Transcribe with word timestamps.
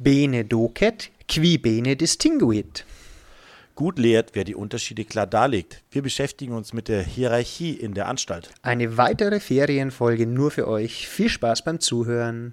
Bene 0.00 0.44
docet, 0.44 1.10
qui 1.26 1.58
bene 1.58 1.96
distinguit. 1.96 2.84
Gut 3.74 3.98
lehrt, 3.98 4.30
wer 4.34 4.44
die 4.44 4.54
Unterschiede 4.54 5.04
klar 5.04 5.26
darlegt. 5.26 5.82
Wir 5.90 6.02
beschäftigen 6.02 6.52
uns 6.52 6.72
mit 6.72 6.86
der 6.86 7.02
Hierarchie 7.02 7.72
in 7.72 7.94
der 7.94 8.06
Anstalt. 8.06 8.50
Eine 8.62 8.96
weitere 8.96 9.40
Ferienfolge 9.40 10.28
nur 10.28 10.52
für 10.52 10.68
euch. 10.68 11.08
Viel 11.08 11.28
Spaß 11.28 11.64
beim 11.64 11.80
Zuhören. 11.80 12.52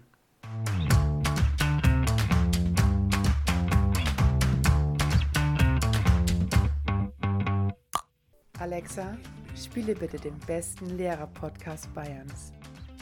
Alexa, 8.58 9.20
spiele 9.56 9.94
bitte 9.94 10.18
den 10.18 10.40
besten 10.48 10.98
Lehrer-Podcast 10.98 11.94
Bayerns. 11.94 12.55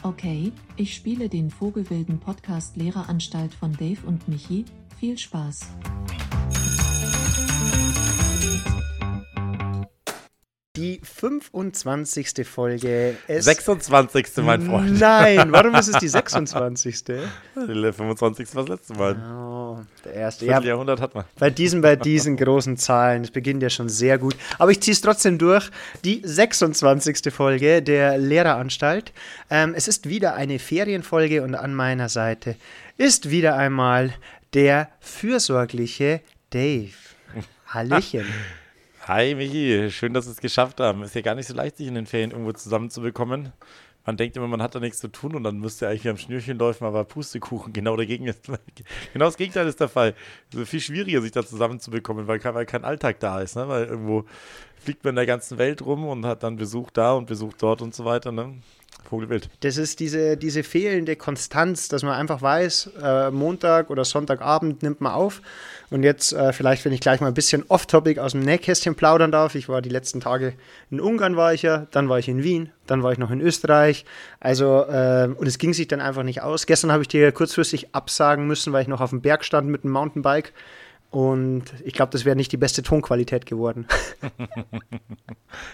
Okay, 0.06 0.52
ich 0.76 0.94
spiele 0.94 1.30
den 1.30 1.50
Vogelwilden 1.50 2.20
Podcast 2.20 2.76
Lehreranstalt 2.76 3.54
von 3.54 3.72
Dave 3.72 4.06
und 4.06 4.28
Michi. 4.28 4.66
Viel 5.00 5.16
Spaß. 5.16 5.60
Die 10.76 11.00
25. 11.02 12.46
Folge. 12.46 13.16
Es 13.28 13.46
26. 13.46 14.44
mein 14.44 14.60
Freund. 14.60 15.00
Nein, 15.00 15.50
warum 15.50 15.74
ist 15.74 15.88
es 15.88 15.96
die 15.96 16.08
26.? 16.08 17.04
Der 17.04 17.22
25. 17.56 18.54
war 18.54 18.64
das 18.64 18.80
letzte 18.80 18.92
Mal. 18.92 19.16
Oh, 19.16 19.53
der 20.04 20.14
erste. 20.14 20.46
Ja, 20.46 20.60
Ja, 20.60 20.66
Jahrhundert 20.68 21.00
hat 21.00 21.14
man. 21.14 21.24
bei 21.38 21.50
diesen, 21.50 21.80
bei 21.80 21.96
diesen 21.96 22.36
großen 22.36 22.76
Zahlen, 22.76 23.22
es 23.22 23.30
beginnt 23.30 23.62
ja 23.62 23.70
schon 23.70 23.88
sehr 23.88 24.18
gut. 24.18 24.36
Aber 24.58 24.70
ich 24.70 24.80
ziehe 24.80 24.92
es 24.92 25.00
trotzdem 25.00 25.38
durch. 25.38 25.70
Die 26.04 26.20
26. 26.24 27.32
Folge 27.32 27.82
der 27.82 28.18
Lehreranstalt. 28.18 29.12
Ähm, 29.50 29.74
es 29.76 29.88
ist 29.88 30.08
wieder 30.08 30.34
eine 30.34 30.58
Ferienfolge 30.58 31.42
und 31.42 31.54
an 31.54 31.74
meiner 31.74 32.08
Seite 32.08 32.56
ist 32.96 33.30
wieder 33.30 33.56
einmal 33.56 34.14
der 34.52 34.88
fürsorgliche 35.00 36.20
Dave. 36.50 36.92
Hallöchen. 37.66 38.26
Hi 39.06 39.34
Michi, 39.34 39.90
schön, 39.90 40.14
dass 40.14 40.26
wir 40.26 40.32
es 40.32 40.40
geschafft 40.40 40.80
haben. 40.80 41.02
Ist 41.02 41.14
ja 41.14 41.20
gar 41.20 41.34
nicht 41.34 41.46
so 41.46 41.54
leicht, 41.54 41.76
sich 41.76 41.86
in 41.88 41.94
den 41.94 42.06
Ferien 42.06 42.30
irgendwo 42.30 42.52
zusammenzubekommen. 42.52 43.52
Man 44.04 44.16
denkt 44.16 44.36
immer, 44.36 44.48
man 44.48 44.60
hat 44.60 44.74
da 44.74 44.80
nichts 44.80 45.00
zu 45.00 45.08
tun 45.08 45.34
und 45.34 45.44
dann 45.44 45.58
müsste 45.58 45.88
eigentlich 45.88 46.08
am 46.08 46.18
Schnürchen 46.18 46.58
laufen, 46.58 46.84
aber 46.84 47.04
Pustekuchen, 47.04 47.72
genau 47.72 47.96
dagegen 47.96 48.26
ist, 48.26 48.46
genau 49.12 49.24
das 49.24 49.36
Gegenteil 49.36 49.66
ist 49.66 49.80
der 49.80 49.88
Fall. 49.88 50.14
Es 50.52 50.58
ist 50.58 50.68
viel 50.68 50.80
schwieriger, 50.80 51.22
sich 51.22 51.32
da 51.32 51.44
zusammenzubekommen, 51.44 52.26
weil 52.26 52.42
weil 52.44 52.66
kein 52.66 52.84
Alltag 52.84 53.20
da 53.20 53.40
ist, 53.40 53.56
ne? 53.56 53.68
Weil 53.68 53.86
irgendwo 53.86 54.24
fliegt 54.76 55.04
man 55.04 55.12
in 55.12 55.16
der 55.16 55.26
ganzen 55.26 55.56
Welt 55.58 55.80
rum 55.82 56.06
und 56.06 56.26
hat 56.26 56.42
dann 56.42 56.56
Besuch 56.56 56.90
da 56.90 57.14
und 57.14 57.26
Besuch 57.26 57.54
dort 57.54 57.80
und 57.80 57.94
so 57.94 58.04
weiter, 58.04 58.32
ne? 58.32 58.54
Vogelwild. 59.04 59.48
Das 59.60 59.76
ist 59.76 60.00
diese, 60.00 60.36
diese 60.36 60.62
fehlende 60.62 61.16
Konstanz, 61.16 61.88
dass 61.88 62.02
man 62.02 62.14
einfach 62.14 62.42
weiß, 62.42 62.90
äh, 63.02 63.30
Montag 63.30 63.90
oder 63.90 64.04
Sonntagabend 64.04 64.82
nimmt 64.82 65.00
man 65.00 65.12
auf. 65.12 65.42
Und 65.90 66.02
jetzt 66.02 66.32
äh, 66.32 66.52
vielleicht, 66.52 66.84
wenn 66.84 66.92
ich 66.92 67.00
gleich 67.00 67.20
mal 67.20 67.28
ein 67.28 67.34
bisschen 67.34 67.64
off-topic 67.68 68.20
aus 68.20 68.32
dem 68.32 68.40
Nähkästchen 68.40 68.94
plaudern 68.94 69.30
darf. 69.30 69.54
Ich 69.54 69.68
war 69.68 69.82
die 69.82 69.90
letzten 69.90 70.20
Tage 70.20 70.54
in 70.90 71.00
Ungarn 71.00 71.36
war 71.36 71.54
ich 71.54 71.62
ja, 71.62 71.86
dann 71.90 72.08
war 72.08 72.18
ich 72.18 72.28
in 72.28 72.42
Wien, 72.42 72.70
dann 72.86 73.02
war 73.02 73.12
ich 73.12 73.18
noch 73.18 73.30
in 73.30 73.40
Österreich. 73.40 74.04
Also, 74.40 74.84
äh, 74.84 75.28
und 75.36 75.46
es 75.46 75.58
ging 75.58 75.74
sich 75.74 75.88
dann 75.88 76.00
einfach 76.00 76.22
nicht 76.22 76.42
aus. 76.42 76.66
Gestern 76.66 76.90
habe 76.90 77.02
ich 77.02 77.08
dir 77.08 77.30
kurzfristig 77.32 77.94
absagen 77.94 78.46
müssen, 78.46 78.72
weil 78.72 78.82
ich 78.82 78.88
noch 78.88 79.00
auf 79.00 79.10
dem 79.10 79.20
Berg 79.20 79.44
stand 79.44 79.68
mit 79.68 79.84
dem 79.84 79.90
Mountainbike. 79.90 80.52
Und 81.14 81.62
ich 81.84 81.92
glaube, 81.92 82.10
das 82.10 82.24
wäre 82.24 82.34
nicht 82.34 82.50
die 82.50 82.56
beste 82.56 82.82
Tonqualität 82.82 83.46
geworden. 83.46 83.86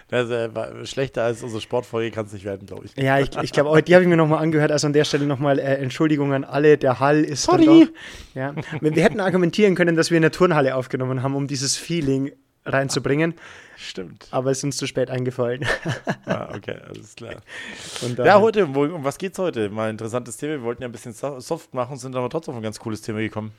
Das, 0.08 0.28
äh, 0.28 0.54
war 0.54 0.84
schlechter 0.84 1.22
als 1.24 1.42
unsere 1.42 1.62
Sportfolge 1.62 2.10
kann 2.10 2.26
es 2.26 2.32
nicht 2.34 2.44
werden, 2.44 2.66
glaube 2.66 2.84
ich. 2.84 2.96
Ja, 3.02 3.18
ich, 3.18 3.30
ich 3.42 3.52
glaube 3.52 3.70
auch, 3.70 3.80
die 3.80 3.94
habe 3.94 4.02
ich 4.02 4.08
mir 4.10 4.16
nochmal 4.16 4.42
angehört. 4.42 4.70
Also 4.72 4.86
an 4.86 4.92
der 4.92 5.04
Stelle 5.04 5.24
nochmal 5.24 5.58
äh, 5.58 5.76
Entschuldigung 5.76 6.34
an 6.34 6.44
alle. 6.44 6.76
Der 6.76 7.00
Hall 7.00 7.24
ist 7.24 7.44
Sorry. 7.44 7.64
dann 7.64 7.80
doch. 7.80 7.88
Ja. 8.34 8.54
Wir, 8.82 8.94
wir 8.94 9.02
hätten 9.02 9.20
argumentieren 9.20 9.74
können, 9.76 9.96
dass 9.96 10.10
wir 10.10 10.16
in 10.18 10.22
der 10.22 10.32
Turnhalle 10.32 10.74
aufgenommen 10.74 11.22
haben, 11.22 11.34
um 11.34 11.46
dieses 11.46 11.76
Feeling 11.76 12.32
reinzubringen. 12.66 13.34
Stimmt. 13.78 14.28
Aber 14.32 14.50
es 14.50 14.58
ist 14.58 14.64
uns 14.64 14.76
zu 14.76 14.86
spät 14.86 15.08
eingefallen. 15.10 15.64
Ah, 16.26 16.52
okay, 16.54 16.76
alles 16.86 17.14
klar. 17.16 17.36
Und 18.02 18.18
Ja, 18.18 18.24
daher- 18.24 18.40
heute, 18.42 18.66
um 18.66 19.02
was 19.04 19.16
geht's 19.16 19.38
heute? 19.38 19.70
Mal 19.70 19.84
ein 19.84 19.90
interessantes 19.92 20.36
Thema. 20.36 20.52
Wir 20.54 20.62
wollten 20.62 20.82
ja 20.82 20.88
ein 20.88 20.92
bisschen 20.92 21.14
so- 21.14 21.40
soft 21.40 21.72
machen, 21.72 21.96
sind 21.96 22.14
aber 22.16 22.28
trotzdem 22.28 22.52
auf 22.52 22.60
ein 22.60 22.62
ganz 22.64 22.78
cooles 22.78 23.00
Thema 23.00 23.20
gekommen. 23.20 23.52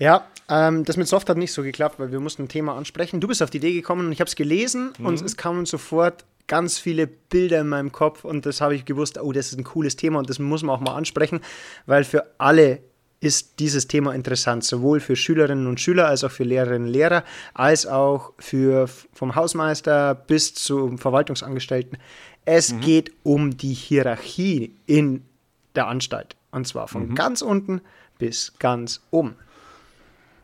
Ja, 0.00 0.26
ähm, 0.48 0.84
das 0.84 0.96
mit 0.96 1.06
Soft 1.06 1.28
hat 1.28 1.36
nicht 1.36 1.52
so 1.52 1.62
geklappt, 1.62 2.00
weil 2.00 2.10
wir 2.10 2.20
mussten 2.20 2.44
ein 2.44 2.48
Thema 2.48 2.74
ansprechen. 2.74 3.20
Du 3.20 3.28
bist 3.28 3.42
auf 3.42 3.50
die 3.50 3.58
Idee 3.58 3.74
gekommen 3.74 4.06
und 4.06 4.12
ich 4.12 4.20
habe 4.20 4.28
es 4.28 4.34
gelesen 4.34 4.92
und 4.98 5.20
es 5.20 5.36
kamen 5.36 5.66
sofort 5.66 6.24
ganz 6.48 6.78
viele 6.78 7.06
Bilder 7.06 7.60
in 7.60 7.68
meinem 7.68 7.92
Kopf 7.92 8.24
und 8.24 8.46
das 8.46 8.62
habe 8.62 8.74
ich 8.74 8.86
gewusst, 8.86 9.20
oh, 9.20 9.30
das 9.30 9.52
ist 9.52 9.58
ein 9.58 9.64
cooles 9.64 9.96
Thema 9.96 10.18
und 10.18 10.30
das 10.30 10.38
muss 10.38 10.62
man 10.62 10.74
auch 10.74 10.80
mal 10.80 10.94
ansprechen, 10.94 11.40
weil 11.84 12.02
für 12.02 12.26
alle 12.38 12.80
ist 13.20 13.60
dieses 13.60 13.88
Thema 13.88 14.14
interessant, 14.14 14.64
sowohl 14.64 15.00
für 15.00 15.14
Schülerinnen 15.14 15.66
und 15.66 15.78
Schüler 15.78 16.08
als 16.08 16.24
auch 16.24 16.30
für 16.30 16.44
Lehrerinnen 16.44 16.88
und 16.88 16.94
Lehrer, 16.94 17.22
als 17.52 17.86
auch 17.86 18.32
für 18.38 18.88
vom 19.12 19.34
Hausmeister 19.34 20.14
bis 20.14 20.54
zum 20.54 20.96
Verwaltungsangestellten. 20.96 21.98
Es 22.46 22.74
geht 22.80 23.12
um 23.22 23.58
die 23.58 23.74
Hierarchie 23.74 24.74
in 24.86 25.26
der 25.74 25.88
Anstalt 25.88 26.36
und 26.52 26.66
zwar 26.66 26.88
von 26.88 27.14
ganz 27.14 27.42
unten 27.42 27.82
bis 28.18 28.54
ganz 28.58 29.02
oben. 29.10 29.36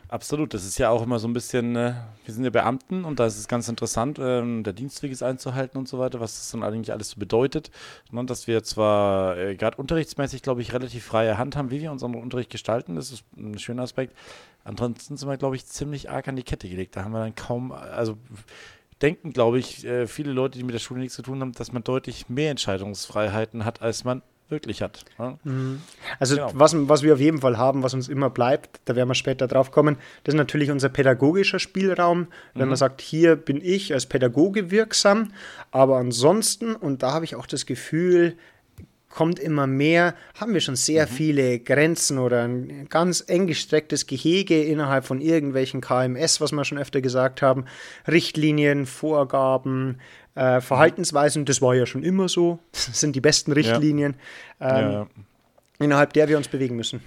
Absolut, 0.09 0.55
das 0.55 0.65
ist 0.65 0.79
ja 0.79 0.91
auch 0.91 1.03
immer 1.03 1.19
so 1.19 1.27
ein 1.27 1.33
bisschen, 1.33 1.75
äh, 1.75 1.95
wir 2.25 2.33
sind 2.33 2.45
ja 2.45 2.51
Beamten 2.51 3.05
und 3.05 3.19
da 3.19 3.27
ist 3.27 3.39
es 3.39 3.49
ganz 3.49 3.69
interessant, 3.69 4.21
ähm, 4.21 4.63
der 4.63 4.73
Dienstweg 4.73 5.11
ist 5.11 5.25
einzuhalten 5.25 5.79
und 5.79 5.89
so 5.89 5.99
weiter, 5.99 6.21
was 6.21 6.37
das 6.37 6.51
dann 6.53 6.63
eigentlich 6.63 6.93
alles 6.93 7.11
so 7.11 7.19
bedeutet. 7.19 7.73
Ne, 8.13 8.25
dass 8.25 8.47
wir 8.47 8.63
zwar 8.63 9.37
äh, 9.37 9.57
gerade 9.57 9.77
unterrichtsmäßig, 9.79 10.43
glaube 10.43 10.63
ich, 10.63 10.73
relativ 10.73 11.05
freie 11.05 11.39
Hand 11.39 11.57
haben, 11.57 11.73
wie 11.73 11.81
wir 11.81 11.91
unseren 11.91 12.15
Unterricht 12.15 12.51
gestalten, 12.51 12.95
das 12.95 13.11
ist 13.11 13.25
ein 13.37 13.59
schöner 13.59 13.83
Aspekt. 13.83 14.17
Ansonsten 14.63 15.17
sind 15.17 15.29
wir, 15.29 15.39
glaube 15.39 15.57
ich, 15.57 15.67
ziemlich 15.67 16.09
arg 16.09 16.29
an 16.29 16.37
die 16.37 16.45
Kette 16.45 16.69
gelegt. 16.69 16.95
Da 16.95 17.03
haben 17.03 17.13
wir 17.13 17.21
dann 17.21 17.35
kaum, 17.35 17.73
also 17.73 18.17
denken, 19.03 19.33
glaube 19.33 19.59
ich, 19.59 19.85
äh, 19.85 20.07
viele 20.07 20.31
Leute, 20.33 20.57
die 20.57 20.65
mit 20.65 20.75
der 20.75 20.81
Schule 20.81 21.01
nichts 21.01 21.17
zu 21.17 21.23
tun 21.23 21.41
haben, 21.41 21.53
dass 21.53 21.73
man 21.73 21.83
deutlich 21.83 22.29
mehr 22.29 22.53
Entscheidungsfreiheiten 22.53 23.65
hat, 23.65 23.83
als 23.83 24.05
man 24.05 24.23
wirklich 24.49 24.83
hat. 24.83 25.05
Ne? 25.19 25.81
Also 26.19 26.37
Genau. 26.37 26.51
was, 26.55 26.75
was 26.89 27.03
wir 27.03 27.15
auf 27.15 27.21
jeden 27.21 27.41
Fall 27.41 27.59
haben, 27.59 27.83
was 27.83 27.95
uns 27.95 28.09
immer 28.09 28.31
bleibt, 28.31 28.81
da 28.85 28.95
werden 28.95 29.09
wir 29.09 29.15
später 29.15 29.47
drauf 29.49 29.71
kommen, 29.71 29.97
das 30.25 30.35
ist 30.35 30.39
natürlich 30.39 30.71
unser 30.71 30.89
pädagogischer 30.89 31.59
Spielraum, 31.59 32.29
wenn 32.55 32.69
man 32.69 32.77
sagt, 32.77 33.01
hier 33.01 33.37
bin 33.37 33.61
ich 33.63 33.93
als 33.93 34.07
Pädagoge 34.07 34.71
wirksam, 34.71 35.33
aber 35.71 35.97
ansonsten, 35.97 36.75
und 36.75 37.03
da 37.03 37.13
habe 37.13 37.25
ich 37.25 37.35
auch 37.35 37.47
das 37.47 37.67
Gefühl, 37.67 38.37
kommt 39.09 39.39
immer 39.39 39.67
mehr, 39.67 40.15
haben 40.39 40.53
wir 40.53 40.61
schon 40.61 40.77
sehr 40.77 41.07
viele 41.07 41.59
Grenzen 41.59 42.19
oder 42.19 42.43
ein 42.47 42.87
ganz 42.91 43.25
eng 43.27 43.47
gestrecktes 43.47 44.07
Gehege 44.07 44.63
innerhalb 44.63 45.07
von 45.07 45.23
irgendwelchen 45.23 45.81
KMS, 45.81 46.43
was 46.43 46.53
wir 46.53 46.65
schon 46.67 46.77
öfter 46.77 47.01
gesagt 47.01 47.41
haben, 47.41 47.65
Richtlinien, 48.07 48.85
Vorgaben, 48.85 49.99
äh, 50.37 50.61
Verhaltensweisen, 50.61 51.45
das 51.45 51.61
war 51.61 51.75
ja 51.75 51.87
schon 51.87 52.03
immer 52.05 52.29
so, 52.29 52.59
das 52.73 53.01
sind 53.01 53.17
die 53.17 53.21
besten 53.21 53.51
Richtlinien. 53.53 54.15
Ähm, 54.61 54.93
Ja. 54.93 55.07
innerhalb 55.81 56.13
der 56.13 56.29
wir 56.29 56.37
uns 56.39 56.49
bewegen 56.49 56.77
müssen. 56.77 57.01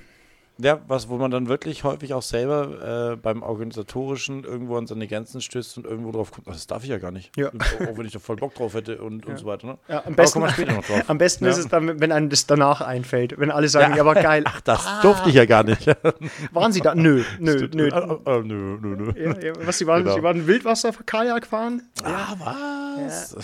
Ja, 0.61 0.79
was, 0.87 1.07
wo 1.07 1.17
man 1.17 1.31
dann 1.31 1.47
wirklich 1.47 1.85
häufig 1.85 2.13
auch 2.13 2.21
selber 2.21 3.11
äh, 3.13 3.15
beim 3.15 3.43
Organisatorischen 3.43 4.43
irgendwo 4.43 4.75
an 4.77 4.87
seine 4.87 5.07
Grenzen 5.07 5.39
stößt 5.39 5.77
und 5.77 5.85
irgendwo 5.85 6.11
drauf 6.11 6.31
kommt, 6.31 6.47
"Ach, 6.49 6.53
das 6.53 6.67
darf 6.67 6.83
ich 6.83 6.89
ja 6.89 6.97
gar 6.97 7.11
nicht. 7.11 7.31
Ja. 7.37 7.47
Auch 7.47 7.97
wenn 7.97 8.05
ich 8.05 8.11
da 8.11 8.19
voll 8.19 8.35
Bock 8.35 8.55
drauf 8.55 8.73
hätte 8.73 9.01
und, 9.01 9.25
und 9.25 9.37
so 9.39 9.45
weiter. 9.45 9.67
Ne? 9.67 9.77
Ja, 9.87 10.03
am 10.05 10.15
besten, 10.15 10.39
kommen 10.41 10.49
wir 10.49 10.53
später 10.53 10.73
noch 10.73 10.83
drauf. 10.85 11.03
am 11.07 11.17
besten 11.17 11.45
Ja. 11.45 11.51
ist 11.51 11.57
es 11.59 11.67
dann, 11.69 11.99
wenn 12.01 12.11
einem 12.11 12.29
das 12.29 12.45
danach 12.45 12.81
einfällt. 12.81 13.39
Wenn 13.39 13.51
alle 13.51 13.69
sagen, 13.69 13.95
ja, 13.95 14.01
aber 14.01 14.15
geil. 14.15 14.43
Ach, 14.45 14.59
das 14.61 14.85
durfte 15.01 15.29
ich 15.29 15.35
ja 15.35 15.45
gar 15.45 15.63
nicht. 15.63 15.87
Waren 16.51 16.73
sie 16.73 16.81
da? 16.81 16.93
Nö, 16.93 17.23
nö, 17.39 17.69
nö. 17.73 17.89
Ah, 17.93 18.17
ah, 18.25 18.29
ah, 18.29 18.41
nö, 18.43 18.77
nö, 18.81 18.95
nö. 18.97 19.11
Ja, 19.15 19.39
ja, 19.39 19.53
was, 19.65 19.77
sie 19.77 19.87
waren, 19.87 20.03
Genau. 20.03 20.15
sie 20.15 20.23
waren 20.23 20.45
Wildwasser-Kajak 20.45 21.47
fahren? 21.47 21.83
Ah, 22.03 22.35
was? 22.37 23.35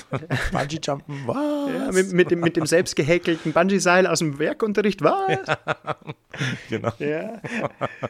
Bungee-Jumpen, 0.51 1.15
was? 1.27 1.35
Ja, 1.37 1.91
mit, 1.93 2.11
mit, 2.11 2.31
dem, 2.31 2.39
mit 2.41 2.57
dem 2.57 2.65
selbst 2.65 2.95
gehäkelten 2.97 3.53
Bungee-Seil 3.53 4.05
aus 4.05 4.19
dem 4.19 4.37
Werkunterricht? 4.37 5.01
Was? 5.01 5.39
Genau. 6.69 6.91
Ja, 7.09 7.41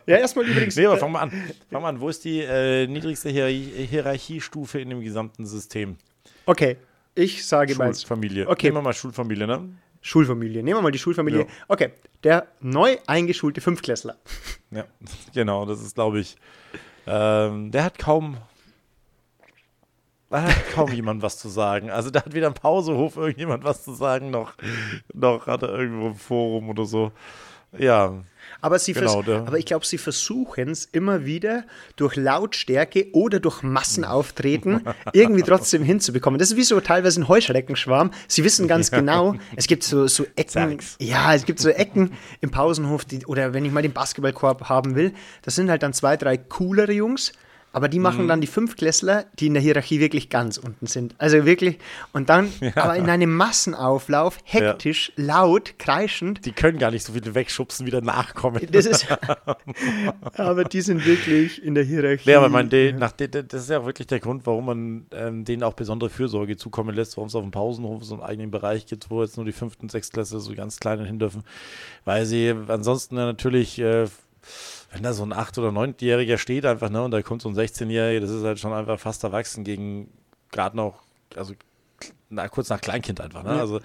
ja 0.05 0.17
erstmal 0.17 0.45
übrigens. 0.45 0.75
Nee, 0.75 0.85
aber 0.85 0.97
fang 0.97 1.11
mal 1.11 1.21
an. 1.21 1.31
Fang 1.71 1.81
mal 1.81 1.89
an. 1.89 1.99
Wo 1.99 2.09
ist 2.09 2.23
die 2.25 2.41
äh, 2.41 2.87
niedrigste 2.87 3.29
Hier 3.29 3.47
Hierarchiestufe 3.47 4.79
in 4.79 4.89
dem 4.89 5.01
gesamten 5.01 5.45
System? 5.45 5.97
Okay, 6.45 6.77
ich 7.15 7.45
sage 7.45 7.75
mal 7.75 7.93
Schulfamilie. 7.93 8.47
Okay. 8.47 8.67
Nehmen 8.67 8.77
wir 8.77 8.81
mal 8.81 8.93
Schulfamilie, 8.93 9.47
ne? 9.47 9.69
Schulfamilie. 10.01 10.61
Nehmen 10.61 10.77
wir 10.77 10.83
mal 10.83 10.91
die 10.91 10.99
Schulfamilie. 10.99 11.41
Ja. 11.41 11.47
Okay, 11.67 11.91
der 12.23 12.47
neu 12.59 12.97
eingeschulte 13.07 13.61
Fünftklässler. 13.61 14.17
Ja, 14.69 14.85
genau, 15.33 15.65
das 15.65 15.81
ist, 15.81 15.95
glaube 15.95 16.19
ich, 16.19 16.35
ähm, 17.07 17.71
der 17.71 17.85
hat 17.85 17.97
kaum, 17.97 18.37
da 20.29 20.43
hat 20.43 20.71
kaum 20.73 20.91
jemand 20.93 21.23
was 21.23 21.39
zu 21.39 21.49
sagen. 21.49 21.89
Also 21.89 22.11
da 22.11 22.23
hat 22.23 22.33
weder 22.33 22.47
im 22.47 22.53
Pausehof 22.53 23.17
irgendjemand 23.17 23.63
was 23.63 23.83
zu 23.83 23.93
sagen, 23.93 24.29
noch, 24.29 24.53
noch 25.13 25.47
hat 25.47 25.63
er 25.63 25.69
irgendwo 25.69 26.07
im 26.07 26.15
Forum 26.15 26.69
oder 26.69 26.85
so. 26.85 27.11
Ja, 27.77 28.13
Aber, 28.65 28.79
sie 28.79 28.93
Genau, 28.93 29.45
aber 29.45 29.59
ich 29.59 29.65
glaube, 29.67 29.85
sie 29.85 29.99
versuchen 29.99 30.69
es 30.69 30.85
immer 30.85 31.23
wieder 31.23 31.65
durch 31.97 32.15
Lautstärke 32.15 33.09
oder 33.11 33.39
durch 33.39 33.61
Massenauftreten 33.61 34.81
irgendwie 35.13 35.43
trotzdem 35.43 35.83
hinzubekommen. 35.83 36.39
Das 36.39 36.49
ist 36.49 36.57
wie 36.57 36.63
so 36.63 36.79
teilweise 36.79 37.21
ein 37.21 37.27
Heuschreckenschwarm. 37.27 38.09
Sie 38.27 38.43
wissen 38.43 38.67
ganz 38.67 38.89
genau, 38.89 39.35
es 39.55 39.67
gibt 39.67 39.83
so, 39.83 40.07
so 40.07 40.25
Ecken. 40.35 40.49
Sag's. 40.49 40.95
Ja, 40.99 41.35
es 41.35 41.45
gibt 41.45 41.59
so 41.59 41.69
Ecken 41.69 42.13
im 42.41 42.49
Pausenhof, 42.49 43.05
die, 43.05 43.23
oder 43.27 43.53
wenn 43.53 43.65
ich 43.65 43.71
mal 43.71 43.83
den 43.83 43.93
Basketballkorb 43.93 44.67
haben 44.67 44.95
will, 44.95 45.13
das 45.43 45.53
sind 45.53 45.69
halt 45.69 45.83
dann 45.83 45.93
zwei, 45.93 46.17
drei 46.17 46.35
coolere 46.35 46.91
Jungs. 46.91 47.33
Aber 47.75 47.89
die 47.89 47.97
Mhm. 47.99 48.03
machen 48.03 48.27
dann 48.29 48.39
die 48.39 48.47
Fünfklässler, 48.47 49.25
die 49.37 49.47
in 49.47 49.53
der 49.53 49.61
Hierarchie 49.61 49.99
wirklich 49.99 50.29
ganz 50.29 50.57
unten 50.57 50.87
sind. 50.87 51.13
Also 51.17 51.45
wirklich, 51.45 51.77
und 52.13 52.29
dann, 52.29 52.49
aber 52.75 52.95
in 52.95 53.09
einem 53.09 53.35
Massenauflauf, 53.35 54.37
hektisch, 54.45 55.11
laut, 55.17 55.77
kreischend, 55.77 56.45
die 56.45 56.53
können 56.53 56.79
gar 56.79 56.91
nicht 56.91 57.03
so 57.05 57.11
viele 57.11 57.35
wegschubsen, 57.35 57.85
wieder 57.85 57.99
nachkommen. 57.99 58.65
das 58.71 58.85
ist, 58.85 59.05
aber 60.37 60.63
die 60.63 60.79
sind 60.79 61.05
wirklich 61.05 61.61
in 61.61 61.75
der 61.75 61.83
Hierarchie. 61.83 62.29
Ja, 62.29 62.37
aber 62.37 62.47
mein, 62.47 62.69
de, 62.69 62.93
nach 62.93 63.11
de, 63.11 63.27
das 63.27 63.63
ist 63.63 63.69
ja 63.69 63.85
wirklich 63.85 64.07
der 64.07 64.21
Grund, 64.21 64.45
warum 64.45 64.65
man 64.65 65.05
ähm, 65.11 65.43
denen 65.43 65.61
auch 65.63 65.73
besondere 65.73 66.09
Fürsorge 66.09 66.55
zukommen 66.55 66.95
lässt, 66.95 67.17
warum 67.17 67.27
es 67.27 67.35
auf 67.35 67.43
dem 67.43 67.51
Pausenhof 67.51 68.05
so 68.05 68.13
einen 68.15 68.23
eigenen 68.23 68.51
Bereich 68.51 68.85
gibt, 68.85 69.09
wo 69.09 69.21
jetzt 69.21 69.35
nur 69.35 69.45
die 69.45 69.51
fünften 69.51 69.83
und 69.83 69.91
sechstklässler 69.91 70.39
so 70.39 70.53
ganz 70.55 70.79
kleine 70.79 71.05
hin 71.05 71.19
dürfen, 71.19 71.43
weil 72.05 72.25
sie 72.25 72.53
ansonsten 72.69 73.17
ja 73.17 73.25
natürlich, 73.25 73.79
äh, 73.79 74.05
wenn 74.95 75.03
da 75.03 75.11
so 75.13 75.23
ein 75.23 75.33
acht- 75.33 75.57
oder 75.57 75.71
neunjähriger 75.73 76.37
steht 76.37 76.65
einfach, 76.65 76.89
ne, 76.89 77.03
und 77.03 77.11
da 77.11 77.21
kommt 77.21 77.41
so 77.41 77.49
ein 77.49 77.55
16-jähriger, 77.55 78.21
das 78.21 78.29
ist 78.31 78.43
halt 78.43 78.59
schon 78.59 78.71
einfach 78.73 78.97
fast 78.99 79.23
erwachsen 79.25 79.63
gegen 79.65 80.09
gerade 80.51 80.77
noch, 80.77 81.03
also 81.35 81.53
na, 82.29 82.47
kurz 82.47 82.69
nach 82.69 82.79
Kleinkind 82.79 83.19
einfach, 83.19 83.43
ne, 83.43 83.55
Ja. 83.55 83.59
also 83.59 83.81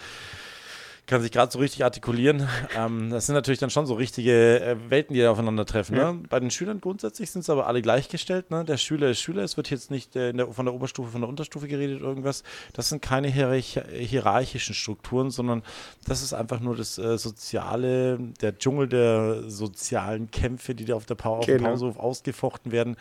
kann 1.10 1.22
sich 1.22 1.32
gerade 1.32 1.50
so 1.50 1.58
richtig 1.58 1.84
artikulieren. 1.84 2.48
Ähm, 2.76 3.10
das 3.10 3.26
sind 3.26 3.34
natürlich 3.34 3.58
dann 3.58 3.70
schon 3.70 3.86
so 3.86 3.94
richtige 3.94 4.60
äh, 4.60 4.76
Welten, 4.90 5.14
die 5.14 5.20
da 5.20 5.32
aufeinandertreffen. 5.32 5.96
Ja. 5.96 6.12
Ne? 6.12 6.22
Bei 6.28 6.38
den 6.38 6.50
Schülern 6.50 6.80
grundsätzlich 6.80 7.30
sind 7.30 7.40
es 7.40 7.50
aber 7.50 7.66
alle 7.66 7.82
gleichgestellt. 7.82 8.50
Ne? 8.50 8.64
Der 8.64 8.76
Schüler 8.76 9.10
ist 9.10 9.20
Schüler. 9.20 9.42
Es 9.42 9.56
wird 9.56 9.70
jetzt 9.70 9.90
nicht 9.90 10.14
äh, 10.14 10.32
der, 10.32 10.46
von 10.52 10.66
der 10.66 10.74
Oberstufe, 10.74 11.10
von 11.10 11.22
der 11.22 11.28
Unterstufe 11.28 11.66
geredet, 11.66 12.00
irgendwas. 12.00 12.44
Das 12.74 12.88
sind 12.88 13.02
keine 13.02 13.28
hierarch 13.28 13.80
hierarchischen 13.92 14.74
Strukturen, 14.74 15.30
sondern 15.30 15.62
das 16.06 16.22
ist 16.22 16.32
einfach 16.32 16.60
nur 16.60 16.76
das 16.76 16.98
äh, 16.98 17.18
Soziale, 17.18 18.18
der 18.40 18.56
Dschungel 18.56 18.88
der 18.88 19.50
sozialen 19.50 20.30
Kämpfe, 20.30 20.76
die 20.76 20.84
da 20.84 20.94
auf, 20.94 21.06
der 21.06 21.16
pa 21.16 21.30
auf 21.30 21.46
dem 21.46 21.56
Genau. 21.58 21.70
Pausenhof 21.70 21.98
ausgefochten 21.98 22.70
werden. 22.70 22.96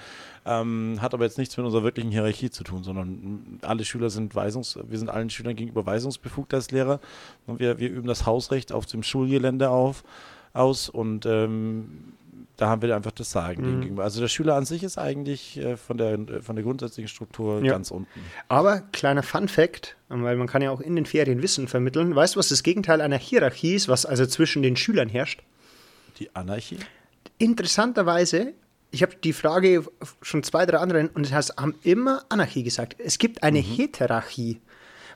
Ähm, 0.45 0.97
hat 0.99 1.13
aber 1.13 1.25
jetzt 1.25 1.37
nichts 1.37 1.55
mit 1.57 1.65
unserer 1.65 1.83
wirklichen 1.83 2.09
Hierarchie 2.11 2.49
zu 2.49 2.63
tun, 2.63 2.83
sondern 2.83 3.59
alle 3.61 3.85
Schüler 3.85 4.09
sind 4.09 4.33
weisungs, 4.33 4.79
wir 4.87 4.97
sind 4.97 5.09
allen 5.09 5.29
Schülern 5.29 5.55
gegenüber 5.55 5.85
weisungsbefugt 5.85 6.53
als 6.55 6.71
Lehrer 6.71 6.99
und 7.45 7.59
wir, 7.59 7.77
wir 7.77 7.98
üben 7.99 8.07
das 8.07 8.25
Hausrecht 8.25 8.71
auf 8.71 8.85
dem 8.85 9.03
Schulgelände 9.03 9.69
auf, 9.69 10.03
aus 10.53 10.89
und 10.89 11.25
ähm, 11.25 12.13
da 12.57 12.67
haben 12.67 12.81
wir 12.81 12.93
einfach 12.95 13.11
das 13.11 13.31
Sagen 13.31 13.61
Mhm. 13.61 13.81
gegenüber. 13.81 14.03
Also 14.03 14.19
der 14.19 14.27
Schüler 14.27 14.55
an 14.55 14.65
sich 14.65 14.83
ist 14.83 14.97
eigentlich 14.97 15.57
äh, 15.57 15.77
von, 15.77 15.97
der, 15.97 16.13
äh, 16.19 16.41
von 16.41 16.55
der 16.57 16.63
grundsätzlichen 16.65 17.07
Struktur 17.07 17.63
Ja. 17.63 17.71
ganz 17.71 17.89
unten. 17.91 18.19
Aber 18.49 18.81
kleiner 18.91 19.23
Fun 19.23 19.47
Fact, 19.47 19.95
weil 20.09 20.35
man 20.35 20.47
kann 20.47 20.61
ja 20.61 20.71
auch 20.71 20.81
in 20.81 20.95
den 20.97 21.05
Ferien 21.05 21.41
Wissen 21.41 21.67
vermitteln. 21.69 22.13
Weißt 22.15 22.35
du, 22.35 22.39
was 22.39 22.49
das 22.49 22.63
Gegenteil 22.63 22.99
einer 22.99 23.17
Hierarchie 23.17 23.75
ist, 23.75 23.87
was 23.87 24.05
also 24.05 24.25
zwischen 24.25 24.61
den 24.61 24.75
Schülern 24.75 25.07
herrscht? 25.07 25.41
Die 26.17 26.35
Anarchie? 26.35 26.79
Interessanterweise, 27.37 28.53
ich 28.91 29.01
habe 29.01 29.15
die 29.23 29.31
Frage 29.33 29.85
schon 30.21 30.43
zwei, 30.43 30.65
drei 30.65 30.77
anderen 30.79 31.07
und 31.09 31.25
es 31.25 31.31
heißt, 31.31 31.55
haben 31.57 31.75
immer 31.83 32.23
Anarchie 32.29 32.63
gesagt. 32.63 32.95
Es 32.99 33.17
gibt 33.17 33.41
eine 33.43 33.59
Heterarchie, 33.59 34.59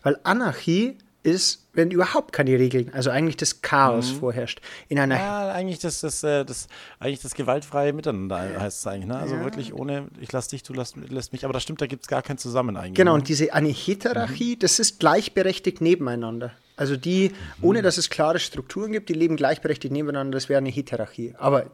weil 0.02 0.18
Anarchie 0.24 0.98
ist, 1.24 1.68
wenn 1.74 1.90
überhaupt 1.90 2.34
keine 2.34 2.52
Regeln, 2.60 2.92
also 2.94 3.10
eigentlich 3.10 3.38
das 3.38 3.62
Chaos 3.62 4.10
vorherrscht. 4.12 4.60
In 4.90 5.00
einer 5.00 5.16
Ja, 5.18 5.52
eigentlich 5.54 5.80
das, 5.80 6.02
das, 6.02 6.24
äh, 6.24 6.46
das, 6.46 6.68
eigentlich 7.00 7.22
das 7.22 7.34
gewaltfreie 7.34 7.94
Miteinander 7.94 8.60
heißt 8.60 8.80
es 8.82 8.88
eigentlich. 8.88 9.08
Ne? 9.08 9.18
Also 9.18 9.36
Ja. 9.36 9.44
wirklich 9.44 9.74
ohne, 9.74 10.08
ich 10.20 10.32
lass 10.32 10.50
dich, 10.50 10.64
du 10.64 10.74
lässt, 10.74 10.96
lässt 10.98 11.32
mich. 11.32 11.46
Aber 11.46 11.54
das 11.54 11.64
stimmt, 11.64 11.82
da 11.82 11.88
gibt 11.88 12.04
es 12.04 12.08
gar 12.08 12.22
kein 12.22 12.38
Zusammen 12.38 12.76
eigentlich. 12.78 12.96
Genau, 12.96 13.14
ne? 13.14 13.20
und 13.20 13.30
diese 13.30 13.54
eine 13.54 13.70
Hierarchie, 13.70 14.58
das 14.58 14.80
ist 14.80 15.00
gleichberechtigt 15.00 15.82
nebeneinander. 15.82 16.52
Also 16.76 16.98
die, 16.98 17.32
ohne 17.62 17.82
dass 17.82 17.98
es 17.98 18.10
klare 18.10 18.40
Strukturen 18.40 18.92
gibt, 18.92 19.08
die 19.10 19.14
leben 19.14 19.36
gleichberechtigt 19.36 19.94
nebeneinander, 19.94 20.36
das 20.36 20.50
wäre 20.50 20.58
eine 20.58 20.70
Heterarchie. 20.70 21.36
Aber. 21.38 21.68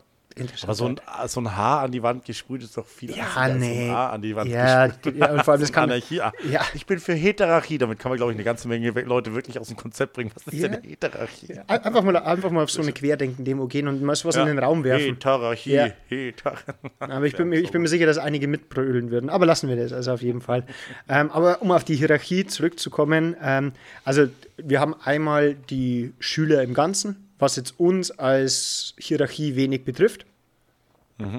Aber 0.64 0.74
so 0.76 0.86
ein, 0.88 1.00
so 1.28 1.42
ein 1.42 1.56
Haar 1.56 1.82
an 1.82 1.92
die 1.92 2.04
Wand 2.04 2.26
gesprüht 2.26 2.64
ist 2.64 2.78
doch 2.78 2.86
viel 2.86 3.16
Ja, 3.16 3.26
als 3.36 3.54
so 3.54 3.60
nee. 3.60 3.88
ein 3.90 3.96
Haar 3.96 4.14
an 4.14 4.22
die 4.22 4.36
Wand 4.36 4.50
Ja, 4.50 4.88
gesprüht. 4.88 5.18
ja, 5.18 5.32
und 5.32 5.44
vor 5.44 5.54
allem 5.54 5.62
das 5.62 5.72
kann- 5.74 5.84
Anarchie. 5.90 6.22
Ah, 6.22 6.32
ja. 6.50 6.62
Ich 6.74 6.86
bin 6.86 7.00
für 7.00 7.14
Heterarchie. 7.14 7.78
Damit 7.78 8.00
kann 8.00 8.10
man, 8.12 8.18
glaube 8.18 8.32
ich, 8.32 8.38
eine 8.38 8.44
ganze 8.44 8.68
Menge 8.68 8.90
Leute 8.92 9.34
wirklich 9.36 9.60
aus 9.60 9.68
dem 9.68 9.78
Konzept 9.78 10.14
bringen. 10.14 10.32
Was 10.36 10.54
ist 10.54 10.60
Ja. 10.62 10.68
denn 10.70 10.80
eine 10.82 10.88
Heterarchie? 10.90 11.60
Ein- 11.68 11.84
Einfach 11.84 12.04
mal, 12.04 12.16
einfach 12.18 12.52
mal 12.52 12.64
auf 12.64 12.72
so 12.72 12.82
eine 12.82 12.92
Querdenken-Demo 12.92 13.68
gehen 13.68 13.88
und 13.88 14.02
mal 14.02 14.16
sowas 14.16 14.36
in 14.36 14.46
den 14.46 14.60
Raum 14.60 14.84
werfen. 14.84 15.06
Heterarchie. 15.16 15.72
Ja. 15.74 15.88
Heter 16.08 16.56
Aber 17.00 17.26
ich 17.26 17.36
bin, 17.38 17.50
mir, 17.50 17.60
ich 17.60 17.72
bin 17.72 17.82
mir 17.82 17.88
sicher, 17.88 18.06
dass 18.06 18.18
einige 18.18 18.48
mitbrüllen 18.48 19.12
würden. 19.12 19.30
Aber 19.30 19.46
lassen 19.46 19.70
wir 19.70 19.76
das, 19.76 19.94
also 19.94 20.12
auf 20.14 20.22
jeden 20.22 20.42
Fall. 20.42 20.64
Ähm, 21.08 21.32
aber 21.32 21.62
um 21.62 21.72
auf 21.72 21.84
die 21.84 21.96
Hierarchie 21.96 22.46
zurückzukommen, 22.46 23.36
ähm, 23.42 23.72
also 24.06 24.28
wir 24.58 24.80
haben 24.80 24.94
einmal 25.04 25.56
die 25.56 26.14
Schüler 26.20 26.62
im 26.64 26.74
Ganzen, 26.74 27.30
was 27.40 27.56
jetzt 27.56 27.80
uns 27.80 28.12
als 28.12 28.94
Hierarchie 29.00 29.56
wenig 29.56 29.86
betrifft, 29.86 30.26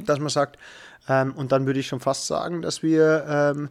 dass 0.04 0.18
man 0.18 0.28
sagt, 0.28 0.58
ähm, 1.08 1.32
und 1.32 1.52
dann 1.52 1.66
würde 1.66 1.80
ich 1.80 1.86
schon 1.88 2.00
fast 2.00 2.26
sagen, 2.26 2.62
dass 2.62 2.82
wir, 2.82 3.24
ähm, 3.28 3.68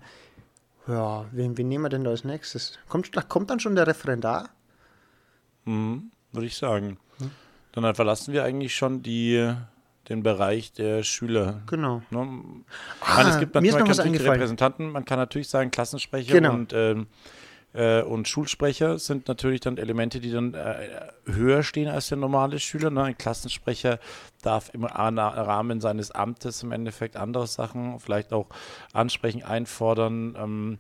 ja, 0.88 1.26
wen, 1.32 1.58
wen 1.58 1.68
nehmen 1.68 1.86
wir 1.86 1.90
denn 1.90 2.04
da 2.04 2.10
als 2.10 2.24
nächstes? 2.24 2.78
Kommt, 2.88 3.12
kommt 3.30 3.50
dann 3.50 3.60
schon 3.60 3.76
der 3.76 3.86
Referendar? 3.88 4.50
Mhm, 5.66 6.12
würde 6.32 6.48
ich 6.48 6.58
sagen. 6.58 6.98
Dann 7.72 7.94
verlassen 7.96 8.34
wir 8.34 8.44
eigentlich 8.44 8.76
schon 8.76 9.04
die, 9.04 9.54
den 10.10 10.24
Bereich 10.24 10.74
der 10.74 11.04
Schüler. 11.04 11.62
Genau. 11.68 12.02
Ne? 12.10 12.20
Ah, 13.02 13.12
Ich 13.12 13.18
meine, 13.18 13.30
es 13.30 13.40
gibt 13.40 13.54
natürlich, 13.56 13.76
man. 13.76 14.32
Repräsentanten, 14.34 14.90
man 14.92 15.06
kann 15.06 15.20
natürlich 15.20 15.50
sagen, 15.50 15.70
Klassensprecher 15.70 16.34
Genau. 16.34 16.54
und, 16.54 16.74
ähm, 16.74 17.08
äh, 17.74 18.01
und 18.01 18.27
Schulsprecher 18.27 19.00
sind 19.00 19.27
natürlich 19.27 19.62
dann 19.62 19.77
Elemente, 19.77 20.19
die 20.19 20.31
dann 20.31 20.54
äh, 20.54 21.12
höher 21.25 21.63
stehen 21.63 21.88
als 21.88 22.10
der 22.10 22.18
normale 22.18 22.60
Schüler. 22.60 22.89
Ne? 22.89 23.04
Ein 23.04 23.18
Klassensprecher 23.18 24.00
darf 24.42 24.71
im 24.74 24.83
Ra- 24.83 25.10
Rahmen 25.10 25.81
seines 25.81 26.12
Amtes 26.12 26.63
im 26.63 26.71
Endeffekt 26.71 27.18
andere 27.18 27.48
Sachen 27.48 28.00
vielleicht 28.00 28.33
auch 28.33 28.48
ansprechen, 28.94 29.44
einfordern. 29.44 30.36
Ähm, 30.38 30.77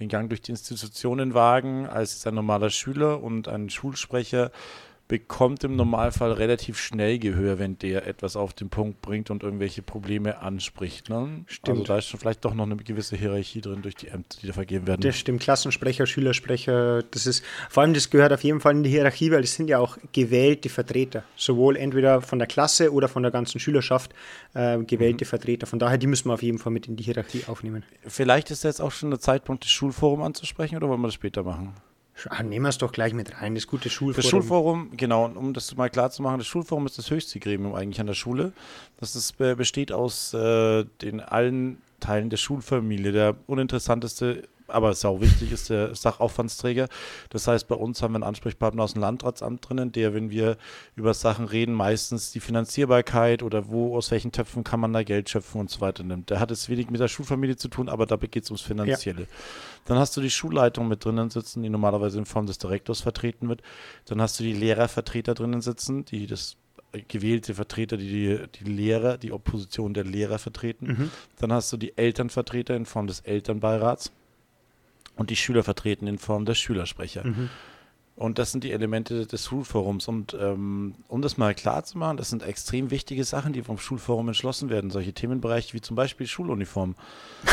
den 0.00 0.08
Gang 0.08 0.28
durch 0.28 0.42
die 0.42 0.50
Institutionen 0.50 1.34
wagen 1.34 1.86
als 1.86 2.26
ein 2.26 2.34
normaler 2.34 2.70
Schüler 2.70 3.22
und 3.22 3.46
ein 3.46 3.70
Schulsprecher 3.70 4.50
bekommt 5.14 5.62
im 5.62 5.76
Normalfall 5.76 6.32
relativ 6.32 6.76
schnell 6.80 7.20
Gehör, 7.20 7.60
wenn 7.60 7.78
der 7.78 8.04
etwas 8.04 8.34
auf 8.34 8.52
den 8.52 8.68
Punkt 8.68 9.00
bringt 9.00 9.30
und 9.30 9.44
irgendwelche 9.44 9.80
Probleme 9.80 10.40
anspricht. 10.40 11.08
Ne? 11.08 11.44
Stimmt. 11.46 11.78
Also 11.78 11.84
da 11.84 11.98
ist 11.98 12.06
schon 12.06 12.18
vielleicht 12.18 12.44
doch 12.44 12.52
noch 12.52 12.64
eine 12.64 12.74
gewisse 12.74 13.14
Hierarchie 13.14 13.60
drin 13.60 13.80
durch 13.80 13.94
die 13.94 14.08
Ämter, 14.08 14.38
die 14.42 14.48
da 14.48 14.52
vergeben 14.52 14.88
werden. 14.88 15.02
Das 15.02 15.16
stimmt, 15.16 15.40
Klassensprecher, 15.40 16.04
Schülersprecher, 16.06 17.04
das 17.12 17.28
ist, 17.28 17.44
vor 17.70 17.84
allem 17.84 17.94
das 17.94 18.10
gehört 18.10 18.32
auf 18.32 18.42
jeden 18.42 18.58
Fall 18.58 18.72
in 18.72 18.82
die 18.82 18.90
Hierarchie, 18.90 19.30
weil 19.30 19.42
das 19.42 19.54
sind 19.54 19.68
ja 19.68 19.78
auch 19.78 19.98
gewählte 20.12 20.68
Vertreter, 20.68 21.22
sowohl 21.36 21.76
entweder 21.76 22.20
von 22.20 22.40
der 22.40 22.48
Klasse 22.48 22.92
oder 22.92 23.06
von 23.06 23.22
der 23.22 23.30
ganzen 23.30 23.60
Schülerschaft 23.60 24.12
äh, 24.54 24.78
gewählte 24.78 25.26
Vertreter. 25.26 25.68
Von 25.68 25.78
daher, 25.78 25.96
die 25.96 26.08
müssen 26.08 26.28
wir 26.28 26.34
auf 26.34 26.42
jeden 26.42 26.58
Fall 26.58 26.72
mit 26.72 26.88
in 26.88 26.96
die 26.96 27.04
Hierarchie 27.04 27.44
aufnehmen. 27.46 27.84
Vielleicht 28.04 28.50
ist 28.50 28.64
jetzt 28.64 28.80
auch 28.80 28.90
schon 28.90 29.10
der 29.10 29.20
Zeitpunkt, 29.20 29.62
das 29.62 29.70
Schulforum 29.70 30.22
anzusprechen 30.22 30.76
oder 30.76 30.88
wollen 30.88 31.02
wir 31.02 31.06
das 31.06 31.14
später 31.14 31.44
machen? 31.44 31.72
Ah, 32.28 32.42
nehmen 32.42 32.64
wir 32.64 32.68
es 32.68 32.78
doch 32.78 32.92
gleich 32.92 33.12
mit 33.12 33.40
rein, 33.40 33.54
das 33.54 33.66
gute 33.66 33.90
Schulforum. 33.90 34.22
Das 34.22 34.30
Schulforum, 34.30 34.90
genau, 34.96 35.26
um 35.26 35.52
das 35.52 35.74
mal 35.76 35.90
klar 35.90 36.10
zu 36.10 36.22
machen, 36.22 36.38
das 36.38 36.46
Schulforum 36.46 36.86
ist 36.86 36.96
das 36.96 37.10
höchste 37.10 37.40
Gremium 37.40 37.74
eigentlich 37.74 38.00
an 38.00 38.06
der 38.06 38.14
Schule. 38.14 38.52
Das 38.98 39.16
ist, 39.16 39.40
äh, 39.40 39.54
besteht 39.54 39.90
aus 39.90 40.32
äh, 40.32 40.84
den 41.02 41.20
allen 41.20 41.78
Teilen 42.00 42.30
der 42.30 42.36
Schulfamilie. 42.36 43.12
Der 43.12 43.36
uninteressanteste, 43.46 44.44
aber 44.66 44.94
sau 44.94 45.20
wichtig 45.20 45.52
ist 45.52 45.70
der 45.70 45.94
Sachaufwandsträger. 45.94 46.88
Das 47.30 47.46
heißt, 47.46 47.68
bei 47.68 47.74
uns 47.74 48.02
haben 48.02 48.12
wir 48.12 48.16
einen 48.16 48.24
Ansprechpartner 48.24 48.82
aus 48.82 48.94
dem 48.94 49.02
Landratsamt 49.02 49.68
drinnen, 49.68 49.92
der, 49.92 50.14
wenn 50.14 50.30
wir 50.30 50.56
über 50.96 51.12
Sachen 51.14 51.46
reden, 51.46 51.74
meistens 51.74 52.32
die 52.32 52.40
Finanzierbarkeit 52.40 53.42
oder 53.42 53.68
wo, 53.68 53.96
aus 53.96 54.10
welchen 54.10 54.32
Töpfen 54.32 54.64
kann 54.64 54.80
man 54.80 54.92
da 54.92 55.02
Geld 55.02 55.28
schöpfen 55.28 55.60
und 55.60 55.70
so 55.70 55.80
weiter 55.80 56.02
nimmt. 56.02 56.30
Der 56.30 56.40
hat 56.40 56.50
es 56.50 56.68
wenig 56.68 56.90
mit 56.90 57.00
der 57.00 57.08
Schulfamilie 57.08 57.56
zu 57.56 57.68
tun, 57.68 57.88
aber 57.88 58.06
dabei 58.06 58.26
geht 58.26 58.44
es 58.44 58.50
ums 58.50 58.62
Finanzielle. 58.62 59.26
Dann 59.84 59.98
hast 59.98 60.16
du 60.16 60.20
die 60.20 60.30
Schulleitung 60.30 60.88
mit 60.88 61.04
drinnen 61.04 61.30
sitzen, 61.30 61.62
die 61.62 61.68
normalerweise 61.68 62.18
in 62.18 62.24
Form 62.24 62.46
des 62.46 62.58
Direktors 62.58 63.02
vertreten 63.02 63.48
wird. 63.48 63.62
Dann 64.06 64.20
hast 64.20 64.40
du 64.40 64.44
die 64.44 64.54
Lehrervertreter 64.54 65.34
drinnen 65.34 65.60
sitzen, 65.60 66.06
die 66.06 66.26
das 66.26 66.56
äh, 66.92 67.02
gewählte 67.06 67.54
Vertreter, 67.54 67.98
die, 67.98 68.08
die 68.08 68.64
die 68.64 68.70
Lehrer, 68.70 69.18
die 69.18 69.32
Opposition 69.32 69.92
der 69.92 70.04
Lehrer 70.04 70.38
vertreten. 70.38 70.86
Mhm. 70.86 71.10
Dann 71.38 71.52
hast 71.52 71.70
du 71.72 71.76
die 71.76 71.96
Elternvertreter 71.98 72.74
in 72.74 72.86
Form 72.86 73.06
des 73.06 73.20
Elternbeirats 73.20 74.10
und 75.16 75.30
die 75.30 75.36
Schüler 75.36 75.62
vertreten 75.62 76.06
in 76.06 76.18
Form 76.18 76.44
der 76.44 76.54
Schülersprecher. 76.54 77.26
Mhm. 77.26 77.50
Und 78.16 78.38
das 78.38 78.52
sind 78.52 78.62
die 78.62 78.70
Elemente 78.70 79.26
des 79.26 79.46
Schulforums. 79.46 80.06
Und 80.06 80.36
ähm, 80.40 80.94
um 81.08 81.20
das 81.20 81.36
mal 81.36 81.52
klar 81.52 81.82
zu 81.82 81.98
machen, 81.98 82.16
das 82.16 82.30
sind 82.30 82.44
extrem 82.44 82.92
wichtige 82.92 83.24
Sachen, 83.24 83.52
die 83.52 83.62
vom 83.62 83.76
Schulforum 83.76 84.28
entschlossen 84.28 84.70
werden. 84.70 84.90
Solche 84.90 85.12
Themenbereiche 85.12 85.74
wie 85.74 85.80
zum 85.80 85.96
Beispiel 85.96 86.28
Schuluniform. 86.28 86.94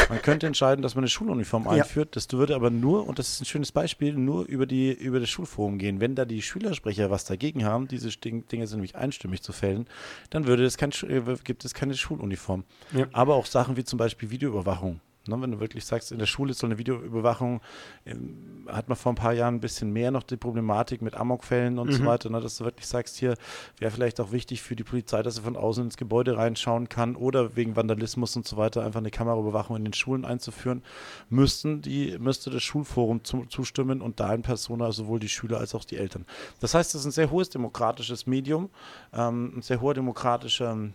Man 0.08 0.22
könnte 0.22 0.46
entscheiden, 0.46 0.84
dass 0.84 0.94
man 0.94 1.04
eine 1.04 1.10
Schuluniform 1.10 1.68
einführt. 1.68 2.10
Ja. 2.10 2.12
Das 2.14 2.32
würde 2.32 2.54
aber 2.54 2.70
nur, 2.70 3.08
und 3.08 3.18
das 3.18 3.30
ist 3.30 3.42
ein 3.42 3.46
schönes 3.46 3.72
Beispiel, 3.72 4.14
nur 4.14 4.46
über, 4.46 4.68
die, 4.68 4.92
über 4.92 5.20
das 5.20 5.30
Schulforum 5.30 5.80
gehen. 5.80 6.00
Wenn 6.00 6.14
da 6.14 6.26
die 6.26 6.44
Schülersprecher 6.44 7.10
was 7.10 7.26
dagegen 7.26 7.66
haben, 7.66 7.88
diese 7.88 8.10
Dinge 8.10 8.68
sind 8.68 8.78
nämlich 8.78 8.96
einstimmig 8.96 9.42
zu 9.42 9.54
fällen, 9.54 9.88
dann 10.30 10.46
würde 10.46 10.64
es 10.64 10.78
kein, 10.78 10.92
äh, 11.08 11.22
gibt 11.44 11.66
es 11.66 11.74
keine 11.74 11.96
Schuluniform. 11.96 12.66
Ja. 12.96 13.08
Aber 13.14 13.34
auch 13.34 13.48
Sachen 13.48 13.78
wie 13.78 13.84
zum 13.84 13.98
Beispiel 13.98 14.30
Videoüberwachung. 14.30 15.02
Ne, 15.28 15.40
wenn 15.40 15.52
du 15.52 15.60
wirklich 15.60 15.86
sagst, 15.86 16.12
in 16.12 16.18
der 16.18 16.26
Schule 16.26 16.50
ist 16.50 16.60
so 16.60 16.66
eine 16.66 16.80
Videoüberwachung, 16.80 17.62
ähm, 18.08 18.66
hat 18.68 18.90
man 18.90 18.96
vor 18.96 19.12
ein 19.12 19.16
paar 19.16 19.34
Jahren 19.34 19.56
ein 19.56 19.60
bisschen 19.60 19.94
mehr 19.94 20.10
noch 20.10 20.24
die 20.24 20.36
Problematik 20.36 21.04
mit 21.04 21.14
Amokfällen 21.14 21.78
und 21.78 21.90
mhm. 21.90 21.94
so 21.94 22.06
weiter, 22.06 22.30
ne, 22.32 22.42
dass 22.42 22.58
du 22.58 22.64
wirklich 22.64 22.88
sagst, 22.88 23.18
hier 23.18 23.36
wäre 23.78 23.92
vielleicht 23.92 24.20
auch 24.20 24.32
wichtig 24.32 24.64
für 24.64 24.76
die 24.76 24.84
Polizei, 24.84 25.22
dass 25.22 25.36
sie 25.36 25.42
von 25.42 25.56
außen 25.56 25.84
ins 25.84 25.98
Gebäude 25.98 26.38
reinschauen 26.38 26.90
kann 26.90 27.16
oder 27.16 27.56
wegen 27.56 27.76
Vandalismus 27.76 28.36
und 28.36 28.48
so 28.48 28.58
weiter 28.58 28.84
einfach 28.84 29.00
eine 29.00 29.12
Kameraüberwachung 29.12 29.76
in 29.76 29.84
den 29.84 29.94
Schulen 29.94 30.26
einzuführen, 30.26 30.82
müssten 31.30 31.84
die, 31.84 32.18
müsste 32.18 32.50
das 32.50 32.64
Schulforum 32.64 33.24
zu, 33.24 33.46
zustimmen 33.46 34.02
und 34.02 34.20
da 34.20 34.34
in 34.34 34.42
Persona 34.42 34.92
sowohl 34.92 35.20
die 35.20 35.30
Schüler 35.30 35.60
als 35.60 35.76
auch 35.76 35.86
die 35.86 35.98
Eltern. 35.98 36.26
Das 36.62 36.74
heißt, 36.74 36.96
es 36.96 37.02
ist 37.02 37.06
ein 37.06 37.12
sehr 37.12 37.30
hohes 37.30 37.50
demokratisches 37.50 38.26
Medium, 38.26 38.72
ähm, 39.14 39.58
ein 39.58 39.62
sehr 39.62 39.82
hoher 39.82 39.94
demokratischer 39.94 40.90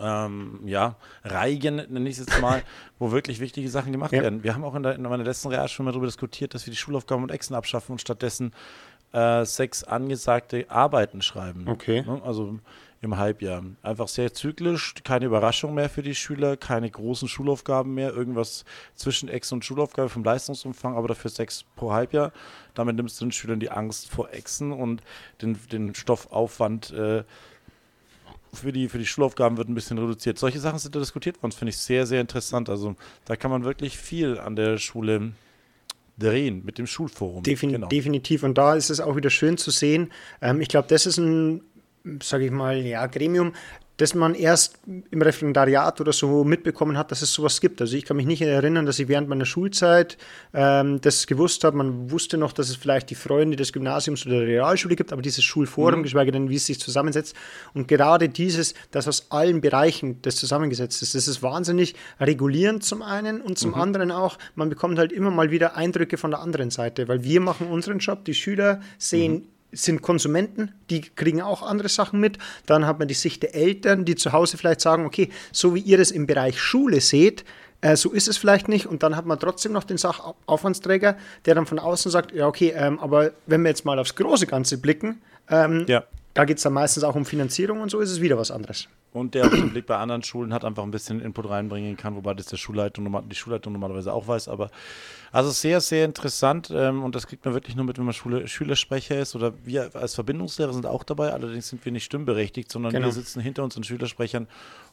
ähm, 0.00 0.60
ja, 0.64 0.96
Reigen, 1.24 1.76
nenne 1.76 2.08
ich 2.08 2.18
es 2.18 2.26
jetzt 2.26 2.40
mal, 2.40 2.62
wo 2.98 3.10
wirklich 3.10 3.40
wichtige 3.40 3.68
Sachen 3.68 3.92
gemacht 3.92 4.12
ja. 4.12 4.22
werden. 4.22 4.42
Wir 4.42 4.54
haben 4.54 4.64
auch 4.64 4.74
in, 4.74 4.82
der, 4.82 4.94
in 4.94 5.02
meiner 5.02 5.24
letzten 5.24 5.48
Realschule 5.48 5.86
mal 5.86 5.92
darüber 5.92 6.06
diskutiert, 6.06 6.54
dass 6.54 6.66
wir 6.66 6.70
die 6.70 6.76
Schulaufgaben 6.76 7.22
und 7.22 7.30
Exen 7.30 7.54
abschaffen 7.54 7.92
und 7.92 8.00
stattdessen 8.00 8.52
äh, 9.12 9.44
sechs 9.44 9.84
angesagte 9.84 10.66
Arbeiten 10.68 11.22
schreiben. 11.22 11.66
Okay. 11.68 12.02
Ne? 12.02 12.20
Also 12.24 12.58
im 13.00 13.16
Halbjahr. 13.16 13.62
Einfach 13.82 14.08
sehr 14.08 14.34
zyklisch, 14.34 14.94
keine 15.04 15.26
Überraschung 15.26 15.74
mehr 15.74 15.88
für 15.88 16.02
die 16.02 16.14
Schüler, 16.14 16.56
keine 16.56 16.90
großen 16.90 17.28
Schulaufgaben 17.28 17.94
mehr, 17.94 18.12
irgendwas 18.12 18.64
zwischen 18.94 19.28
Ex 19.28 19.52
und 19.52 19.64
Schulaufgabe 19.64 20.08
vom 20.08 20.24
Leistungsumfang, 20.24 20.96
aber 20.96 21.08
dafür 21.08 21.30
sechs 21.30 21.64
pro 21.76 21.92
Halbjahr. 21.92 22.32
Damit 22.74 22.96
nimmst 22.96 23.20
du 23.20 23.26
den 23.26 23.32
Schülern 23.32 23.60
die 23.60 23.70
Angst 23.70 24.10
vor 24.10 24.32
Exen 24.32 24.72
und 24.72 25.02
den, 25.42 25.58
den 25.70 25.94
Stoffaufwand 25.94 26.90
äh, 26.90 27.22
für 28.52 28.72
die, 28.72 28.88
für 28.88 28.98
die 28.98 29.06
Schulaufgaben 29.06 29.56
wird 29.56 29.68
ein 29.68 29.74
bisschen 29.74 29.98
reduziert. 29.98 30.38
Solche 30.38 30.60
Sachen 30.60 30.78
sind 30.78 30.94
da 30.94 31.00
diskutiert 31.00 31.36
worden. 31.42 31.50
Das 31.50 31.58
finde 31.58 31.70
ich 31.70 31.78
sehr, 31.78 32.06
sehr 32.06 32.20
interessant. 32.20 32.68
Also 32.68 32.96
da 33.24 33.36
kann 33.36 33.50
man 33.50 33.64
wirklich 33.64 33.98
viel 33.98 34.38
an 34.38 34.56
der 34.56 34.78
Schule 34.78 35.32
drehen 36.18 36.64
mit 36.64 36.78
dem 36.78 36.86
Schulforum. 36.86 37.42
Defin 37.42 37.72
genau. 37.72 37.88
Definitiv. 37.88 38.42
Und 38.42 38.58
da 38.58 38.74
ist 38.74 38.90
es 38.90 39.00
auch 39.00 39.16
wieder 39.16 39.30
schön 39.30 39.56
zu 39.56 39.70
sehen. 39.70 40.10
Ähm, 40.42 40.60
ich 40.60 40.68
glaube, 40.68 40.88
das 40.88 41.06
ist 41.06 41.18
ein, 41.18 41.62
sage 42.22 42.46
ich 42.46 42.50
mal, 42.50 42.78
ja, 42.78 43.06
Gremium, 43.06 43.52
dass 43.98 44.14
man 44.14 44.34
erst 44.34 44.78
im 44.86 45.20
Referendariat 45.20 46.00
oder 46.00 46.12
so 46.12 46.44
mitbekommen 46.44 46.96
hat, 46.96 47.10
dass 47.10 47.20
es 47.20 47.32
sowas 47.32 47.60
gibt. 47.60 47.80
Also 47.80 47.96
ich 47.96 48.04
kann 48.04 48.16
mich 48.16 48.26
nicht 48.26 48.40
erinnern, 48.40 48.86
dass 48.86 48.98
ich 48.98 49.08
während 49.08 49.28
meiner 49.28 49.44
Schulzeit 49.44 50.16
ähm, 50.54 51.00
das 51.00 51.26
gewusst 51.26 51.64
habe. 51.64 51.76
Man 51.76 52.10
wusste 52.10 52.38
noch, 52.38 52.52
dass 52.52 52.70
es 52.70 52.76
vielleicht 52.76 53.10
die 53.10 53.16
Freunde 53.16 53.56
des 53.56 53.72
Gymnasiums 53.72 54.24
oder 54.24 54.38
der 54.38 54.46
Realschule 54.46 54.94
gibt, 54.94 55.12
aber 55.12 55.20
dieses 55.20 55.42
Schulforum, 55.42 56.00
mhm. 56.00 56.02
geschweige 56.04 56.30
denn, 56.30 56.48
wie 56.48 56.56
es 56.56 56.66
sich 56.66 56.78
zusammensetzt. 56.78 57.34
Und 57.74 57.88
gerade 57.88 58.28
dieses, 58.28 58.74
das 58.92 59.08
aus 59.08 59.26
allen 59.30 59.60
Bereichen 59.60 60.22
das 60.22 60.36
zusammengesetzt 60.36 61.02
ist, 61.02 61.16
das 61.16 61.26
ist 61.26 61.42
wahnsinnig 61.42 61.96
regulierend 62.20 62.84
zum 62.84 63.02
einen 63.02 63.40
und 63.40 63.58
zum 63.58 63.70
mhm. 63.70 63.80
anderen 63.80 64.10
auch, 64.12 64.38
man 64.54 64.68
bekommt 64.68 64.98
halt 64.98 65.10
immer 65.10 65.32
mal 65.32 65.50
wieder 65.50 65.76
Eindrücke 65.76 66.18
von 66.18 66.30
der 66.30 66.40
anderen 66.40 66.70
Seite, 66.70 67.08
weil 67.08 67.24
wir 67.24 67.40
machen 67.40 67.66
unseren 67.66 67.98
Job, 67.98 68.24
die 68.24 68.34
Schüler 68.34 68.80
sehen 68.96 69.32
mhm 69.32 69.57
sind 69.72 70.02
Konsumenten, 70.02 70.72
die 70.90 71.02
kriegen 71.02 71.42
auch 71.42 71.62
andere 71.62 71.88
Sachen 71.88 72.20
mit. 72.20 72.38
Dann 72.66 72.86
hat 72.86 72.98
man 72.98 73.08
die 73.08 73.14
Sicht 73.14 73.42
der 73.42 73.54
Eltern, 73.54 74.04
die 74.04 74.14
zu 74.14 74.32
Hause 74.32 74.56
vielleicht 74.56 74.80
sagen, 74.80 75.04
okay, 75.04 75.30
so 75.52 75.74
wie 75.74 75.80
ihr 75.80 75.98
das 75.98 76.10
im 76.10 76.26
Bereich 76.26 76.60
Schule 76.60 77.00
seht, 77.00 77.44
äh, 77.80 77.96
so 77.96 78.10
ist 78.10 78.28
es 78.28 78.38
vielleicht 78.38 78.68
nicht. 78.68 78.86
Und 78.86 79.02
dann 79.02 79.16
hat 79.16 79.26
man 79.26 79.38
trotzdem 79.38 79.72
noch 79.72 79.84
den 79.84 79.98
Sachaufwandsträger, 79.98 81.16
der 81.44 81.54
dann 81.54 81.66
von 81.66 81.78
außen 81.78 82.10
sagt, 82.10 82.32
ja, 82.32 82.46
okay, 82.46 82.72
ähm, 82.76 82.98
aber 82.98 83.32
wenn 83.46 83.62
wir 83.62 83.68
jetzt 83.68 83.84
mal 83.84 83.98
aufs 83.98 84.14
große 84.14 84.46
Ganze 84.46 84.78
blicken, 84.78 85.20
ähm, 85.48 85.84
ja. 85.86 86.04
da 86.34 86.44
geht 86.44 86.56
es 86.56 86.62
dann 86.62 86.72
meistens 86.72 87.04
auch 87.04 87.14
um 87.14 87.24
Finanzierung 87.24 87.80
und 87.80 87.90
so 87.90 88.00
ist 88.00 88.10
es 88.10 88.20
wieder 88.20 88.38
was 88.38 88.50
anderes. 88.50 88.88
Und 89.12 89.34
der 89.34 89.46
auch 89.46 89.50
den 89.50 89.70
Blick 89.70 89.86
bei 89.86 89.96
anderen 89.96 90.22
Schulen 90.22 90.52
hat, 90.52 90.64
einfach 90.64 90.82
ein 90.82 90.90
bisschen 90.90 91.20
Input 91.20 91.48
reinbringen 91.48 91.96
kann, 91.96 92.14
wobei 92.14 92.34
das 92.34 92.46
der 92.46 92.58
Schulleitung, 92.58 93.28
die 93.28 93.34
Schulleitung 93.34 93.72
normalerweise 93.72 94.12
auch 94.12 94.28
weiß, 94.28 94.48
aber 94.48 94.70
also 95.32 95.50
sehr, 95.50 95.80
sehr 95.80 96.04
interessant 96.04 96.70
ähm, 96.74 97.02
und 97.02 97.14
das 97.14 97.26
kriegt 97.26 97.44
man 97.44 97.54
wirklich 97.54 97.74
nur 97.74 97.86
mit, 97.86 97.96
wenn 97.98 98.04
man 98.04 98.12
Schule, 98.12 98.46
Schülersprecher 98.46 99.18
ist 99.18 99.34
oder 99.34 99.54
wir 99.64 99.96
als 99.96 100.14
Verbindungslehrer 100.14 100.74
sind 100.74 100.84
auch 100.86 101.04
dabei, 101.04 101.32
allerdings 101.32 101.68
sind 101.68 101.84
wir 101.84 101.92
nicht 101.92 102.04
stimmberechtigt, 102.04 102.70
sondern 102.70 102.92
genau. 102.92 103.06
wir 103.06 103.12
sitzen 103.12 103.40
hinter 103.40 103.64
unseren 103.64 103.84
Schülersprechern 103.84 104.46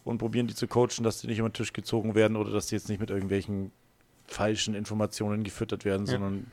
und 0.06 0.18
probieren 0.18 0.48
die 0.48 0.56
zu 0.56 0.68
coachen, 0.68 1.04
dass 1.04 1.20
die 1.20 1.28
nicht 1.28 1.40
über 1.40 1.50
den 1.50 1.54
Tisch 1.54 1.74
gezogen 1.74 2.16
werden 2.16 2.38
oder 2.38 2.52
dass 2.52 2.68
die 2.68 2.76
jetzt 2.76 2.88
nicht 2.88 3.02
mit 3.02 3.10
irgendwelchen 3.10 3.72
falschen 4.28 4.76
Informationen 4.76 5.44
gefüttert 5.44 5.86
werden, 5.86 6.06
ja. 6.06 6.14
sondern 6.14 6.52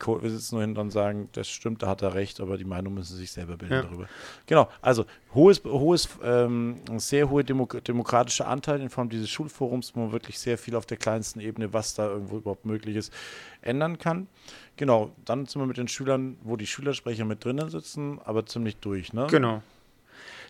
wir, 0.00 0.22
wir 0.22 0.30
sitzen 0.30 0.56
nur 0.56 0.62
hinten 0.62 0.78
und 0.78 0.90
sagen, 0.90 1.28
das 1.32 1.48
stimmt, 1.48 1.82
da 1.82 1.88
hat 1.88 2.02
er 2.02 2.14
recht, 2.14 2.40
aber 2.40 2.56
die 2.56 2.64
Meinung 2.64 2.94
müssen 2.94 3.14
sie 3.14 3.20
sich 3.20 3.32
selber 3.32 3.56
bilden 3.56 3.74
ja. 3.74 3.82
darüber. 3.82 4.06
Genau, 4.46 4.68
also 4.80 5.04
hohes, 5.34 5.62
hohes 5.64 6.08
ähm, 6.22 6.80
sehr 6.96 7.28
hohe 7.30 7.44
Demo 7.44 7.66
demokratischer 7.66 8.48
Anteil 8.48 8.80
in 8.80 8.90
Form 8.90 9.08
dieses 9.08 9.30
Schulforums, 9.30 9.94
wo 9.94 10.00
man 10.00 10.12
wirklich 10.12 10.38
sehr 10.38 10.58
viel 10.58 10.76
auf 10.76 10.86
der 10.86 10.96
kleinsten 10.96 11.40
Ebene, 11.40 11.72
was 11.72 11.94
da 11.94 12.08
irgendwo 12.08 12.38
überhaupt 12.38 12.64
möglich 12.64 12.96
ist, 12.96 13.12
ändern 13.60 13.98
kann. 13.98 14.26
Genau, 14.76 15.12
dann 15.24 15.46
sind 15.46 15.60
wir 15.60 15.66
mit 15.66 15.76
den 15.76 15.88
Schülern, 15.88 16.36
wo 16.42 16.56
die 16.56 16.66
Schülersprecher 16.66 17.24
mit 17.24 17.44
drinnen 17.44 17.70
sitzen, 17.70 18.18
aber 18.24 18.46
ziemlich 18.46 18.76
durch, 18.76 19.12
ne? 19.12 19.26
Genau. 19.30 19.62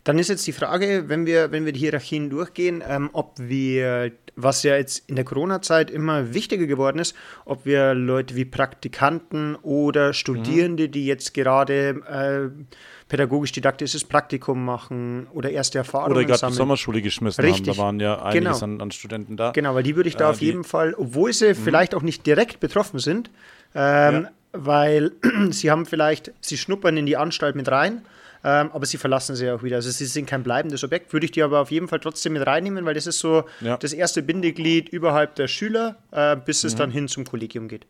Dann 0.04 0.18
ist 0.18 0.28
jetzt 0.28 0.46
die 0.48 0.52
Frage, 0.52 1.04
wenn 1.06 1.26
wir, 1.26 1.52
wenn 1.52 1.64
wir 1.64 1.72
die 1.72 1.78
Hierarchien 1.78 2.28
durchgehen, 2.28 2.82
ähm, 2.86 3.10
ob 3.12 3.34
wir, 3.38 4.10
was 4.34 4.64
ja 4.64 4.76
jetzt 4.76 5.08
in 5.08 5.14
der 5.14 5.24
Corona-Zeit 5.24 5.92
immer 5.92 6.34
wichtiger 6.34 6.66
geworden 6.66 6.98
ist, 6.98 7.14
ob 7.44 7.64
wir 7.64 7.94
Leute 7.94 8.34
wie 8.34 8.44
Praktikanten 8.44 9.54
oder 9.62 10.12
Studierende, 10.12 10.88
mhm. 10.88 10.90
die 10.90 11.06
jetzt 11.06 11.34
gerade 11.34 12.02
äh, 12.08 12.64
pädagogisch-didaktisches 13.08 14.04
Praktikum 14.04 14.64
machen 14.64 15.28
oder 15.34 15.50
erste 15.50 15.78
Erfahrungen 15.78 16.16
Oder 16.16 16.24
gerade 16.24 16.48
die 16.48 16.52
Sommerschule 16.52 17.00
geschmissen 17.00 17.44
Richtig. 17.44 17.68
haben, 17.68 17.76
da 17.76 17.82
waren 17.82 18.00
ja 18.00 18.22
einiges 18.24 18.60
genau. 18.60 18.74
an, 18.74 18.80
an, 18.80 18.90
Studenten 18.90 19.36
da. 19.36 19.52
Genau, 19.52 19.74
weil 19.76 19.84
die 19.84 19.94
würde 19.94 20.08
ich 20.08 20.16
da 20.16 20.28
äh, 20.28 20.30
auf 20.30 20.40
jeden 20.40 20.64
Fall, 20.64 20.94
obwohl 20.94 21.32
sie 21.32 21.50
mhm. 21.50 21.54
vielleicht 21.54 21.94
auch 21.94 22.02
nicht 22.02 22.26
direkt 22.26 22.58
betroffen 22.58 22.98
sind, 22.98 23.30
ähm, 23.76 24.22
ja. 24.24 24.30
weil 24.52 25.12
sie 25.50 25.70
haben 25.70 25.86
vielleicht, 25.86 26.32
sie 26.40 26.56
schnuppern 26.56 26.96
in 26.96 27.06
die 27.06 27.16
Anstalt 27.16 27.54
mit 27.54 27.70
rein 27.70 28.02
ähm, 28.44 28.70
aber 28.72 28.86
sie 28.86 28.96
verlassen 28.96 29.36
sie 29.36 29.50
auch 29.50 29.62
wieder. 29.62 29.76
Also 29.76 29.90
sie 29.90 30.06
sind 30.06 30.26
kein 30.26 30.42
bleibendes 30.42 30.82
Objekt, 30.82 31.12
würde 31.12 31.26
ich 31.26 31.32
die 31.32 31.42
aber 31.42 31.60
auf 31.60 31.70
jeden 31.70 31.88
Fall 31.88 32.00
trotzdem 32.00 32.32
mit 32.32 32.46
reinnehmen, 32.46 32.84
weil 32.84 32.94
das 32.94 33.06
ist 33.06 33.20
so 33.20 33.44
ja. 33.60 33.76
das 33.76 33.92
erste 33.92 34.22
Bindeglied 34.22 34.88
überhalb 34.88 35.36
der 35.36 35.48
Schüler, 35.48 35.96
äh, 36.10 36.36
bis 36.36 36.64
es 36.64 36.74
mhm. 36.74 36.78
dann 36.78 36.90
hin 36.90 37.08
zum 37.08 37.24
Kollegium 37.24 37.68
geht. 37.68 37.86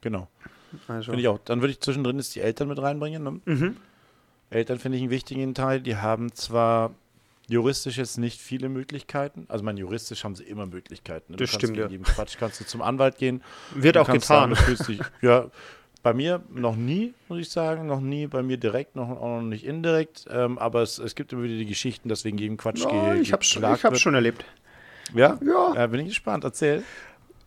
Genau. 0.00 0.28
Also. 0.86 1.12
Finde 1.12 1.20
ich 1.20 1.28
auch. 1.28 1.38
Dann 1.44 1.60
würde 1.60 1.72
ich 1.72 1.80
zwischendrin 1.80 2.16
jetzt 2.16 2.34
die 2.34 2.40
Eltern 2.40 2.68
mit 2.68 2.80
reinbringen. 2.80 3.22
Ne? 3.22 3.40
Mhm. 3.44 3.76
Eltern 4.50 4.78
finde 4.78 4.96
ich 4.96 5.02
einen 5.02 5.10
wichtigen 5.10 5.54
Teil. 5.54 5.80
Die 5.80 5.96
haben 5.96 6.32
zwar 6.34 6.94
juristisch 7.48 7.96
jetzt 7.98 8.18
nicht 8.18 8.40
viele 8.40 8.68
Möglichkeiten. 8.68 9.46
Also, 9.48 9.64
mein 9.64 9.76
juristisch 9.76 10.24
haben 10.24 10.34
sie 10.34 10.44
immer 10.44 10.66
Möglichkeiten. 10.66 11.32
Ne? 11.32 11.38
Das 11.38 11.50
stimmt, 11.50 11.76
ja. 11.76 11.88
Quatsch 11.88 12.36
kannst 12.38 12.60
du 12.60 12.66
zum 12.66 12.82
Anwalt 12.82 13.18
gehen. 13.18 13.42
Wird 13.74 13.96
auch 13.96 14.10
getan. 14.10 14.54
Sagen, 14.54 14.76
dich, 14.86 15.00
ja, 15.22 15.50
bei 16.02 16.14
mir 16.14 16.42
noch 16.54 16.76
nie, 16.76 17.14
muss 17.28 17.38
ich 17.38 17.50
sagen, 17.50 17.86
noch 17.86 18.00
nie, 18.00 18.26
bei 18.26 18.42
mir 18.42 18.56
direkt, 18.56 18.96
noch, 18.96 19.10
auch 19.10 19.40
noch 19.40 19.42
nicht 19.42 19.64
indirekt, 19.64 20.26
ähm, 20.30 20.58
aber 20.58 20.82
es, 20.82 20.98
es 20.98 21.14
gibt 21.14 21.32
immer 21.32 21.42
wieder 21.42 21.56
die 21.56 21.66
Geschichten, 21.66 22.08
dass 22.08 22.24
wegen 22.24 22.38
jedem 22.38 22.56
Quatsch 22.56 22.84
ja, 22.84 23.14
ge 23.14 23.20
Ich 23.20 23.32
habe 23.32 23.42
es 23.42 24.00
schon 24.00 24.14
erlebt. 24.14 24.44
Ja? 25.14 25.38
Ja. 25.44 25.74
ja. 25.74 25.86
Bin 25.86 26.00
ich 26.00 26.08
gespannt, 26.08 26.44
erzähl. 26.44 26.82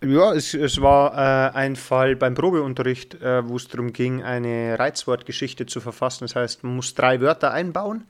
Ja, 0.03 0.34
es, 0.34 0.55
es 0.55 0.81
war 0.81 1.13
äh, 1.13 1.55
ein 1.55 1.75
Fall 1.75 2.15
beim 2.15 2.34
Probeunterricht, 2.34 3.22
äh, 3.22 3.48
wo 3.48 3.55
es 3.55 3.67
darum 3.67 3.93
ging, 3.93 4.24
eine 4.24 4.77
Reizwortgeschichte 4.79 5.67
zu 5.67 5.79
verfassen. 5.79 6.24
Das 6.24 6.36
heißt, 6.36 6.63
man 6.63 6.75
muss 6.75 6.96
drei 6.96 7.22
Wörter 7.22 7.51
einbauen 7.51 8.05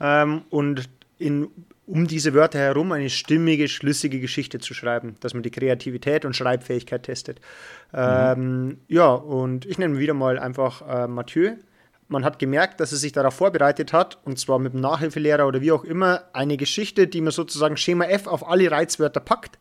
ähm, 0.00 0.42
und 0.48 0.88
in 1.18 1.48
um 1.86 2.06
diese 2.06 2.34
Wörter 2.34 2.58
herum 2.58 2.92
eine 2.92 3.10
stimmige, 3.10 3.68
schlüssige 3.68 4.20
Geschichte 4.20 4.58
zu 4.58 4.74
schreiben, 4.74 5.16
dass 5.20 5.34
man 5.34 5.42
die 5.42 5.50
Kreativität 5.50 6.24
und 6.24 6.34
Schreibfähigkeit 6.34 7.02
testet. 7.02 7.40
Mhm. 7.92 7.98
Ähm, 7.98 8.78
ja, 8.88 9.12
und 9.12 9.66
ich 9.66 9.78
nenne 9.78 9.98
wieder 9.98 10.14
mal 10.14 10.38
einfach 10.38 10.82
äh, 10.88 11.06
Mathieu. 11.06 11.52
Man 12.08 12.24
hat 12.24 12.38
gemerkt, 12.38 12.80
dass 12.80 12.92
er 12.92 12.98
sich 12.98 13.12
darauf 13.12 13.34
vorbereitet 13.34 13.92
hat, 13.92 14.18
und 14.24 14.38
zwar 14.38 14.58
mit 14.58 14.74
dem 14.74 14.80
Nachhilfelehrer 14.80 15.46
oder 15.46 15.60
wie 15.60 15.72
auch 15.72 15.84
immer, 15.84 16.24
eine 16.32 16.56
Geschichte, 16.56 17.06
die 17.06 17.20
man 17.20 17.32
sozusagen 17.32 17.76
Schema 17.76 18.04
F 18.04 18.26
auf 18.26 18.48
alle 18.48 18.70
Reizwörter 18.70 19.20
packt. 19.20 19.58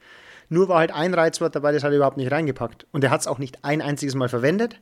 Nur 0.49 0.67
war 0.67 0.79
halt 0.79 0.93
ein 0.93 1.13
Reizwort 1.13 1.55
dabei, 1.55 1.71
das 1.71 1.83
hat 1.83 1.91
er 1.91 1.97
überhaupt 1.97 2.17
nicht 2.17 2.31
reingepackt. 2.31 2.85
Und 2.91 3.03
er 3.03 3.11
hat 3.11 3.21
es 3.21 3.27
auch 3.27 3.39
nicht 3.39 3.63
ein 3.63 3.81
einziges 3.81 4.13
Mal 4.13 4.29
verwendet. 4.29 4.79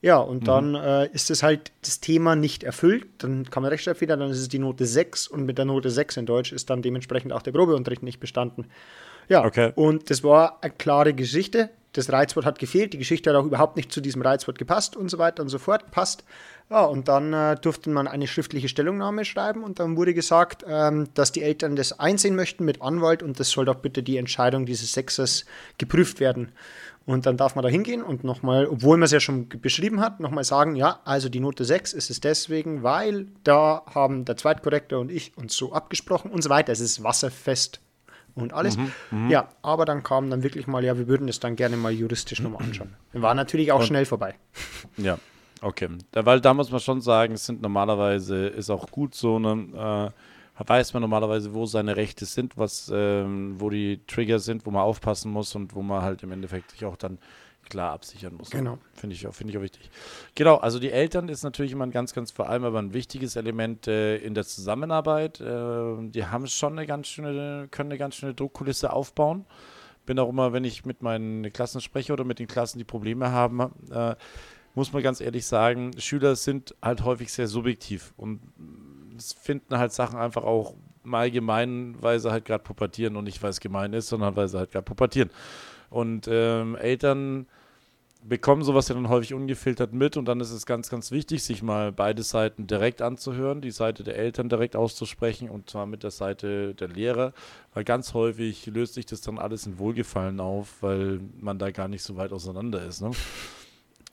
Ja, 0.00 0.18
und 0.18 0.42
mhm. 0.42 0.46
dann 0.46 0.74
äh, 0.74 1.08
ist 1.12 1.30
es 1.30 1.42
halt 1.42 1.72
das 1.82 2.00
Thema 2.00 2.36
nicht 2.36 2.62
erfüllt. 2.62 3.06
Dann 3.18 3.50
kann 3.50 3.62
man 3.62 3.70
Rechtschreibfehler, 3.70 4.16
dann 4.16 4.30
ist 4.30 4.38
es 4.38 4.48
die 4.48 4.58
Note 4.58 4.86
6 4.86 5.28
und 5.28 5.44
mit 5.44 5.58
der 5.58 5.64
Note 5.64 5.90
6 5.90 6.18
in 6.18 6.26
Deutsch 6.26 6.52
ist 6.52 6.70
dann 6.70 6.82
dementsprechend 6.82 7.32
auch 7.32 7.42
der 7.42 7.52
Probeunterricht 7.52 8.02
nicht 8.02 8.20
bestanden. 8.20 8.66
Ja, 9.28 9.44
okay. 9.44 9.72
und 9.74 10.08
das 10.10 10.24
war 10.24 10.58
eine 10.62 10.72
klare 10.72 11.12
Geschichte. 11.14 11.70
das 11.92 12.12
Reizwort 12.12 12.46
hat 12.46 12.58
gefehlt, 12.58 12.92
die 12.92 12.98
Geschichte 12.98 13.30
hat 13.30 13.36
auch 13.36 13.44
überhaupt 13.44 13.76
nicht 13.76 13.90
zu 13.90 14.00
diesem 14.00 14.22
Reizwort 14.22 14.58
gepasst 14.58 14.96
und 14.96 15.10
so 15.10 15.18
weiter 15.18 15.42
und 15.42 15.48
so 15.48 15.58
fort, 15.58 15.90
passt. 15.90 16.24
Ja, 16.70 16.84
und 16.84 17.08
dann 17.08 17.32
äh, 17.32 17.56
durfte 17.56 17.88
man 17.88 18.06
eine 18.06 18.26
schriftliche 18.26 18.68
Stellungnahme 18.68 19.24
schreiben 19.24 19.62
und 19.62 19.78
dann 19.78 19.96
wurde 19.96 20.12
gesagt, 20.12 20.64
ähm, 20.68 21.08
dass 21.14 21.32
die 21.32 21.42
Eltern 21.42 21.76
das 21.76 21.98
einsehen 21.98 22.36
möchten 22.36 22.64
mit 22.64 22.82
Anwalt 22.82 23.22
und 23.22 23.40
das 23.40 23.50
soll 23.50 23.64
doch 23.64 23.76
bitte 23.76 24.02
die 24.02 24.18
Entscheidung 24.18 24.66
dieses 24.66 24.92
Sexes 24.92 25.46
geprüft 25.78 26.20
werden. 26.20 26.52
Und 27.06 27.24
dann 27.24 27.38
darf 27.38 27.54
man 27.54 27.62
da 27.62 27.70
hingehen 27.70 28.02
und 28.02 28.22
nochmal, 28.22 28.66
obwohl 28.66 28.98
man 28.98 29.04
es 29.04 29.12
ja 29.12 29.20
schon 29.20 29.48
beschrieben 29.48 30.02
hat, 30.02 30.20
nochmal 30.20 30.44
sagen, 30.44 30.76
ja, 30.76 31.00
also 31.06 31.30
die 31.30 31.40
Note 31.40 31.64
6 31.64 31.94
ist 31.94 32.10
es 32.10 32.20
deswegen, 32.20 32.82
weil 32.82 33.28
da 33.44 33.82
haben 33.86 34.26
der 34.26 34.36
Zweitkorrektor 34.36 35.00
und 35.00 35.10
ich 35.10 35.34
uns 35.38 35.56
so 35.56 35.72
abgesprochen 35.72 36.30
und 36.30 36.42
so 36.42 36.50
weiter. 36.50 36.70
Es 36.70 36.80
ist 36.80 37.02
wasserfest 37.02 37.80
und 38.34 38.52
alles. 38.52 38.76
Mhm, 39.10 39.30
ja, 39.30 39.48
aber 39.62 39.86
dann 39.86 40.02
kam 40.02 40.28
dann 40.28 40.42
wirklich 40.42 40.66
mal, 40.66 40.84
ja, 40.84 40.98
wir 40.98 41.08
würden 41.08 41.28
es 41.28 41.40
dann 41.40 41.56
gerne 41.56 41.78
mal 41.78 41.92
juristisch 41.92 42.40
nochmal 42.40 42.62
anschauen. 42.66 42.94
War 43.14 43.34
natürlich 43.34 43.72
auch 43.72 43.80
und, 43.80 43.86
schnell 43.86 44.04
vorbei. 44.04 44.34
Ja, 44.98 45.18
okay. 45.62 45.88
Da, 46.12 46.24
weil 46.26 46.40
da 46.40 46.54
muss 46.54 46.70
man 46.70 46.80
schon 46.80 47.00
sagen, 47.00 47.34
es 47.34 47.46
sind 47.46 47.60
normalerweise, 47.60 48.46
ist 48.48 48.70
auch 48.70 48.90
gut 48.90 49.14
so 49.14 49.36
eine, 49.36 50.12
äh, 50.58 50.68
weiß 50.68 50.92
man 50.94 51.02
normalerweise, 51.02 51.54
wo 51.54 51.66
seine 51.66 51.96
Rechte 51.96 52.24
sind, 52.24 52.56
was, 52.56 52.90
ähm, 52.92 53.60
wo 53.60 53.70
die 53.70 54.00
Trigger 54.06 54.38
sind, 54.38 54.66
wo 54.66 54.70
man 54.70 54.82
aufpassen 54.82 55.30
muss 55.30 55.54
und 55.54 55.74
wo 55.74 55.82
man 55.82 56.02
halt 56.02 56.22
im 56.22 56.32
Endeffekt 56.32 56.72
sich 56.72 56.84
auch 56.84 56.96
dann 56.96 57.18
klar 57.68 57.92
absichern 57.92 58.34
muss. 58.34 58.50
Genau. 58.50 58.78
Finde 58.94 59.14
ich, 59.14 59.26
find 59.28 59.50
ich 59.50 59.58
auch 59.58 59.62
wichtig. 59.62 59.90
Genau, 60.34 60.56
also 60.56 60.78
die 60.78 60.90
Eltern 60.90 61.28
ist 61.28 61.42
natürlich 61.42 61.72
immer 61.72 61.84
ein 61.84 61.90
ganz, 61.90 62.14
ganz 62.14 62.30
vor 62.30 62.48
allem 62.48 62.64
aber 62.64 62.78
ein 62.78 62.94
wichtiges 62.94 63.36
Element 63.36 63.86
äh, 63.86 64.16
in 64.16 64.34
der 64.34 64.44
Zusammenarbeit. 64.44 65.40
Äh, 65.40 66.08
die 66.08 66.24
haben 66.26 66.46
schon 66.46 66.78
eine 66.78 66.86
ganz 66.86 67.08
schöne, 67.08 67.68
können 67.70 67.90
eine 67.90 67.98
ganz 67.98 68.16
schöne 68.16 68.34
Druckkulisse 68.34 68.92
aufbauen. 68.92 69.44
Bin 70.06 70.18
auch 70.18 70.30
immer, 70.30 70.52
wenn 70.52 70.64
ich 70.64 70.86
mit 70.86 71.02
meinen 71.02 71.52
Klassen 71.52 71.80
spreche 71.80 72.12
oder 72.12 72.24
mit 72.24 72.38
den 72.38 72.46
Klassen, 72.46 72.78
die 72.78 72.84
Probleme 72.84 73.30
haben, 73.30 73.60
äh, 73.90 74.14
muss 74.78 74.92
man 74.92 75.02
ganz 75.02 75.20
ehrlich 75.20 75.44
sagen, 75.44 75.90
Schüler 75.98 76.36
sind 76.36 76.72
halt 76.80 77.02
häufig 77.02 77.32
sehr 77.32 77.48
subjektiv 77.48 78.14
und 78.16 78.40
finden 79.42 79.76
halt 79.76 79.92
Sachen 79.92 80.18
einfach 80.18 80.44
auch 80.44 80.74
mal 81.02 81.32
gemein, 81.32 81.96
weil 82.00 82.20
sie 82.20 82.30
halt 82.30 82.44
gerade 82.44 82.62
pubertieren 82.62 83.16
und 83.16 83.24
nicht, 83.24 83.42
weil 83.42 83.50
es 83.50 83.58
gemein 83.58 83.92
ist, 83.92 84.08
sondern 84.08 84.36
weil 84.36 84.46
sie 84.46 84.56
halt 84.56 84.70
gerade 84.70 84.84
pubertieren. 84.84 85.30
Und 85.90 86.28
ähm, 86.30 86.76
Eltern 86.76 87.46
bekommen 88.22 88.62
sowas 88.62 88.86
ja 88.86 88.94
dann 88.94 89.08
häufig 89.08 89.34
ungefiltert 89.34 89.92
mit 89.92 90.16
und 90.16 90.26
dann 90.26 90.38
ist 90.38 90.52
es 90.52 90.64
ganz, 90.64 90.90
ganz 90.90 91.10
wichtig, 91.10 91.42
sich 91.42 91.62
mal 91.62 91.90
beide 91.90 92.22
Seiten 92.22 92.68
direkt 92.68 93.02
anzuhören, 93.02 93.60
die 93.60 93.72
Seite 93.72 94.04
der 94.04 94.16
Eltern 94.16 94.48
direkt 94.48 94.76
auszusprechen 94.76 95.50
und 95.50 95.70
zwar 95.70 95.86
mit 95.86 96.04
der 96.04 96.12
Seite 96.12 96.74
der 96.74 96.88
Lehrer, 96.88 97.32
weil 97.74 97.82
ganz 97.82 98.14
häufig 98.14 98.66
löst 98.66 98.94
sich 98.94 99.06
das 99.06 99.22
dann 99.22 99.38
alles 99.38 99.66
in 99.66 99.78
Wohlgefallen 99.78 100.38
auf, 100.38 100.82
weil 100.82 101.20
man 101.40 101.58
da 101.58 101.72
gar 101.72 101.88
nicht 101.88 102.04
so 102.04 102.16
weit 102.16 102.32
auseinander 102.32 102.84
ist. 102.84 103.00
Ne? 103.00 103.10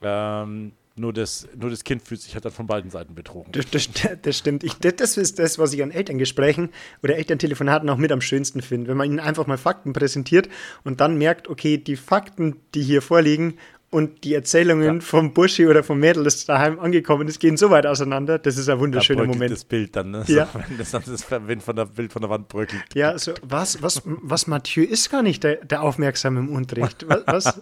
Ähm, 0.01 0.73
nur 0.97 1.11
das, 1.11 1.47
nur 1.55 1.69
das 1.69 1.83
Kind 1.83 2.03
fühlt 2.03 2.21
sich 2.21 2.33
halt 2.35 2.45
dann 2.45 2.53
von 2.53 2.67
beiden 2.67 2.89
Seiten 2.89 3.15
betrogen. 3.15 3.51
Das, 3.51 3.69
das, 3.69 3.89
das 4.21 4.37
stimmt. 4.37 4.63
Ich, 4.63 4.75
das 4.75 5.17
ist 5.17 5.39
das, 5.39 5.59
was 5.59 5.73
ich 5.73 5.83
an 5.83 5.91
Elterngesprächen 5.91 6.69
oder 7.03 7.17
Elterntelefonaten 7.17 7.89
auch 7.89 7.97
mit 7.97 8.13
am 8.13 8.21
schönsten 8.21 8.61
finde. 8.61 8.87
Wenn 8.89 8.97
man 8.97 9.07
ihnen 9.07 9.19
einfach 9.19 9.45
mal 9.45 9.57
Fakten 9.57 9.91
präsentiert 9.91 10.47
und 10.83 11.01
dann 11.01 11.17
merkt, 11.17 11.49
okay, 11.49 11.77
die 11.77 11.97
Fakten, 11.97 12.61
die 12.73 12.81
hier 12.81 13.01
vorliegen 13.01 13.57
und 13.95 14.25
die 14.25 14.33
Erzählungen 14.33 14.95
ja. 14.95 14.99
vom 14.99 15.33
Burschi 15.33 15.65
oder 15.67 15.81
vom 15.81 15.97
Mädel, 15.99 16.25
das 16.25 16.45
daheim 16.45 16.81
angekommen 16.81 17.29
ist, 17.29 17.39
gehen 17.39 17.55
so 17.55 17.69
weit 17.69 17.85
auseinander. 17.85 18.37
Das 18.37 18.57
ist 18.57 18.67
ein 18.67 18.77
wunderschöner 18.77 19.21
da 19.21 19.27
Moment. 19.29 19.51
das 19.53 19.63
Bild 19.63 19.95
dann, 19.95 20.11
ne? 20.11 20.25
Ja. 20.27 20.47
So, 20.47 20.59
wenn 20.67 20.77
das, 20.77 20.91
das 20.91 21.31
Wind 21.47 21.63
von 21.63 21.77
der 21.77 21.85
Bild 21.85 22.11
von 22.11 22.21
der 22.21 22.29
Wand 22.29 22.49
bröckelt. 22.49 22.83
Ja, 22.93 23.17
so, 23.17 23.31
was, 23.41 23.81
was, 23.81 24.01
was 24.03 24.47
Mathieu 24.47 24.83
ist 24.83 25.09
gar 25.09 25.21
nicht 25.23 25.45
der, 25.45 25.63
der 25.63 25.81
Aufmerksame 25.81 26.41
im 26.41 26.49
Unterricht. 26.49 27.05
Was? 27.07 27.45
was? 27.45 27.61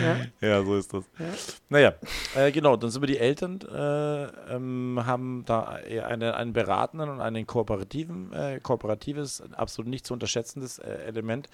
ja. 0.00 0.16
ja. 0.40 0.62
so 0.62 0.76
ist 0.76 0.94
das. 0.94 1.04
Ja. 1.18 1.26
Naja, 1.70 1.94
äh, 2.36 2.52
genau, 2.52 2.76
dann 2.76 2.90
sind 2.90 3.02
wir 3.02 3.08
die 3.08 3.18
Eltern, 3.18 3.58
äh, 3.62 4.54
ähm, 4.54 5.02
haben 5.04 5.42
da 5.44 5.64
eine, 6.06 6.36
einen 6.36 6.52
beratenden 6.52 7.08
und 7.08 7.20
einen 7.20 7.48
kooperativen, 7.48 8.32
äh, 8.32 8.60
kooperatives, 8.62 9.42
absolut 9.56 9.90
nicht 9.90 10.06
zu 10.06 10.14
unterschätzendes 10.14 10.78
äh, 10.78 10.88
Element 11.06 11.48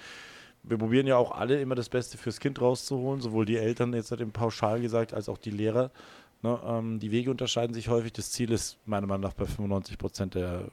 wir 0.62 0.78
probieren 0.78 1.06
ja 1.06 1.16
auch 1.16 1.32
alle 1.32 1.60
immer 1.60 1.74
das 1.74 1.88
Beste 1.88 2.18
fürs 2.18 2.40
Kind 2.40 2.60
rauszuholen, 2.60 3.20
sowohl 3.20 3.46
die 3.46 3.56
Eltern 3.56 3.92
jetzt 3.94 4.10
hat 4.10 4.20
im 4.20 4.32
Pauschal 4.32 4.80
gesagt, 4.80 5.14
als 5.14 5.28
auch 5.28 5.38
die 5.38 5.50
Lehrer. 5.50 5.90
Ne, 6.42 6.58
ähm, 6.64 6.98
die 7.00 7.10
Wege 7.10 7.30
unterscheiden 7.30 7.74
sich 7.74 7.88
häufig. 7.88 8.12
Das 8.12 8.30
Ziel 8.30 8.50
ist 8.50 8.78
meiner 8.86 9.06
Meinung 9.06 9.22
nach 9.22 9.34
bei 9.34 9.44
95 9.44 9.98
Prozent 9.98 10.34
der 10.34 10.70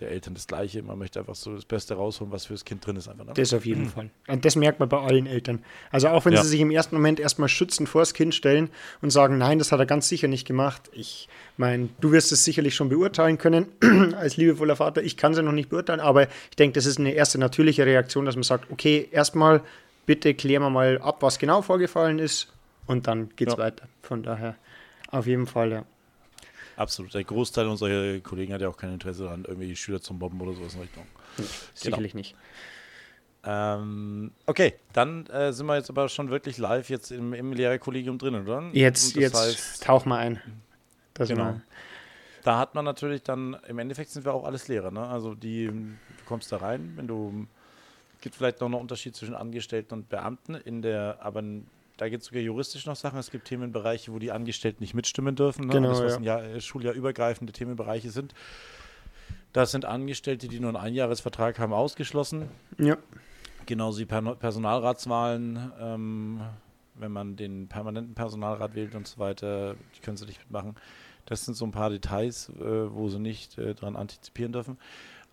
der 0.00 0.10
Eltern 0.10 0.34
das 0.34 0.46
Gleiche. 0.46 0.82
Man 0.82 0.98
möchte 0.98 1.18
einfach 1.18 1.34
so 1.34 1.54
das 1.54 1.64
Beste 1.64 1.94
rausholen, 1.94 2.32
was 2.32 2.46
für 2.46 2.54
das 2.54 2.64
Kind 2.64 2.84
drin 2.86 2.96
ist. 2.96 3.08
Einfach, 3.08 3.24
ne? 3.24 3.32
Das 3.34 3.52
auf 3.52 3.66
jeden 3.66 3.84
mhm. 3.84 3.88
Fall. 3.88 4.10
Und 4.28 4.44
das 4.44 4.56
merkt 4.56 4.80
man 4.80 4.88
bei 4.88 4.98
allen 4.98 5.26
Eltern. 5.26 5.62
Also 5.90 6.08
auch 6.08 6.24
wenn 6.24 6.32
ja. 6.32 6.42
sie 6.42 6.48
sich 6.48 6.60
im 6.60 6.70
ersten 6.70 6.96
Moment 6.96 7.20
erstmal 7.20 7.48
schützend 7.48 7.88
vor 7.88 8.02
das 8.02 8.14
Kind 8.14 8.34
stellen 8.34 8.70
und 9.02 9.10
sagen, 9.10 9.38
nein, 9.38 9.58
das 9.58 9.72
hat 9.72 9.78
er 9.78 9.86
ganz 9.86 10.08
sicher 10.08 10.28
nicht 10.28 10.46
gemacht. 10.46 10.90
Ich 10.92 11.28
meine, 11.56 11.88
du 12.00 12.12
wirst 12.12 12.32
es 12.32 12.44
sicherlich 12.44 12.74
schon 12.74 12.88
beurteilen 12.88 13.38
können 13.38 13.66
als 14.16 14.36
liebevoller 14.36 14.76
Vater. 14.76 15.02
Ich 15.02 15.16
kann 15.16 15.34
sie 15.34 15.42
noch 15.42 15.52
nicht 15.52 15.68
beurteilen, 15.68 16.00
aber 16.00 16.28
ich 16.50 16.56
denke, 16.58 16.74
das 16.74 16.86
ist 16.86 16.98
eine 16.98 17.12
erste 17.12 17.38
natürliche 17.38 17.86
Reaktion, 17.86 18.24
dass 18.24 18.36
man 18.36 18.42
sagt, 18.42 18.70
okay, 18.70 19.08
erstmal 19.10 19.62
bitte 20.06 20.34
klären 20.34 20.62
wir 20.62 20.70
mal 20.70 20.98
ab, 20.98 21.18
was 21.20 21.38
genau 21.38 21.62
vorgefallen 21.62 22.18
ist 22.18 22.52
und 22.86 23.06
dann 23.06 23.30
geht 23.36 23.48
es 23.48 23.54
ja. 23.54 23.58
weiter. 23.58 23.86
Von 24.02 24.22
daher 24.22 24.56
auf 25.10 25.26
jeden 25.26 25.46
Fall, 25.46 25.72
ja. 25.72 25.84
Absolut. 26.80 27.12
Der 27.12 27.24
Großteil 27.24 27.66
unserer 27.66 28.20
Kollegen 28.20 28.54
hat 28.54 28.62
ja 28.62 28.68
auch 28.70 28.76
kein 28.78 28.94
Interesse 28.94 29.24
daran, 29.24 29.44
irgendwie 29.46 29.76
Schüler 29.76 30.00
zum 30.00 30.18
Bomben 30.18 30.40
oder 30.40 30.54
sowas 30.54 30.72
in 30.72 30.80
Richtung. 30.80 31.04
Nee, 31.36 31.44
sicherlich 31.74 32.12
genau. 32.12 32.20
nicht. 32.20 32.36
Ähm, 33.44 34.32
okay, 34.46 34.72
dann 34.94 35.26
äh, 35.26 35.52
sind 35.52 35.66
wir 35.66 35.76
jetzt 35.76 35.90
aber 35.90 36.08
schon 36.08 36.30
wirklich 36.30 36.56
live 36.56 36.88
jetzt 36.88 37.10
im, 37.10 37.34
im 37.34 37.52
Lehrerkollegium 37.52 38.16
drin, 38.16 38.34
oder? 38.34 38.70
Jetzt, 38.72 39.14
jetzt 39.14 39.34
heißt, 39.34 39.82
tauch 39.82 40.06
mal 40.06 40.20
ein. 40.20 40.40
Das 41.12 41.28
genau. 41.28 41.60
Da 42.44 42.58
hat 42.58 42.74
man 42.74 42.86
natürlich 42.86 43.22
dann, 43.22 43.58
im 43.68 43.78
Endeffekt 43.78 44.08
sind 44.08 44.24
wir 44.24 44.32
auch 44.32 44.46
alles 44.46 44.66
Lehrer, 44.68 44.90
ne? 44.90 45.06
Also 45.06 45.34
die, 45.34 45.66
du 45.66 46.24
kommst 46.24 46.50
da 46.50 46.56
rein, 46.56 46.94
wenn 46.96 47.06
du, 47.06 47.46
gibt 48.22 48.36
vielleicht 48.36 48.58
noch 48.62 48.68
einen 48.68 48.76
Unterschied 48.76 49.14
zwischen 49.14 49.34
Angestellten 49.34 49.92
und 49.92 50.08
Beamten 50.08 50.54
in 50.54 50.80
der, 50.80 51.18
aber 51.20 51.42
da 52.00 52.08
gibt 52.08 52.22
es 52.22 52.28
sogar 52.28 52.42
juristisch 52.42 52.86
noch 52.86 52.96
Sachen. 52.96 53.18
Es 53.18 53.30
gibt 53.30 53.46
Themenbereiche, 53.46 54.10
wo 54.10 54.18
die 54.18 54.32
Angestellten 54.32 54.82
nicht 54.82 54.94
mitstimmen 54.94 55.36
dürfen. 55.36 55.66
Ne? 55.66 55.74
Genau, 55.74 55.90
das, 55.90 56.02
was 56.02 56.12
ja. 56.12 56.18
ein 56.18 56.22
Jahr, 56.22 56.42
äh, 56.42 56.60
schuljahrübergreifende 56.60 57.52
Themenbereiche 57.52 58.10
sind. 58.10 58.32
Das 59.52 59.70
sind 59.70 59.84
Angestellte, 59.84 60.48
die 60.48 60.60
nur 60.60 60.70
einen 60.70 60.78
Einjahresvertrag 60.78 61.58
haben, 61.58 61.74
ausgeschlossen. 61.74 62.48
Ja. 62.78 62.96
Genauso 63.66 63.98
wie 63.98 64.06
Personalratswahlen, 64.06 65.72
ähm, 65.78 66.40
wenn 66.94 67.12
man 67.12 67.36
den 67.36 67.68
permanenten 67.68 68.14
Personalrat 68.14 68.74
wählt 68.74 68.94
und 68.94 69.06
so 69.06 69.18
weiter, 69.18 69.74
die 69.94 70.00
können 70.00 70.16
sie 70.16 70.24
nicht 70.24 70.40
mitmachen. 70.40 70.76
Das 71.26 71.44
sind 71.44 71.54
so 71.54 71.66
ein 71.66 71.70
paar 71.70 71.90
Details, 71.90 72.48
äh, 72.48 72.94
wo 72.94 73.10
sie 73.10 73.18
nicht 73.18 73.58
äh, 73.58 73.74
dran 73.74 73.94
antizipieren 73.94 74.52
dürfen. 74.52 74.78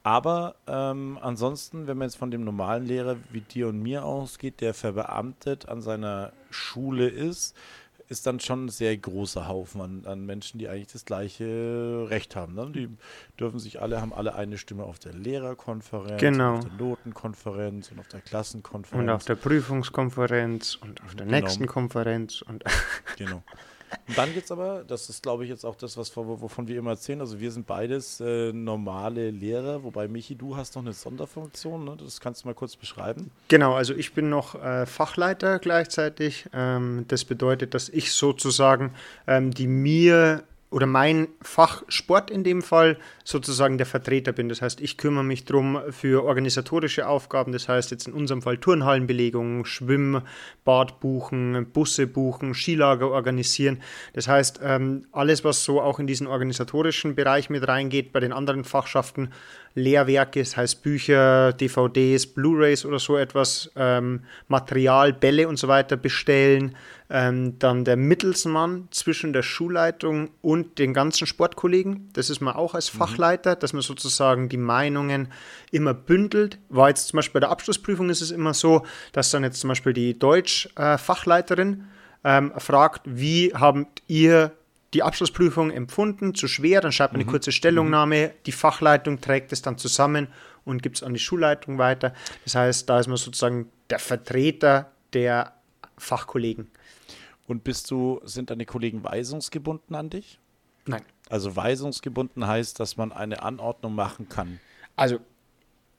Aber 0.03 0.55
ähm, 0.67 1.17
ansonsten, 1.21 1.88
wenn 1.88 1.97
man 1.97 2.07
jetzt 2.07 2.17
von 2.17 2.31
dem 2.31 2.43
normalen 2.43 2.86
Lehrer 2.86 3.17
wie 3.31 3.41
dir 3.41 3.67
und 3.67 3.81
mir 3.81 4.05
ausgeht, 4.05 4.62
der 4.62 4.73
verbeamtet 4.73 5.67
an 5.67 5.81
seiner 5.81 6.31
Schule 6.49 7.10
ist, 7.10 7.55
ist 8.10 8.25
dann 8.25 8.39
schon 8.39 8.65
ein 8.65 8.69
sehr 8.69 8.95
großer 8.95 9.47
Haufen 9.47 9.81
an, 9.81 10.05
an 10.05 10.25
Menschen, 10.25 10.60
die 10.60 10.69
eigentlich 10.69 10.93
das 10.93 11.03
gleiche 11.03 12.07
Recht 12.10 12.36
haben. 12.36 12.53
Ne? 12.53 12.71
Die 12.73 12.89
dürfen 13.39 13.60
sich 13.60 13.81
alle, 13.81 14.01
haben 14.01 14.13
alle 14.13 14.36
eine 14.36 14.57
Stimme 14.57 14.83
auf 14.83 14.97
der 14.99 15.13
Lehrerkonferenz, 15.13 16.21
genau. 16.21 16.55
auf 16.55 16.65
der 16.65 16.73
Notenkonferenz 16.73 17.91
und 17.91 17.99
auf 17.99 18.07
der 18.07 18.21
Klassenkonferenz. 18.21 19.03
Und 19.03 19.10
auf 19.10 19.25
der 19.25 19.36
Prüfungskonferenz 19.36 20.75
und 20.75 21.01
auf 21.03 21.15
der 21.15 21.25
genau. 21.25 21.39
nächsten 21.39 21.67
Konferenz. 21.67 22.41
Und 22.41 22.63
genau. 23.17 23.43
Und 24.08 24.17
dann 24.17 24.30
es 24.36 24.52
aber, 24.52 24.84
das 24.88 25.10
ist 25.10 25.23
glaube 25.23 25.43
ich 25.43 25.50
jetzt 25.50 25.65
auch 25.65 25.76
das, 25.76 25.97
was, 25.97 26.15
wovon 26.15 26.67
wir 26.67 26.78
immer 26.78 26.91
erzählen, 26.91 27.21
also 27.21 27.39
wir 27.39 27.52
sind 27.52 27.67
beides 27.67 28.19
äh, 28.19 28.52
normale 28.54 29.32
Lehrer, 29.32 29.84
wobei 29.84 30.08
Michi, 30.08 30.36
du 30.36 30.56
hast 30.56 30.76
noch 30.76 30.82
eine 30.82 30.93
Sonderfunktion, 30.93 31.86
ne? 31.86 31.97
das 31.97 32.19
kannst 32.19 32.43
du 32.43 32.47
mal 32.47 32.54
kurz 32.54 32.76
beschreiben. 32.76 33.32
Genau, 33.47 33.73
also 33.73 33.93
ich 33.93 34.13
bin 34.13 34.30
noch 34.30 34.56
äh, 34.56 34.86
Fachleiter 34.86 35.60
gleichzeitig. 35.60 36.45
Ähm, 36.54 37.06
das 37.08 37.26
bedeutet, 37.26 37.73
dass 37.73 37.89
ich 37.89 38.12
sozusagen 38.12 38.93
ähm, 39.28 39.54
die 39.54 39.67
mir 39.67 40.43
oder 40.69 40.86
mein 40.86 41.30
Fach 41.41 41.84
Sport 41.88 42.30
in 42.30 42.43
dem 42.43 42.62
Fall 42.62 42.97
sozusagen 43.23 43.77
der 43.77 43.86
Vertreter 43.86 44.34
bin. 44.34 44.49
Das 44.49 44.62
heißt, 44.62 44.82
ich 44.82 44.97
kümmere 44.97 45.23
mich 45.23 45.45
darum 45.45 45.80
für 45.91 46.25
organisatorische 46.25 47.08
Aufgaben. 47.08 47.53
Das 47.53 47.69
heißt 47.69 47.91
jetzt 47.91 48.08
in 48.08 48.13
unserem 48.13 48.41
Fall 48.41 48.58
Turnhallenbelegung, 48.58 49.63
Schwimmbad 49.63 50.99
buchen, 50.99 51.67
Busse 51.71 52.06
buchen, 52.06 52.53
Skilager 52.53 53.10
organisieren. 53.10 53.82
Das 54.12 54.27
heißt, 54.27 54.60
ähm, 54.62 55.06
alles, 55.13 55.45
was 55.45 55.63
so 55.63 55.82
auch 55.82 55.99
in 55.99 56.08
diesen 56.08 56.27
organisatorischen 56.27 57.15
Bereich 57.15 57.49
mit 57.49 57.65
reingeht, 57.65 58.12
bei 58.12 58.19
den 58.19 58.34
anderen 58.34 58.65
Fachschaften, 58.65 59.30
Lehrwerke, 59.73 60.39
das 60.39 60.58
heißt 60.58 60.82
Bücher, 60.82 61.53
DVDs, 61.53 62.25
Blu-rays 62.25 62.84
oder 62.84 62.99
so 62.99 63.15
etwas, 63.15 63.71
ähm, 63.75 64.21
Material, 64.47 65.13
Bälle 65.13 65.47
und 65.47 65.58
so 65.58 65.67
weiter 65.67 65.95
bestellen, 65.97 66.75
ähm, 67.10 67.58
dann 67.60 67.86
der 67.86 67.96
Mittelsmann 67.96 68.89
zwischen 68.91 69.32
der 69.32 69.41
Schulleitung 69.43 70.30
und 70.41 70.78
den 70.78 70.93
ganzen 70.93 71.26
Sportkollegen. 71.26 72.10
Das 72.13 72.30
ist 72.30 72.41
man 72.41 72.56
auch 72.56 72.76
als 72.76 72.93
Mhm. 72.93 72.98
Fachleiter, 72.98 73.56
dass 73.56 73.72
man 73.74 73.82
sozusagen 73.82 74.50
die 74.50 74.58
Meinungen 74.58 75.30
immer 75.72 75.93
bündelt. 75.93 76.60
War 76.70 76.89
jetzt 76.89 77.08
zum 77.08 77.17
Beispiel 77.17 77.34
bei 77.34 77.39
der 77.41 77.50
Abschlussprüfung 77.50 78.10
ist 78.10 78.22
es 78.22 78.32
immer 78.32 78.54
so, 78.54 78.86
dass 79.13 79.32
dann 79.32 79.43
jetzt 79.43 79.60
zum 79.62 79.70
Beispiel 79.70 79.93
die 79.93 80.20
Deutsch-Fachleiterin 80.20 81.86
ähm, 82.24 82.52
fragt, 82.58 83.02
wie 83.06 83.54
habt 83.54 84.02
ihr 84.08 84.52
die 84.93 85.04
Abschlussprüfung 85.04 85.70
empfunden, 85.72 86.34
zu 86.34 86.48
schwer, 86.48 86.82
dann 86.82 86.91
schreibt 86.91 87.13
man 87.13 87.22
eine 87.22 87.30
kurze 87.30 87.52
Stellungnahme, 87.52 88.32
die 88.46 88.52
Fachleitung 88.54 89.20
trägt 89.22 89.52
es 89.52 89.62
dann 89.62 89.78
zusammen 89.78 90.28
und 90.63 90.82
gibt 90.82 90.98
es 90.98 91.04
an 91.04 91.13
die 91.13 91.20
Schulleitung 91.20 91.78
weiter. 91.78 92.13
Das 92.46 92.56
heißt, 92.56 92.89
da 92.89 93.00
ist 93.00 93.08
man 93.08 93.17
sozusagen 93.17 93.70
der 93.89 94.00
Vertreter 94.00 94.91
der 95.13 95.54
Fachkollegen. 95.98 96.70
Und 97.47 97.63
bist 97.63 97.89
du, 97.89 98.19
sind 98.23 98.49
deine 98.49 98.65
Kollegen 98.65 99.03
weisungsgebunden 99.03 99.95
an 99.95 100.10
dich? 100.10 100.39
Nein. 100.86 101.01
Also 101.29 101.55
weisungsgebunden 101.55 102.45
heißt, 102.45 102.79
dass 102.79 102.97
man 102.97 103.12
eine 103.12 103.41
Anordnung 103.41 103.95
machen 103.95 104.29
kann. 104.29 104.60
Also, 104.95 105.19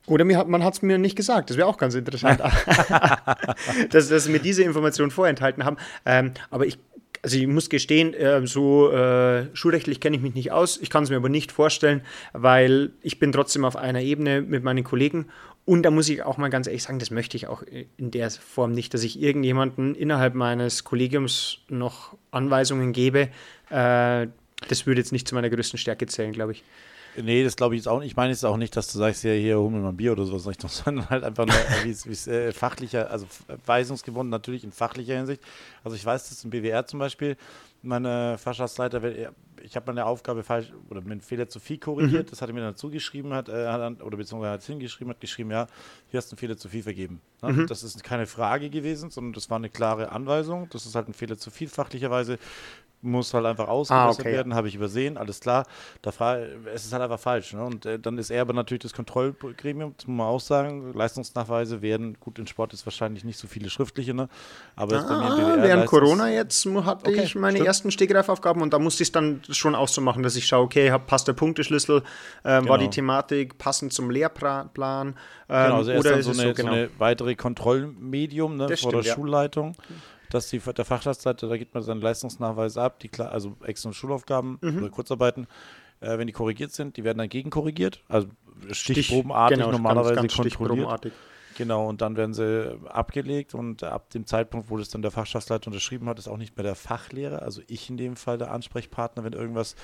oder 0.07 0.25
mir 0.25 0.39
hat, 0.39 0.49
man 0.49 0.63
hat 0.63 0.75
es 0.75 0.83
mir 0.83 0.99
nicht 0.99 1.17
gesagt. 1.17 1.51
Das 1.51 1.57
wäre 1.57 1.67
auch 1.67 1.77
ganz 1.77 1.95
interessant, 1.95 2.41
dass, 3.91 4.09
dass 4.09 4.25
sie 4.25 4.31
mir 4.31 4.41
diese 4.41 4.63
Information 4.63 5.11
vorenthalten 5.11 5.65
haben. 5.65 5.77
Ähm, 6.05 6.33
aber 6.51 6.67
ich, 6.67 6.79
also 7.23 7.37
ich 7.37 7.47
muss 7.47 7.69
gestehen, 7.69 8.15
äh, 8.15 8.47
so 8.47 8.91
äh, 8.91 9.55
schulrechtlich 9.55 10.01
kenne 10.01 10.17
ich 10.17 10.23
mich 10.23 10.35
nicht 10.35 10.53
aus. 10.53 10.79
Ich 10.79 10.91
kann 10.91 11.05
es 11.05 11.11
mir 11.11 11.17
aber 11.17 11.29
nicht 11.29 11.53
vorstellen, 11.53 12.03
weil 12.33 12.93
ich 13.03 13.19
bin 13.19 13.33
trotzdem 13.33 13.65
auf 13.65 13.77
einer 13.77 14.01
Ebene 14.01 14.43
mit 14.43 14.65
meinen 14.65 14.85
Kollegen. 14.85 15.27
Und 15.69 15.83
da 15.83 15.91
muss 15.91 16.09
ich 16.09 16.23
auch 16.23 16.39
mal 16.39 16.49
ganz 16.49 16.67
ehrlich 16.67 16.83
sagen, 16.83 16.99
das 16.99 17.11
möchte 17.11 17.37
ich 17.37 17.47
auch 17.47 17.63
in 17.99 18.11
der 18.11 18.31
Form 18.31 18.73
nicht, 18.73 18.95
dass 18.95 19.03
ich 19.03 19.21
irgendjemanden 19.21 19.95
innerhalb 19.95 20.33
meines 20.35 20.83
Kollegiums 20.83 21.59
noch 21.69 22.17
Anweisungen 22.31 22.95
gebe. 22.95 23.29
Äh, 23.69 24.29
das 24.67 24.87
würde 24.87 25.03
jetzt 25.03 25.13
nicht 25.13 25.29
zu 25.29 25.35
meiner 25.35 25.51
größten 25.51 25.79
Stärke 25.79 26.07
zählen, 26.07 26.33
glaube 26.33 26.53
ich. 26.53 26.65
Nee, 27.23 27.45
das 27.45 27.57
glaube 27.57 27.75
ich 27.75 27.81
jetzt 27.81 27.89
auch 27.89 28.01
nicht. 28.01 28.11
Ich 28.11 28.17
meine 28.17 28.31
jetzt 28.31 28.45
auch 28.45 28.57
nicht, 28.57 28.77
dass 28.77 28.93
du 28.93 28.99
sagst, 28.99 29.25
ja, 29.25 29.33
hier, 29.33 29.59
hol 29.59 29.71
mir 29.71 29.79
mal 29.79 29.91
ein 29.91 29.97
Bier 29.97 30.13
oder 30.13 30.25
sowas, 30.25 30.47
Richtung, 30.47 30.71
sondern 30.73 31.09
halt 31.11 31.25
einfach 31.25 31.47
nur, 31.47 31.55
äh, 31.55 31.85
wie 31.85 31.91
es 31.91 32.27
äh, 32.27 32.53
fachlicher, 32.53 33.11
also 33.11 33.27
weisungsgebunden 33.67 34.31
natürlich 34.31 34.65
in 34.65 34.73
fachlicher 34.73 35.17
Hinsicht. 35.17 35.43
Also 35.85 35.97
ich 35.97 36.05
weiß, 36.05 36.29
dass 36.29 36.45
im 36.45 36.51
BWR 36.51 36.87
zum 36.87 36.99
Beispiel 36.99 37.37
meine 37.83 38.39
Fachschaftsleiter, 38.39 39.01
ich 39.63 39.77
habe 39.77 39.87
meine 39.87 40.05
Aufgabe 40.05 40.43
falsch 40.43 40.73
oder 40.91 41.01
mit 41.01 41.25
Fehler 41.25 41.49
zu 41.49 41.61
viel 41.61 41.79
korrigiert, 41.79 42.27
mhm. 42.27 42.31
das 42.31 42.43
hat 42.43 42.49
er 42.49 42.55
mir 42.55 42.61
dann 42.61 42.77
zugeschrieben, 42.77 43.33
hat, 43.33 43.49
äh, 43.49 43.67
hat 43.67 44.03
oder 44.03 44.17
beziehungsweise 44.17 44.53
hat 44.53 44.61
es 44.61 44.67
hingeschrieben, 44.67 45.13
hat 45.13 45.21
geschrieben, 45.21 45.51
ja, 45.51 45.67
hier 46.09 46.19
hast 46.19 46.31
du 46.31 46.35
einen 46.35 46.39
Fehler 46.39 46.57
zu 46.57 46.69
viel 46.69 46.83
vergeben. 46.83 47.21
Ne? 47.43 47.53
Mhm. 47.53 47.67
Das 47.67 47.83
ist 47.83 48.03
keine 48.03 48.27
Frage 48.27 48.71
gewesen, 48.71 49.11
sondern 49.11 49.33
das 49.33 49.51
war 49.51 49.57
eine 49.57 49.71
klare 49.71 50.11
Anweisung. 50.11 50.69
Das 50.71 50.87
ist 50.87 50.95
halt 50.95 51.09
ein 51.09 51.15
Fehler 51.15 51.39
zu 51.39 51.51
viel 51.51 51.69
fachlicherweise 51.69 52.39
muss 53.01 53.33
halt 53.33 53.47
einfach 53.47 53.69
ausgebessert 53.69 54.19
Ah, 54.19 54.21
okay. 54.21 54.33
werden, 54.33 54.55
habe 54.55 54.69
ich 54.69 54.75
übersehen, 54.75 55.17
alles 55.17 55.41
klar. 55.41 55.65
Da 56.03 56.11
es 56.75 56.85
ist 56.85 56.93
halt 56.93 57.03
einfach 57.03 57.21
falsch. 57.21 57.53
Ne? 57.53 57.65
Und 57.65 57.87
äh, 57.87 57.99
dann 57.99 58.19
ist 58.19 58.31
er 58.31 58.43
aber 58.43 58.53
natürlich 58.53 58.83
das 58.83 58.93
Kontrollgremium, 58.93 59.95
das 59.97 60.07
muss 60.07 60.17
man 60.17 60.27
auch 60.27 60.41
sagen. 60.41 60.93
Leistungsnachweise 60.95 61.81
werden, 61.81 62.17
gut, 62.19 62.39
in 62.39 62.47
Sport 62.47 62.73
ist 62.73 62.85
wahrscheinlich 62.87 63.25
nicht 63.25 63.39
so 63.39 63.47
viele 63.47 63.71
schriftliche, 63.71 64.15
ne? 64.15 64.29
aber 64.75 64.97
Ah, 64.99 65.35
BWR 65.37 65.63
während 65.63 65.87
Corona 65.87 66.29
jetzt 66.31 66.67
hatte 66.67 67.09
Okay, 67.09 67.23
ich 67.23 67.35
meine 67.35 67.57
stimmt. 67.59 67.67
ersten 67.69 67.91
Stegreifaufgaben 67.91 68.63
und 68.63 68.73
da 68.73 68.79
musste 68.79 69.03
ich 69.03 69.09
es 69.09 69.13
dann 69.13 69.43
schon 69.51 69.75
auch 69.75 69.89
so 69.89 70.01
machen, 70.01 70.23
dass 70.23 70.37
ich 70.37 70.47
schaue, 70.47 70.65
okay, 70.65 70.91
hab, 70.91 71.07
passt 71.07 71.29
der 71.29 71.33
Punkteschlüssel, 71.35 72.03
ähm, 72.45 72.69
war 72.69 72.79
die 72.79 72.85
Genau. 72.85 72.95
Thematik 72.95 73.59
passend 73.59 73.93
zum 73.93 74.11
Lehrplan 74.11 74.71
ähm, 74.77 75.15
Genau, 75.49 75.77
also 75.77 75.91
er 75.93 76.01
oder 76.01 76.11
dann 76.11 76.19
ist 76.21 76.27
so 76.27 76.33
es 76.33 76.39
eine, 76.41 76.49
so, 76.49 76.55
genau. 76.55 76.71
so 76.71 76.77
eine 76.77 76.91
weitere 76.99 77.35
Kontrollmedium 77.37 78.57
ne, 78.57 78.67
Das 78.67 78.81
vor 78.81 78.91
stimmt, 78.91 79.05
der 79.05 79.09
ja. 79.11 79.15
Schulleitung. 79.15 79.77
Dass 80.31 80.49
die, 80.49 80.59
der 80.59 80.85
Fachschaftsleiter, 80.85 81.49
da 81.49 81.57
gibt 81.57 81.75
man 81.75 81.83
seinen 81.83 82.01
Leistungsnachweis 82.01 82.77
ab, 82.77 82.99
die, 83.01 83.11
also 83.19 83.57
Ex- 83.65 83.85
und 83.85 83.95
Schulaufgaben 83.95 84.59
Mhm. 84.61 84.79
oder 84.79 84.91
Kurzarbeiten, 84.91 85.47
äh, 86.01 86.19
wenn 86.19 86.27
die 86.27 86.33
korrigiert 86.33 86.73
sind, 86.73 86.97
die 86.97 87.05
werden 87.05 87.19
dann 87.19 87.29
gegenkorrigiert, 87.29 88.03
also 88.09 88.29
stichprobenartig 88.73 89.59
genau, 89.59 89.71
normalerweise 89.73 90.15
ganz, 90.15 90.37
ganz 90.37 90.55
kontrolliert. 90.55 90.55
stichprobenartig. 90.55 91.13
Genau, 91.57 91.89
und 91.89 92.01
dann 92.03 92.17
werden 92.17 92.35
sie 92.35 92.79
abgelegt 92.87 93.53
und 93.55 93.83
ab 93.83 94.11
dem 94.11 94.27
Zeitpunkt, 94.27 94.71
wo 94.71 94.77
das 94.77 94.91
dann 94.91 95.03
der 95.03 95.11
Fachschaftsleiter 95.11 95.67
unterschrieben 95.69 96.09
hat, 96.09 96.19
ist 96.19 96.29
auch 96.29 96.37
nicht 96.37 96.57
mehr 96.57 96.63
der 96.63 96.77
Fachlehrer, 96.77 97.43
also 97.43 97.63
ich 97.67 97.91
in 97.91 97.97
dem 97.97 98.15
Fall 98.15 98.39
der 98.39 98.53
Ansprechpartner, 98.53 99.25
wenn 99.25 99.33
irgendwas 99.33 99.75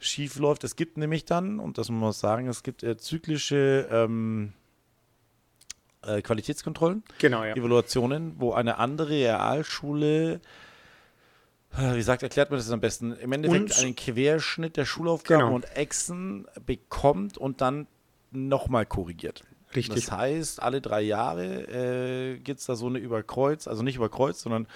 schief 0.00 0.36
läuft. 0.38 0.64
Es 0.64 0.74
gibt 0.74 0.98
nämlich 0.98 1.24
dann, 1.24 1.60
und 1.60 1.78
das 1.78 1.90
muss 1.90 2.00
man 2.00 2.12
sagen, 2.12 2.48
es 2.48 2.62
gibt 2.64 2.82
äh, 2.82 2.96
zyklische 2.96 3.86
ähm, 3.90 4.52
äh, 6.06 6.22
Qualitätskontrollen, 6.22 7.02
Genau, 7.18 7.44
ja. 7.44 7.54
Evaluationen, 7.54 8.34
wo 8.38 8.52
eine 8.52 8.78
andere 8.78 9.08
Realschule, 9.10 10.40
äh, 11.76 11.94
wie 11.94 12.02
sagt, 12.02 12.22
erklärt 12.22 12.50
man 12.50 12.58
das 12.58 12.70
am 12.70 12.80
besten, 12.80 13.12
im 13.16 13.32
Endeffekt 13.32 13.62
Und- 13.72 13.78
einen 13.78 13.96
Querschnitt 13.96 14.76
der 14.76 14.84
Schulaufgaben 14.84 15.40
Genau. 15.44 15.54
und 15.54 15.76
Echsen 15.76 16.46
bekommt 16.64 17.38
und 17.38 17.60
dann 17.60 17.86
nochmal 18.30 18.86
korrigiert. 18.86 19.42
Richtig. 19.74 20.04
Das 20.06 20.12
heißt, 20.12 20.62
alle 20.62 20.80
drei 20.80 21.02
Jahre 21.02 22.34
äh, 22.34 22.38
gibt 22.38 22.60
es 22.60 22.66
da 22.66 22.76
so 22.76 22.86
eine 22.86 22.98
Überkreuz, 22.98 23.66
also 23.68 23.82
nicht 23.82 23.96
überkreuz, 23.96 24.40
sondern 24.42 24.66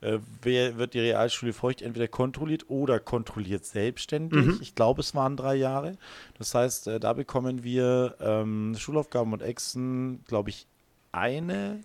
äh, 0.00 0.18
wer 0.42 0.78
wird 0.78 0.94
die 0.94 1.00
Realschule 1.00 1.52
Feucht 1.52 1.82
entweder 1.82 2.06
kontrolliert 2.08 2.70
oder 2.70 2.98
kontrolliert 3.00 3.64
selbstständig. 3.64 4.46
Mhm. 4.46 4.58
Ich 4.60 4.74
glaube, 4.74 5.00
es 5.00 5.14
waren 5.14 5.36
drei 5.36 5.56
Jahre. 5.56 5.96
Das 6.38 6.54
heißt, 6.54 6.86
äh, 6.86 7.00
da 7.00 7.12
bekommen 7.12 7.62
wir 7.64 8.14
ähm, 8.20 8.74
Schulaufgaben 8.78 9.32
und 9.32 9.42
Exen, 9.42 10.24
glaube 10.26 10.50
ich, 10.50 10.66
eine 11.12 11.80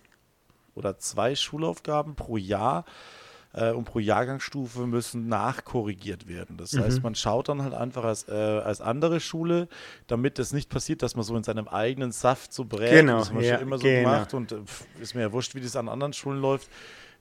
oder 0.74 0.98
zwei 0.98 1.34
Schulaufgaben 1.34 2.14
pro 2.16 2.36
Jahr 2.36 2.84
äh, 3.52 3.70
und 3.70 3.84
pro 3.84 4.00
Jahrgangsstufe 4.00 4.86
müssen 4.86 5.28
nachkorrigiert 5.28 6.26
werden. 6.26 6.56
Das 6.56 6.76
heißt, 6.76 6.98
Mhm. 6.98 7.02
man 7.04 7.14
schaut 7.14 7.48
dann 7.48 7.62
halt 7.62 7.74
einfach 7.74 8.04
als, 8.04 8.28
äh, 8.28 8.32
als 8.32 8.80
andere 8.80 9.20
Schule, 9.20 9.68
damit 10.08 10.38
es 10.38 10.52
nicht 10.52 10.68
passiert, 10.70 11.02
dass 11.02 11.14
man 11.14 11.24
so 11.24 11.36
in 11.36 11.44
seinem 11.44 11.68
eigenen 11.68 12.10
Saft 12.12 12.52
so 12.52 12.64
brät. 12.64 12.90
Genau, 12.90 13.18
das 13.18 13.30
haben 13.30 13.38
wir 13.38 13.46
ja, 13.46 13.54
schon 13.58 13.66
immer 13.66 13.78
so 13.78 13.84
genau. 13.84 14.10
gemacht 14.10 14.34
und 14.34 14.52
äh, 14.52 14.62
pf, 14.64 14.86
ist 15.00 15.14
mir 15.14 15.22
ja 15.22 15.32
wurscht, 15.32 15.54
wie 15.54 15.60
das 15.60 15.76
an 15.76 15.88
anderen 15.88 16.12
Schulen 16.12 16.40
läuft. 16.40 16.68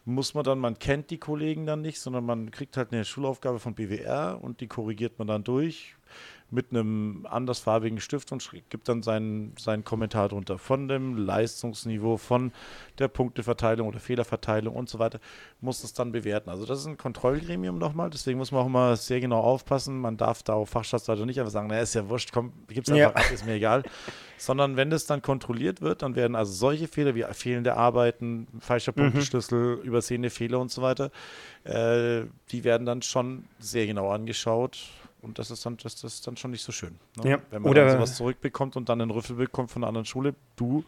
Muss 0.05 0.33
man 0.33 0.43
dann, 0.43 0.59
man 0.59 0.77
kennt 0.79 1.11
die 1.11 1.17
Kollegen 1.17 1.65
dann 1.65 1.81
nicht, 1.81 2.01
sondern 2.01 2.25
man 2.25 2.51
kriegt 2.51 2.75
halt 2.75 2.91
eine 2.91 3.05
Schulaufgabe 3.05 3.59
von 3.59 3.73
BWR 3.73 4.37
und 4.41 4.59
die 4.59 4.67
korrigiert 4.67 5.17
man 5.17 5.27
dann 5.27 5.43
durch 5.45 5.95
mit 6.49 6.67
einem 6.69 7.25
andersfarbigen 7.29 7.99
Stift 7.99 8.31
und 8.31 8.47
gibt 8.69 8.87
dann 8.87 9.01
seinen, 9.01 9.55
seinen 9.57 9.83
Kommentar 9.83 10.29
drunter 10.29 10.57
von 10.57 10.87
dem 10.87 11.17
Leistungsniveau, 11.17 12.17
von 12.17 12.51
der 12.99 13.07
Punkteverteilung 13.07 13.87
oder 13.87 13.99
Fehlerverteilung 13.99 14.75
und 14.75 14.87
so 14.89 14.99
weiter, 14.99 15.19
muss 15.61 15.83
es 15.83 15.93
dann 15.93 16.11
bewerten. 16.11 16.49
Also 16.49 16.65
das 16.65 16.79
ist 16.79 16.85
ein 16.85 16.97
Kontrollgremium 16.97 17.77
nochmal, 17.77 18.09
deswegen 18.09 18.37
muss 18.37 18.51
man 18.51 18.61
auch 18.61 18.67
immer 18.67 18.95
sehr 18.95 19.19
genau 19.19 19.39
aufpassen. 19.39 19.99
Man 19.99 20.17
darf 20.17 20.43
da 20.43 20.53
auf 20.53 20.69
Fachschaftsleiter 20.69 21.25
nicht 21.25 21.39
einfach 21.39 21.51
sagen, 21.51 21.67
naja, 21.67 21.81
ist 21.81 21.95
ja 21.95 22.07
wurscht, 22.09 22.31
komm, 22.31 22.53
gib's 22.67 22.89
einfach 22.91 23.15
Ja. 23.15 23.25
ab, 23.25 23.31
ist 23.31 23.45
mir 23.45 23.53
egal. 23.53 23.83
Sondern 24.37 24.75
wenn 24.75 24.89
das 24.89 25.05
dann 25.05 25.21
kontrolliert 25.21 25.81
wird, 25.81 26.01
dann 26.01 26.15
werden 26.15 26.35
also 26.35 26.51
solche 26.51 26.87
Fehler 26.87 27.15
wie 27.15 27.23
fehlende 27.31 27.77
Arbeiten, 27.77 28.47
falscher 28.59 28.91
Mhm. 28.91 28.95
Punkteschlüssel, 29.11 29.79
übersehene 29.83 30.29
Fehler 30.29 30.59
und 30.59 30.69
so 30.71 30.81
weiter, 30.81 31.11
äh, 31.63 32.25
die 32.51 32.63
werden 32.63 32.85
dann 32.85 33.01
schon 33.01 33.45
sehr 33.59 33.87
genau 33.87 34.11
angeschaut. 34.11 34.79
Und 35.23 35.39
das 35.39 35.49
ist 35.49 35.65
dann, 35.65 35.77
das, 35.77 35.95
das 35.99 36.15
ist 36.15 36.27
dann 36.27 36.37
schon 36.37 36.51
nicht 36.51 36.63
so 36.63 36.71
schön. 36.71 36.99
Ne? 37.23 37.31
Ja, 37.31 37.37
Wenn 37.49 37.61
man 37.63 37.71
oder- 37.71 37.85
dann 37.85 37.95
sowas 37.97 38.15
zurückbekommt 38.17 38.75
und 38.75 38.89
dann 38.89 39.01
einen 39.01 39.09
Rüffel 39.09 39.35
bekommt 39.35 39.71
von 39.71 39.81
einer 39.83 39.87
anderen 39.87 40.05
Schule, 40.05 40.35
du 40.57 40.83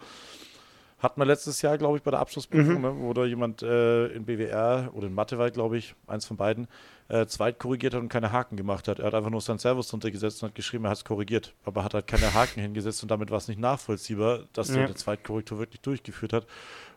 hat 1.00 1.18
man 1.18 1.28
letztes 1.28 1.62
Jahr, 1.62 1.78
glaube 1.78 1.98
ich, 1.98 2.04
bei 2.04 2.12
der 2.12 2.20
Abschlussprüfung, 2.22 2.76
Mhm. 2.76 2.82
ne, 2.82 2.96
wo 3.00 3.14
da 3.14 3.26
jemand 3.26 3.62
äh, 3.62 4.08
in 4.08 4.26
BWR 4.26 4.90
oder 4.94 5.08
in 5.08 5.14
Mathe 5.14 5.38
war, 5.38 5.52
glaube 5.52 5.78
ich, 5.78 5.94
eins 6.08 6.26
von 6.26 6.36
beiden, 6.38 6.68
äh, 7.10 7.26
zweit 7.28 7.60
korrigiert 7.60 7.94
hat 7.94 8.02
und 8.02 8.10
keine 8.10 8.32
Haken 8.32 8.56
gemacht 8.56 8.88
hat. 8.88 9.00
Er 9.00 9.08
hat 9.08 9.14
einfach 9.14 9.30
nur 9.30 9.42
seinen 9.42 9.60
Servus 9.60 9.90
drunter 9.90 10.10
gesetzt 10.10 10.42
und 10.42 10.50
hat 10.50 10.56
geschrieben, 10.56 10.86
er 10.86 10.92
hat 10.92 10.98
es 10.98 11.06
korrigiert, 11.06 11.54
aber 11.64 11.84
hat 11.84 11.94
halt 11.94 12.08
keine 12.08 12.34
Haken 12.34 12.60
hingesetzt 12.62 13.04
und 13.04 13.12
damit 13.12 13.30
war 13.30 13.38
es 13.38 13.48
nicht 13.48 13.60
nachvollziehbar, 13.60 14.46
dass 14.54 14.70
er 14.70 14.78
Ja. 14.80 14.86
eine 14.86 14.96
Zweitkorrektur 14.96 15.60
wirklich 15.60 15.82
durchgeführt 15.82 16.34
hat. 16.34 16.48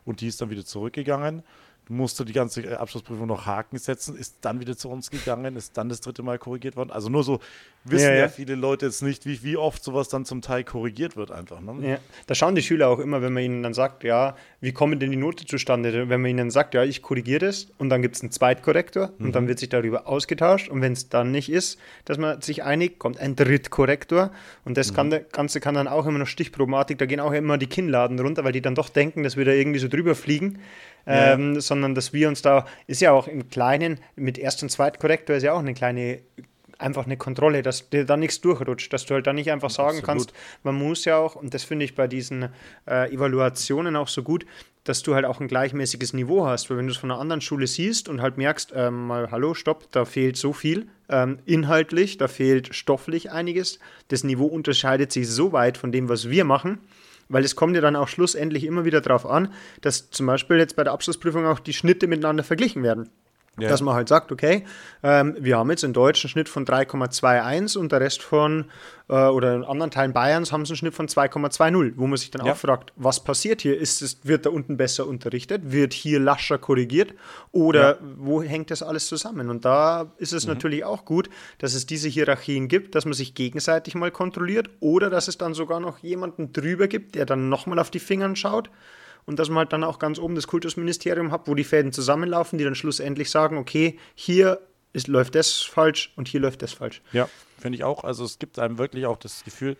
Und 0.05 0.21
die 0.21 0.27
ist 0.27 0.41
dann 0.41 0.49
wieder 0.49 0.65
zurückgegangen 0.65 1.43
musste 1.89 2.23
die 2.23 2.33
ganze 2.33 2.61
äh, 2.61 2.75
Abschlussprüfung 2.75 3.27
noch 3.27 3.45
Haken 3.45 3.77
setzen, 3.77 4.15
ist 4.15 4.37
dann 4.41 4.59
wieder 4.59 4.77
zu 4.77 4.89
uns 4.89 5.09
gegangen, 5.09 5.55
ist 5.55 5.75
dann 5.77 5.89
das 5.89 5.99
dritte 6.01 6.23
Mal 6.23 6.37
korrigiert 6.39 6.75
worden. 6.75 6.91
Also 6.91 7.09
nur 7.09 7.23
so 7.23 7.39
wissen 7.83 8.05
Ja, 8.07 8.11
ja, 8.13 8.19
ja. 8.21 8.27
viele 8.27 8.55
Leute 8.55 8.85
jetzt 8.85 9.01
nicht, 9.01 9.25
wie, 9.25 9.41
wie 9.43 9.57
oft 9.57 9.83
sowas 9.83 10.07
dann 10.09 10.23
zum 10.25 10.41
Teil 10.41 10.63
korrigiert 10.63 11.15
wird 11.17 11.31
einfach. 11.31 11.59
Ne? 11.61 11.75
Ja, 11.87 11.97
da 12.27 12.35
schauen 12.35 12.53
die 12.55 12.61
Schüler 12.61 12.89
auch 12.89 12.99
immer, 12.99 13.21
wenn 13.21 13.33
man 13.33 13.41
ihnen 13.43 13.63
dann 13.63 13.73
sagt, 13.73 14.03
ja, 14.03 14.35
wie 14.61 14.71
kommen 14.71 14.99
denn 14.99 15.11
die 15.11 15.17
Note 15.17 15.45
zustande? 15.45 16.09
Wenn 16.09 16.21
man 16.21 16.29
ihnen 16.31 16.51
sagt, 16.51 16.73
ja, 16.73 16.83
ich 16.83 17.01
korrigiere 17.01 17.39
das 17.47 17.67
und 17.77 17.89
dann 17.89 18.01
gibt 18.01 18.15
es 18.15 18.21
einen 18.21 18.31
Zweitkorrektor 18.31 19.13
und 19.19 19.27
Mhm. 19.27 19.31
dann 19.31 19.47
wird 19.47 19.59
sich 19.59 19.69
darüber 19.69 20.07
ausgetauscht 20.07 20.69
und 20.69 20.81
wenn 20.81 20.93
es 20.93 21.09
dann 21.09 21.31
nicht 21.31 21.49
ist, 21.51 21.79
dass 22.05 22.17
man 22.17 22.41
sich 22.41 22.63
einigt, 22.63 22.99
kommt 22.99 23.17
ein 23.19 23.35
Drittkorrektor 23.35 24.31
und 24.65 24.77
das 24.77 24.91
Mhm. 24.91 24.95
kann, 24.95 25.19
Ganze 25.31 25.59
kann 25.59 25.75
dann 25.75 25.87
auch 25.87 26.05
immer 26.05 26.19
noch 26.19 26.27
Stichprobenartig, 26.27 26.97
da 26.97 27.05
gehen 27.05 27.19
auch 27.19 27.31
immer 27.31 27.57
die 27.57 27.67
Kinnladen 27.67 28.19
runter, 28.19 28.43
weil 28.43 28.51
die 28.51 28.61
dann 28.61 28.75
doch 28.75 28.89
denken, 28.89 29.23
dass 29.23 29.37
wir 29.37 29.45
da 29.45 29.51
irgendwie 29.51 29.79
so 29.79 29.87
drüber 29.87 30.15
fliegen, 30.15 30.59
Ja. 31.09 31.33
ähm, 31.33 31.59
sondern 31.59 31.95
dass 31.95 32.13
wir 32.13 32.27
uns 32.27 32.41
da, 32.41 32.65
ist 32.85 33.01
ja 33.01 33.11
auch 33.11 33.27
im 33.27 33.49
Kleinen, 33.49 33.99
mit 34.15 34.37
Erst- 34.37 34.61
und 34.61 34.69
Zweitkorrektor 34.69 35.35
ist 35.35 35.43
ja 35.43 35.53
auch 35.53 35.59
eine 35.59 35.73
kleine 35.73 36.19
einfach 36.79 37.05
eine 37.05 37.17
Kontrolle, 37.17 37.61
dass 37.61 37.89
dir 37.89 38.05
da 38.05 38.17
nichts 38.17 38.41
durchrutscht, 38.41 38.91
dass 38.91 39.05
du 39.05 39.13
halt 39.13 39.27
da 39.27 39.33
nicht 39.33 39.51
einfach 39.51 39.69
sagen 39.69 39.99
Absolut. 39.99 40.05
kannst, 40.05 40.33
man 40.63 40.75
muss 40.75 41.05
ja 41.05 41.17
auch, 41.17 41.35
und 41.35 41.53
das 41.53 41.63
finde 41.63 41.85
ich 41.85 41.93
bei 41.93 42.07
diesen 42.07 42.49
äh, 42.87 43.13
Evaluationen 43.13 43.95
auch 43.95 44.07
so 44.07 44.23
gut, 44.23 44.45
dass 44.85 45.03
du 45.03 45.13
halt 45.13 45.25
auch 45.25 45.39
ein 45.39 45.47
gleichmäßiges 45.47 46.13
Niveau 46.13 46.47
hast, 46.47 46.69
weil 46.69 46.77
wenn 46.77 46.87
du 46.87 46.93
es 46.93 46.97
von 46.97 47.11
einer 47.11 47.19
anderen 47.19 47.41
Schule 47.41 47.67
siehst 47.67 48.07
und 48.07 48.21
halt 48.21 48.37
merkst, 48.37 48.71
ähm, 48.73 49.07
mal, 49.07 49.29
hallo, 49.29 49.53
stopp, 49.53 49.91
da 49.91 50.05
fehlt 50.05 50.37
so 50.37 50.53
viel, 50.53 50.87
ähm, 51.09 51.39
inhaltlich, 51.45 52.17
da 52.17 52.27
fehlt 52.27 52.73
stofflich 52.73 53.29
einiges, 53.29 53.79
das 54.07 54.23
Niveau 54.23 54.45
unterscheidet 54.45 55.11
sich 55.11 55.27
so 55.27 55.51
weit 55.51 55.77
von 55.77 55.91
dem, 55.91 56.07
was 56.07 56.29
wir 56.29 56.45
machen, 56.45 56.79
weil 57.29 57.45
es 57.45 57.55
kommt 57.55 57.75
ja 57.75 57.81
dann 57.81 57.95
auch 57.95 58.07
schlussendlich 58.07 58.65
immer 58.65 58.85
wieder 58.85 59.01
darauf 59.01 59.25
an, 59.25 59.53
dass 59.81 60.09
zum 60.09 60.25
Beispiel 60.25 60.57
jetzt 60.57 60.75
bei 60.75 60.83
der 60.83 60.93
Abschlussprüfung 60.93 61.45
auch 61.45 61.59
die 61.59 61.73
Schnitte 61.73 62.07
miteinander 62.07 62.43
verglichen 62.43 62.83
werden. 62.83 63.09
Ja. 63.61 63.69
Dass 63.69 63.81
man 63.81 63.95
halt 63.95 64.07
sagt, 64.07 64.31
okay, 64.31 64.65
ähm, 65.03 65.35
wir 65.39 65.57
haben 65.57 65.69
jetzt 65.69 65.83
einen 65.83 65.93
Schnitt 66.13 66.49
von 66.49 66.65
3,21 66.65 67.77
und 67.77 67.91
der 67.91 68.01
Rest 68.01 68.21
von, 68.21 68.65
äh, 69.09 69.13
oder 69.13 69.55
in 69.55 69.63
anderen 69.63 69.91
Teilen 69.91 70.13
Bayerns 70.13 70.51
haben 70.51 70.65
sie 70.65 70.71
einen 70.71 70.77
Schnitt 70.77 70.93
von 70.93 71.07
2,20, 71.07 71.93
wo 71.97 72.07
man 72.07 72.17
sich 72.17 72.31
dann 72.31 72.45
Ja. 72.45 72.53
auch 72.53 72.57
fragt, 72.57 72.93
was 72.95 73.23
passiert 73.23 73.61
hier? 73.61 73.77
Ist 73.77 74.01
es, 74.01 74.19
wird 74.23 74.45
da 74.45 74.49
unten 74.49 74.77
besser 74.77 75.07
unterrichtet? 75.07 75.71
Wird 75.71 75.93
hier 75.93 76.19
lascher 76.19 76.57
korrigiert? 76.57 77.13
Oder 77.51 77.91
Ja. 77.91 77.97
wo 78.17 78.41
hängt 78.41 78.71
das 78.71 78.83
alles 78.83 79.07
zusammen? 79.07 79.49
Und 79.49 79.65
da 79.65 80.11
ist 80.17 80.33
es 80.33 80.47
natürlich 80.47 80.83
auch 80.83 81.05
gut, 81.05 81.29
dass 81.57 81.73
es 81.73 81.85
diese 81.85 82.07
Hierarchien 82.09 82.67
gibt, 82.67 82.95
dass 82.95 83.05
man 83.05 83.13
sich 83.13 83.33
gegenseitig 83.35 83.95
mal 83.95 84.11
kontrolliert 84.11 84.69
oder 84.79 85.09
dass 85.09 85.27
es 85.27 85.37
dann 85.37 85.53
sogar 85.53 85.79
noch 85.79 85.99
jemanden 85.99 86.53
drüber 86.53 86.87
gibt, 86.87 87.15
der 87.15 87.25
dann 87.25 87.49
nochmal 87.49 87.79
auf 87.79 87.91
die 87.91 87.99
Fingern 87.99 88.35
schaut 88.35 88.69
und 89.29 89.37
dass 89.37 89.47
man 89.47 89.59
halt 89.59 89.73
dann 89.73 89.83
auch 89.83 89.99
ganz 89.99 90.17
oben 90.17 90.33
das 90.33 90.47
Kultusministerium 90.47 91.31
hat, 91.31 91.47
wo 91.47 91.53
die 91.53 91.63
Fäden 91.63 91.93
zusammenlaufen, 91.93 92.57
die 92.57 92.63
dann 92.65 92.73
schlussendlich 92.73 93.29
sagen, 93.29 93.59
okay, 93.59 93.99
hier 94.15 94.59
ist, 94.91 95.07
läuft 95.07 95.35
das 95.35 95.61
falsch 95.61 96.11
und 96.15 96.27
hier 96.27 96.39
läuft 96.39 96.63
das 96.63 96.73
falsch. 96.73 97.03
Ja, 97.13 97.29
finde 97.59 97.77
ich 97.77 97.83
auch. 97.83 98.03
Also 98.03 98.25
es 98.25 98.39
gibt 98.39 98.57
einem 98.57 98.79
wirklich 98.79 99.05
auch 99.05 99.17
das 99.17 99.43
Gefühl, 99.43 99.77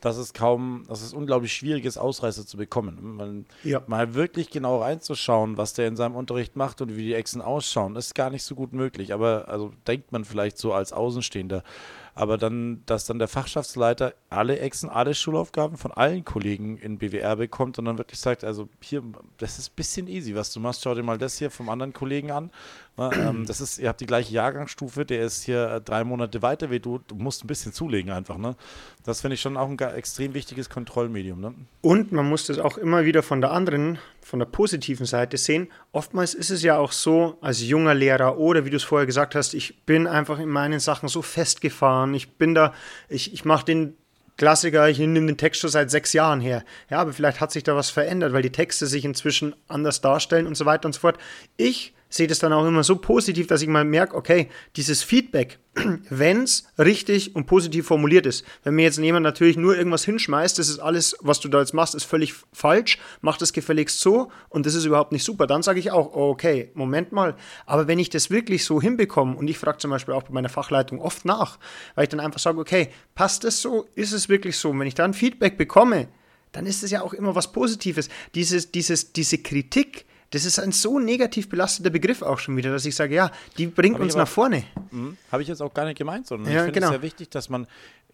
dass 0.00 0.18
es 0.18 0.34
kaum, 0.34 0.84
dass 0.86 1.02
es 1.02 1.12
unglaublich 1.12 1.52
schwierig 1.52 1.84
ist, 1.84 1.98
Ausreißer 1.98 2.46
zu 2.46 2.56
bekommen. 2.56 3.16
Man, 3.16 3.46
Ja. 3.64 3.82
Mal 3.88 4.14
wirklich 4.14 4.50
genau 4.50 4.80
reinzuschauen, 4.80 5.56
was 5.56 5.74
der 5.74 5.88
in 5.88 5.96
seinem 5.96 6.14
Unterricht 6.14 6.54
macht 6.54 6.80
und 6.80 6.96
wie 6.96 7.06
die 7.06 7.14
Echsen 7.14 7.42
ausschauen, 7.42 7.96
ist 7.96 8.14
gar 8.14 8.30
nicht 8.30 8.44
so 8.44 8.54
gut 8.54 8.72
möglich. 8.72 9.12
Aber 9.12 9.48
also 9.48 9.72
denkt 9.88 10.12
man 10.12 10.24
vielleicht 10.24 10.58
so 10.58 10.72
als 10.72 10.92
Außenstehender. 10.92 11.64
Aber 12.16 12.38
dann, 12.38 12.82
dass 12.86 13.04
dann 13.04 13.18
der 13.18 13.28
Fachschaftsleiter 13.28 14.14
alle 14.30 14.58
Echsen, 14.58 14.88
alle 14.88 15.14
Schulaufgaben 15.14 15.76
von 15.76 15.92
allen 15.92 16.24
Kollegen 16.24 16.78
in 16.78 16.96
BWR 16.96 17.36
bekommt 17.36 17.78
und 17.78 17.84
dann 17.84 17.98
wirklich 17.98 18.18
sagt, 18.18 18.42
also 18.42 18.70
hier, 18.80 19.02
das 19.36 19.58
ist 19.58 19.72
ein 19.72 19.76
bisschen 19.76 20.08
easy, 20.08 20.34
was 20.34 20.50
du 20.50 20.58
machst, 20.58 20.82
schau 20.82 20.94
dir 20.94 21.02
mal 21.02 21.18
das 21.18 21.36
hier 21.36 21.50
vom 21.50 21.68
anderen 21.68 21.92
Kollegen 21.92 22.30
an. 22.30 22.50
Na, 22.98 23.12
ähm, 23.12 23.44
das 23.46 23.60
ist, 23.60 23.78
ihr 23.78 23.88
habt 23.88 24.00
die 24.00 24.06
gleiche 24.06 24.32
Jahrgangsstufe, 24.32 25.04
der 25.04 25.22
ist 25.22 25.44
hier 25.44 25.70
äh, 25.70 25.80
drei 25.82 26.02
Monate 26.02 26.40
weiter 26.40 26.70
wie 26.70 26.80
du, 26.80 26.98
du 26.98 27.14
musst 27.14 27.44
ein 27.44 27.46
bisschen 27.46 27.74
zulegen 27.74 28.10
einfach, 28.10 28.38
ne? 28.38 28.56
Das 29.04 29.20
finde 29.20 29.34
ich 29.34 29.42
schon 29.42 29.58
auch 29.58 29.68
ein 29.68 29.78
extrem 29.78 30.32
wichtiges 30.32 30.70
Kontrollmedium, 30.70 31.38
ne? 31.38 31.54
Und 31.82 32.12
man 32.12 32.26
muss 32.26 32.46
das 32.46 32.58
auch 32.58 32.78
immer 32.78 33.04
wieder 33.04 33.22
von 33.22 33.42
der 33.42 33.52
anderen, 33.52 33.98
von 34.22 34.38
der 34.38 34.46
positiven 34.46 35.04
Seite 35.04 35.36
sehen. 35.36 35.68
Oftmals 35.92 36.32
ist 36.32 36.50
es 36.50 36.62
ja 36.62 36.78
auch 36.78 36.92
so, 36.92 37.36
als 37.42 37.62
junger 37.62 37.94
Lehrer 37.94 38.38
oder 38.38 38.64
wie 38.64 38.70
du 38.70 38.76
es 38.76 38.84
vorher 38.84 39.06
gesagt 39.06 39.34
hast, 39.34 39.52
ich 39.52 39.84
bin 39.84 40.06
einfach 40.06 40.38
in 40.38 40.48
meinen 40.48 40.80
Sachen 40.80 41.10
so 41.10 41.20
festgefahren. 41.20 42.14
Ich 42.14 42.38
bin 42.38 42.54
da, 42.54 42.72
ich, 43.10 43.34
ich 43.34 43.44
mache 43.44 43.66
den 43.66 43.94
Klassiker, 44.38 44.88
ich 44.88 44.98
nehme 44.98 45.26
den 45.26 45.36
Text 45.36 45.60
schon 45.60 45.70
seit 45.70 45.90
sechs 45.90 46.12
Jahren 46.14 46.40
her. 46.40 46.64
Ja, 46.90 46.98
aber 46.98 47.12
vielleicht 47.12 47.40
hat 47.40 47.52
sich 47.52 47.62
da 47.62 47.76
was 47.76 47.90
verändert, 47.90 48.32
weil 48.32 48.42
die 48.42 48.52
Texte 48.52 48.86
sich 48.86 49.04
inzwischen 49.04 49.54
anders 49.68 50.00
darstellen 50.00 50.46
und 50.46 50.56
so 50.56 50.64
weiter 50.64 50.86
und 50.86 50.94
so 50.94 51.00
fort. 51.00 51.18
Ich 51.56 51.94
sehe 52.16 52.26
das 52.26 52.38
dann 52.38 52.52
auch 52.52 52.66
immer 52.66 52.82
so 52.82 52.96
positiv, 52.96 53.46
dass 53.46 53.62
ich 53.62 53.68
mal 53.68 53.84
merke, 53.84 54.16
okay, 54.16 54.48
dieses 54.76 55.02
Feedback, 55.02 55.58
wenn 56.10 56.42
es 56.42 56.64
richtig 56.78 57.36
und 57.36 57.46
positiv 57.46 57.86
formuliert 57.86 58.26
ist. 58.26 58.44
Wenn 58.64 58.74
mir 58.74 58.82
jetzt 58.82 58.98
jemand 58.98 59.24
natürlich 59.24 59.56
nur 59.56 59.76
irgendwas 59.76 60.04
hinschmeißt, 60.04 60.58
das 60.58 60.68
ist 60.68 60.78
alles, 60.78 61.16
was 61.20 61.40
du 61.40 61.48
da 61.48 61.60
jetzt 61.60 61.74
machst, 61.74 61.94
ist 61.94 62.04
völlig 62.04 62.34
falsch, 62.52 62.98
mach 63.20 63.36
das 63.36 63.52
gefälligst 63.52 64.00
so 64.00 64.30
und 64.48 64.66
das 64.66 64.74
ist 64.74 64.84
überhaupt 64.84 65.12
nicht 65.12 65.24
super, 65.24 65.46
dann 65.46 65.62
sage 65.62 65.78
ich 65.78 65.90
auch, 65.90 66.14
okay, 66.14 66.70
Moment 66.74 67.12
mal. 67.12 67.36
Aber 67.66 67.88
wenn 67.88 67.98
ich 67.98 68.10
das 68.10 68.30
wirklich 68.30 68.64
so 68.64 68.80
hinbekomme 68.80 69.36
und 69.36 69.48
ich 69.48 69.58
frage 69.58 69.78
zum 69.78 69.90
Beispiel 69.90 70.14
auch 70.14 70.24
bei 70.24 70.32
meiner 70.32 70.48
Fachleitung 70.48 71.00
oft 71.00 71.24
nach, 71.24 71.58
weil 71.94 72.04
ich 72.04 72.10
dann 72.10 72.20
einfach 72.20 72.40
sage, 72.40 72.58
okay, 72.58 72.88
passt 73.14 73.44
das 73.44 73.60
so? 73.60 73.86
Ist 73.94 74.12
es 74.12 74.28
wirklich 74.28 74.56
so? 74.56 74.70
Und 74.70 74.80
wenn 74.80 74.86
ich 74.88 74.94
dann 74.94 75.14
Feedback 75.14 75.58
bekomme, 75.58 76.08
dann 76.52 76.66
ist 76.66 76.82
es 76.82 76.90
ja 76.90 77.02
auch 77.02 77.12
immer 77.12 77.34
was 77.34 77.52
Positives. 77.52 78.08
Dieses, 78.34 78.70
dieses, 78.70 79.12
diese 79.12 79.38
Kritik, 79.38 80.06
das 80.30 80.44
ist 80.44 80.58
ein 80.58 80.72
so 80.72 80.98
negativ 80.98 81.48
belasteter 81.48 81.90
Begriff 81.90 82.22
auch 82.22 82.38
schon 82.38 82.56
wieder, 82.56 82.70
dass 82.72 82.84
ich 82.84 82.94
sage, 82.96 83.14
ja, 83.14 83.30
die 83.58 83.66
bringt 83.66 83.94
Hab 83.96 84.02
uns 84.02 84.14
aber- 84.14 84.22
nach 84.22 84.28
vorne. 84.28 84.64
Mhm. 84.90 85.16
Habe 85.30 85.42
ich 85.42 85.48
jetzt 85.48 85.60
auch 85.62 85.72
gar 85.72 85.84
nicht 85.84 85.98
gemeint, 85.98 86.26
sondern 86.26 86.52
Ja, 86.52 86.60
ich 86.60 86.64
finde 86.64 86.72
genau. 86.80 86.86
es 86.88 86.92
sehr 86.92 87.02
wichtig, 87.02 87.30
dass 87.30 87.48
man 87.48 87.66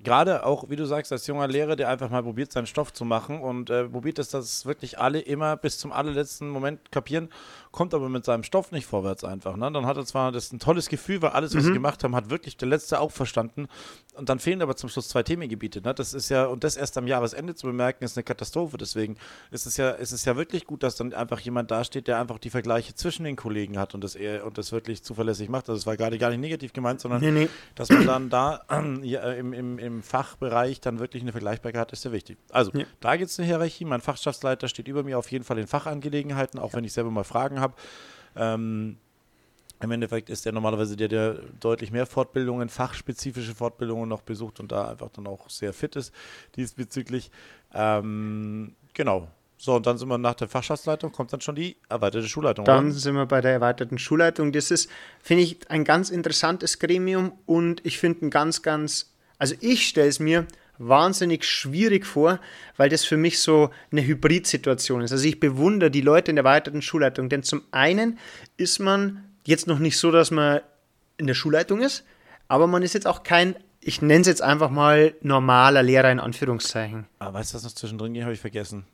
gerade 0.02 0.44
auch, 0.44 0.68
wie 0.68 0.76
du 0.76 0.84
sagst, 0.84 1.12
als 1.12 1.26
junger 1.26 1.48
Lehrer, 1.48 1.76
der 1.76 1.88
einfach 1.88 2.10
mal 2.10 2.22
probiert, 2.22 2.52
seinen 2.52 2.66
Stoff 2.66 2.92
zu 2.92 3.04
machen 3.04 3.40
und 3.40 3.70
äh, 3.70 3.84
probiert 3.84 4.18
es, 4.18 4.28
dass 4.28 4.66
wirklich 4.66 4.98
alle 4.98 5.20
immer 5.20 5.56
bis 5.56 5.78
zum 5.78 5.92
allerletzten 5.92 6.48
Moment 6.48 6.90
kapieren, 6.92 7.28
kommt 7.70 7.94
aber 7.94 8.08
mit 8.08 8.24
seinem 8.24 8.42
Stoff 8.42 8.72
nicht 8.72 8.86
vorwärts 8.86 9.24
einfach. 9.24 9.56
Ne? 9.56 9.70
Dann 9.72 9.86
hat 9.86 9.96
er 9.96 10.04
zwar 10.04 10.32
das 10.32 10.52
ein 10.52 10.58
tolles 10.58 10.88
Gefühl, 10.88 11.22
weil 11.22 11.30
alles, 11.30 11.56
was 11.56 11.64
sie 11.64 11.72
gemacht 11.72 12.04
haben, 12.04 12.14
hat 12.14 12.30
wirklich 12.30 12.56
der 12.56 12.68
Letzte 12.68 13.00
auch 13.00 13.10
verstanden 13.10 13.68
und 14.14 14.28
dann 14.28 14.38
fehlen 14.38 14.60
aber 14.60 14.76
zum 14.76 14.90
Schluss 14.90 15.08
zwei 15.08 15.22
Themengebiete. 15.22 15.80
Ne? 15.80 15.94
Das 15.94 16.12
ist 16.12 16.28
ja, 16.28 16.44
und 16.46 16.64
das 16.64 16.76
erst 16.76 16.98
am 16.98 17.06
Jahresende 17.06 17.54
zu 17.54 17.66
bemerken, 17.66 18.04
ist 18.04 18.16
eine 18.16 18.24
Katastrophe. 18.24 18.76
Deswegen 18.76 19.16
ist 19.50 19.66
es 19.66 19.76
ja, 19.76 19.90
ist 19.90 20.12
es 20.12 20.24
ja 20.24 20.36
wirklich 20.36 20.66
gut, 20.66 20.82
dass 20.82 20.96
dann 20.96 21.14
einfach 21.14 21.40
jemand 21.40 21.70
dasteht, 21.70 22.08
der 22.08 22.18
einfach 22.18 22.38
die 22.38 22.50
Vergleiche 22.50 22.94
zwischen 22.94 23.24
den 23.24 23.36
Kollegen 23.36 23.78
hat 23.78 23.94
und 23.94 24.04
das, 24.04 24.14
eher, 24.14 24.44
und 24.44 24.58
das 24.58 24.72
wirklich 24.72 25.02
zuverlässig 25.02 25.48
macht. 25.48 25.68
Also 25.68 25.78
es 25.78 25.86
war 25.86 25.96
gerade 25.96 26.18
gar 26.18 26.30
nicht 26.30 26.40
negativ 26.40 26.72
gemeint, 26.72 27.00
sondern 27.00 27.20
Nee, 27.22 27.30
nee. 27.30 27.48
dass 27.74 27.88
man 27.88 28.06
dann 28.06 28.30
da 28.30 28.62
äh, 28.70 29.38
im, 29.38 29.52
im, 29.52 29.78
im 29.78 29.91
Fachbereich 30.00 30.80
dann 30.80 31.00
wirklich 31.00 31.22
eine 31.22 31.32
Vergleichbarkeit 31.32 31.80
hat, 31.80 31.92
ist 31.92 32.02
sehr 32.02 32.12
wichtig. 32.12 32.38
Also, 32.50 32.70
Ja. 32.72 32.84
da 33.00 33.16
gibt 33.16 33.30
es 33.30 33.38
eine 33.38 33.46
Hierarchie. 33.46 33.84
Mein 33.84 34.00
Fachschaftsleiter 34.00 34.68
steht 34.68 34.86
über 34.86 35.02
mir 35.02 35.18
auf 35.18 35.30
jeden 35.32 35.44
Fall 35.44 35.58
in 35.58 35.66
Fachangelegenheiten, 35.66 36.60
auch 36.60 36.72
wenn 36.72 36.84
ich 36.84 36.92
selber 36.92 37.10
mal 37.10 37.24
Fragen 37.24 37.60
habe. 37.60 37.74
Ähm, 38.36 38.96
Im 39.80 39.90
Endeffekt 39.90 40.30
ist 40.30 40.46
er 40.46 40.52
normalerweise 40.52 40.96
der, 40.96 41.08
der 41.08 41.34
deutlich 41.58 41.90
mehr 41.90 42.06
Fortbildungen, 42.06 42.68
fachspezifische 42.68 43.52
Fortbildungen 43.52 44.08
noch 44.08 44.22
besucht 44.22 44.60
und 44.60 44.70
da 44.70 44.88
einfach 44.92 45.08
dann 45.10 45.26
auch 45.26 45.50
sehr 45.50 45.72
fit 45.72 45.96
ist 45.96 46.14
diesbezüglich. 46.56 47.32
Ähm, 47.74 48.76
genau. 48.94 49.26
So, 49.58 49.76
und 49.76 49.86
dann 49.86 49.96
sind 49.96 50.08
wir 50.08 50.18
nach 50.18 50.34
der 50.34 50.48
Fachschaftsleitung, 50.48 51.12
kommt 51.12 51.32
dann 51.32 51.40
schon 51.40 51.54
die 51.54 51.76
erweiterte 51.88 52.26
Schulleitung. 52.28 52.64
Dann 52.64 52.86
oder? 52.86 52.94
sind 52.94 53.14
wir 53.14 53.26
bei 53.26 53.40
der 53.40 53.52
erweiterten 53.52 53.96
Schulleitung. 53.96 54.50
Das 54.50 54.72
ist, 54.72 54.90
finde 55.20 55.44
ich, 55.44 55.70
ein 55.70 55.84
ganz 55.84 56.10
interessantes 56.10 56.80
Gremium 56.80 57.32
und 57.46 57.84
ich 57.86 57.98
finde 57.98 58.26
ein 58.26 58.30
ganz, 58.30 58.62
ganz, 58.62 59.11
also 59.42 59.56
ich 59.58 59.88
stelle 59.88 60.06
es 60.06 60.20
mir 60.20 60.46
wahnsinnig 60.78 61.44
schwierig 61.44 62.06
vor, 62.06 62.38
weil 62.76 62.88
das 62.88 63.04
für 63.04 63.16
mich 63.16 63.40
so 63.40 63.70
eine 63.90 64.06
Hybridsituation 64.06 65.02
ist. 65.02 65.10
Also 65.10 65.26
ich 65.26 65.40
bewundere 65.40 65.90
die 65.90 66.00
Leute 66.00 66.30
in 66.30 66.36
der 66.36 66.44
erweiterten 66.44 66.80
Schulleitung, 66.80 67.28
denn 67.28 67.42
zum 67.42 67.62
einen 67.72 68.20
ist 68.56 68.78
man 68.78 69.24
jetzt 69.44 69.66
noch 69.66 69.80
nicht 69.80 69.98
so, 69.98 70.12
dass 70.12 70.30
man 70.30 70.60
in 71.16 71.26
der 71.26 71.34
Schulleitung 71.34 71.80
ist, 71.80 72.04
aber 72.46 72.68
man 72.68 72.84
ist 72.84 72.94
jetzt 72.94 73.08
auch 73.08 73.24
kein, 73.24 73.56
ich 73.80 74.00
nenne 74.00 74.20
es 74.20 74.28
jetzt 74.28 74.42
einfach 74.42 74.70
mal 74.70 75.12
normaler 75.22 75.82
Lehrer 75.82 76.12
in 76.12 76.20
Anführungszeichen. 76.20 77.08
Ah, 77.18 77.32
weißt 77.32 77.52
du, 77.52 77.56
was 77.56 77.64
noch 77.64 77.72
zwischendrin 77.72 78.14
ging? 78.14 78.22
Habe 78.22 78.34
ich 78.34 78.40
vergessen. 78.40 78.84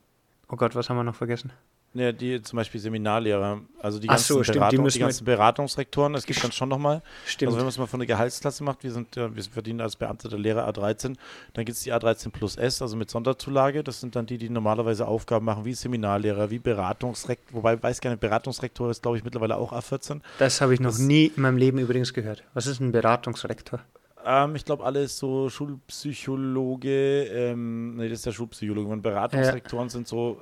Oh 0.48 0.56
Gott, 0.56 0.74
was 0.76 0.88
haben 0.88 0.96
wir 0.96 1.04
noch 1.04 1.14
vergessen? 1.14 1.52
Ja, 1.94 2.12
die 2.12 2.40
zum 2.42 2.58
Beispiel 2.58 2.80
Seminarlehrer, 2.80 3.62
also 3.80 3.98
die 3.98 4.06
ganzen, 4.08 4.24
so, 4.34 4.42
stimmt, 4.42 4.56
die 4.56 4.58
Beratung, 4.58 4.86
die 4.88 4.94
wir- 4.94 5.00
ganzen 5.00 5.24
Beratungsrektoren, 5.24 6.12
das 6.12 6.26
gibt 6.26 6.44
dann 6.44 6.52
schon 6.52 6.68
nochmal. 6.68 7.02
Stimmt. 7.24 7.48
Also 7.48 7.56
wenn 7.56 7.64
man 7.64 7.70
es 7.70 7.78
mal 7.78 7.86
von 7.86 7.98
der 7.98 8.06
Gehaltsklasse 8.06 8.62
macht, 8.62 8.84
wir 8.84 8.92
sind 8.92 9.16
ja, 9.16 9.34
wir 9.34 9.42
verdienen 9.42 9.80
als 9.80 9.96
Beamter 9.96 10.28
der 10.28 10.38
Lehrer 10.38 10.68
A13, 10.68 11.16
dann 11.54 11.64
gibt 11.64 11.76
es 11.78 11.82
die 11.84 11.92
A13 11.92 12.30
plus 12.30 12.56
S, 12.56 12.82
also 12.82 12.94
mit 12.94 13.08
Sonderzulage. 13.10 13.82
Das 13.82 14.00
sind 14.00 14.14
dann 14.16 14.26
die, 14.26 14.36
die 14.36 14.50
normalerweise 14.50 15.08
Aufgaben 15.08 15.46
machen, 15.46 15.64
wie 15.64 15.72
Seminarlehrer, 15.72 16.50
wie 16.50 16.58
Beratungsrektor, 16.58 17.56
wobei 17.56 17.74
ich 17.74 17.82
weiß 17.82 18.00
gar 18.02 18.10
nicht, 18.10 18.20
Beratungsrektor 18.20 18.90
ist, 18.90 19.00
glaube 19.02 19.16
ich, 19.16 19.24
mittlerweile 19.24 19.56
auch 19.56 19.72
A14. 19.72 20.20
Das 20.38 20.60
habe 20.60 20.74
ich 20.74 20.80
noch 20.80 20.90
Das- 20.90 20.98
nie 20.98 21.32
in 21.34 21.42
meinem 21.42 21.56
Leben 21.56 21.78
übrigens 21.78 22.12
gehört. 22.12 22.44
Was 22.52 22.66
ist 22.66 22.80
ein 22.80 22.92
Beratungsrektor? 22.92 23.80
Ähm, 24.26 24.54
ich 24.56 24.64
glaube, 24.66 24.84
alles 24.84 25.16
so 25.18 25.48
Schulpsychologe, 25.48 27.24
ähm, 27.24 27.96
nee, 27.96 28.08
das 28.08 28.18
ist 28.18 28.26
der 28.26 28.32
Schulpsychologe. 28.32 28.88
Und 28.90 29.00
Beratungsrektoren 29.02 29.88
sind 29.88 30.06
so 30.06 30.40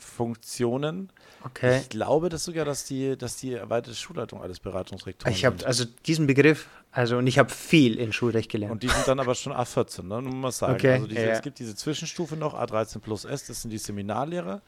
Sonderfunktionen. 0.00 1.10
Okay. 1.44 1.80
Ich 1.80 1.88
glaube 1.88 2.28
das 2.28 2.44
sogar, 2.44 2.64
dass 2.64 2.84
die, 2.84 3.16
dass 3.16 3.36
die 3.36 3.54
erweiterte 3.54 3.96
Schulleitung 3.96 4.42
alles 4.42 4.60
Beratungsrektoren 4.60 5.32
Ich 5.32 5.44
habe 5.44 5.64
also 5.66 5.84
diesen 6.06 6.26
Begriff, 6.26 6.68
also 6.92 7.18
und 7.18 7.26
ich 7.26 7.38
habe 7.38 7.50
viel 7.50 7.98
in 7.98 8.12
Schulrecht 8.12 8.50
gelernt. 8.50 8.72
Und 8.72 8.82
die 8.82 8.88
sind 8.88 9.06
dann 9.06 9.20
aber 9.20 9.34
schon 9.34 9.52
A14, 9.52 10.02
ne? 10.02 10.22
Nur 10.22 10.34
mal 10.34 10.52
sagen. 10.52 10.74
Okay, 10.74 10.92
Also 10.94 11.06
diese, 11.06 11.20
ja. 11.20 11.28
es 11.28 11.42
gibt 11.42 11.58
diese 11.58 11.74
Zwischenstufe 11.74 12.36
noch, 12.36 12.54
A13 12.54 12.98
plus 12.98 13.24
S, 13.24 13.46
das 13.46 13.62
sind 13.62 13.70
die 13.70 13.78
Seminarlehrer. 13.78 14.60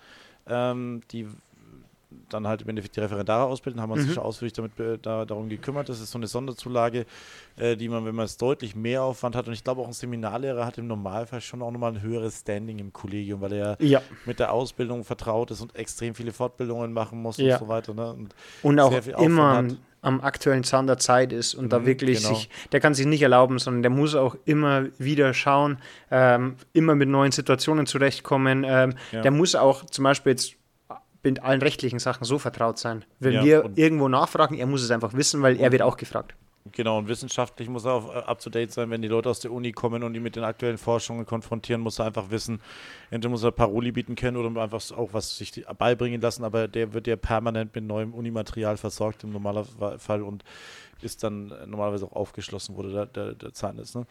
Ähm, 0.47 1.03
die 1.11 1.29
dann 2.29 2.46
halt 2.48 2.62
im 2.62 2.68
Endeffekt 2.68 2.96
die 2.96 3.01
Referendare 3.01 3.44
ausbilden, 3.44 3.81
haben 3.81 3.90
wir 3.90 3.94
uns 3.94 4.12
schon 4.14 4.22
ausführlich 4.22 4.53
damit 4.53 4.77
be- 4.77 4.98
da, 5.01 5.25
darum 5.25 5.48
gekümmert. 5.48 5.88
Das 5.88 6.01
ist 6.01 6.11
so 6.11 6.18
eine 6.18 6.27
Sonderzulage, 6.27 7.07
äh, 7.57 7.77
die 7.77 7.88
man, 7.88 8.05
wenn 8.05 8.14
man 8.14 8.25
es 8.25 8.37
deutlich 8.37 8.75
mehr 8.75 9.03
Aufwand 9.03 9.37
hat, 9.37 9.46
und 9.46 9.53
ich 9.53 9.64
glaube 9.64 9.81
auch 9.83 9.87
ein 9.87 9.92
Seminarlehrer 9.92 10.64
hat 10.66 10.79
im 10.79 10.87
Normalfall 10.87 11.40
schon 11.40 11.62
auch 11.62 11.70
nochmal 11.70 11.92
ein 11.92 12.03
höheres 12.03 12.40
Standing 12.40 12.79
im 12.79 12.92
Kollegium, 12.92 13.40
weil 13.40 13.53
er 13.53 13.77
Ja. 13.81 14.01
mit 14.27 14.38
der 14.38 14.53
Ausbildung 14.53 15.05
vertraut 15.05 15.51
ist 15.51 15.61
und 15.61 15.75
extrem 15.77 16.14
viele 16.14 16.33
Fortbildungen 16.33 16.92
machen 16.92 17.20
muss 17.20 17.37
Ja. 17.37 17.55
und 17.55 17.61
so 17.61 17.68
weiter. 17.68 17.94
Ne? 17.94 18.12
Und 18.12 18.35
Und 18.62 18.81
auch 18.81 18.92
immer 19.18 19.64
am, 20.05 20.20
aktuellen 20.20 20.64
Zahn 20.64 20.88
der 20.88 20.98
Zeit 20.98 21.33
ist 21.33 21.55
und 21.55 21.72
da 21.72 21.79
Mhm, 21.79 21.87
wirklich 21.87 22.18
genau. 22.22 22.35
sich, 22.35 22.48
der 22.72 22.81
kann 22.81 22.92
sich 22.92 23.07
nicht 23.07 23.22
erlauben, 23.22 23.61
sondern 23.61 23.83
der 23.83 23.90
muss 23.92 24.16
auch 24.16 24.35
immer 24.46 24.87
wieder 24.98 25.33
schauen, 25.33 25.79
ähm, 26.11 26.57
immer 26.72 26.96
mit 26.96 27.09
neuen 27.09 27.31
Situationen 27.31 27.87
zurechtkommen. 27.87 28.64
Ähm, 28.66 28.94
Ja. 29.12 29.20
Der 29.22 29.31
muss 29.31 29.55
auch 29.55 29.85
zum 29.87 30.03
Beispiel 30.03 30.33
jetzt 30.33 30.57
mit 31.22 31.42
allen 31.42 31.62
rechtlichen 31.62 31.98
Sachen 31.98 32.24
so 32.24 32.38
vertraut 32.38 32.78
sein. 32.78 33.04
Wenn 33.20 33.35
Ja, 33.35 33.44
wir 33.44 33.70
irgendwo 33.76 34.08
nachfragen, 34.08 34.56
er 34.56 34.66
muss 34.66 34.82
es 34.82 34.90
einfach 34.90 35.14
wissen, 35.14 35.42
weil 35.42 35.58
er 35.61 35.72
wird 35.72 35.82
auch 35.82 35.96
gefragt. 35.96 36.35
Genau, 36.70 36.98
und 36.98 37.08
wissenschaftlich 37.08 37.68
muss 37.68 37.85
er 37.85 37.92
auch 37.94 38.14
äh, 38.14 38.18
up 38.18 38.38
to 38.38 38.48
date 38.48 38.70
sein, 38.70 38.88
wenn 38.90 39.02
die 39.02 39.08
Leute 39.08 39.28
aus 39.28 39.40
der 39.40 39.50
Uni 39.50 39.72
kommen 39.72 40.04
und 40.04 40.14
die 40.14 40.20
mit 40.20 40.37
den 40.37 40.44
aktuellen 40.44 40.78
Forschungen 40.78 41.26
konfrontieren, 41.26 41.80
muss 41.80 41.98
er 41.98 42.04
einfach 42.04 42.30
wissen, 42.30 42.61
entweder 43.11 43.30
muss 43.30 43.42
er 43.42 43.50
Paroli 43.50 43.90
bieten 43.90 44.14
können 44.14 44.37
oder 44.37 44.62
einfach 44.62 44.80
auch 44.92 45.12
was 45.12 45.37
sich 45.37 45.64
beibringen 45.76 46.20
lassen, 46.20 46.44
aber 46.44 46.68
der 46.68 46.92
wird 46.92 47.08
ja 47.08 47.16
permanent 47.16 47.74
mit 47.74 47.85
neuem 47.85 48.14
Unimaterial 48.14 48.76
versorgt 48.76 49.24
im 49.24 49.32
Normalfall 49.32 50.22
und 50.22 50.44
ist 51.00 51.24
dann 51.24 51.50
äh, 51.50 51.66
normalerweise 51.66 52.06
auch 52.06 52.12
aufgeschlossen, 52.12 52.76
wo 52.76 52.82
der, 52.82 53.06
der, 53.06 53.35
der 53.35 53.52
Zahn 53.52 53.78
ist. 53.78 53.96
Ne? 53.96 54.06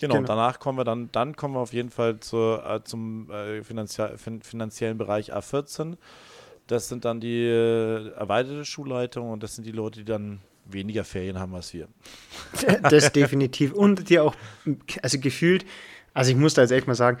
Genau, 0.00 0.16
Genau. 0.16 0.26
danach 0.26 0.58
kommen 0.58 0.78
wir 0.78 0.84
dann, 0.84 1.10
dann 1.12 1.36
kommen 1.36 1.54
wir 1.54 1.60
auf 1.60 1.72
jeden 1.72 1.90
Fall 1.90 2.18
zur, 2.20 2.64
äh, 2.68 2.82
zum 2.84 3.30
äh, 3.30 3.62
finanzie 3.62 4.16
fin 4.16 4.42
finanziellen 4.42 4.98
Bereich 4.98 5.32
A14. 5.34 5.96
Das 6.66 6.88
sind 6.88 7.04
dann 7.04 7.20
die 7.20 7.44
äh, 7.44 8.08
erweiterte 8.14 8.64
Schulleitung 8.64 9.30
und 9.30 9.42
das 9.42 9.54
sind 9.54 9.64
die 9.66 9.72
Leute, 9.72 10.00
die 10.00 10.04
dann 10.04 10.40
weniger 10.64 11.04
Ferien 11.04 11.38
haben 11.38 11.54
als 11.54 11.72
wir. 11.74 11.88
Das 12.82 13.12
definitiv. 13.12 13.72
Und 13.72 14.08
dir 14.08 14.24
auch, 14.24 14.34
also 15.02 15.18
gefühlt, 15.18 15.64
also 16.14 16.30
ich 16.30 16.36
muss 16.36 16.54
da 16.54 16.62
jetzt 16.62 16.70
echt 16.70 16.86
mal 16.86 16.94
sagen, 16.94 17.18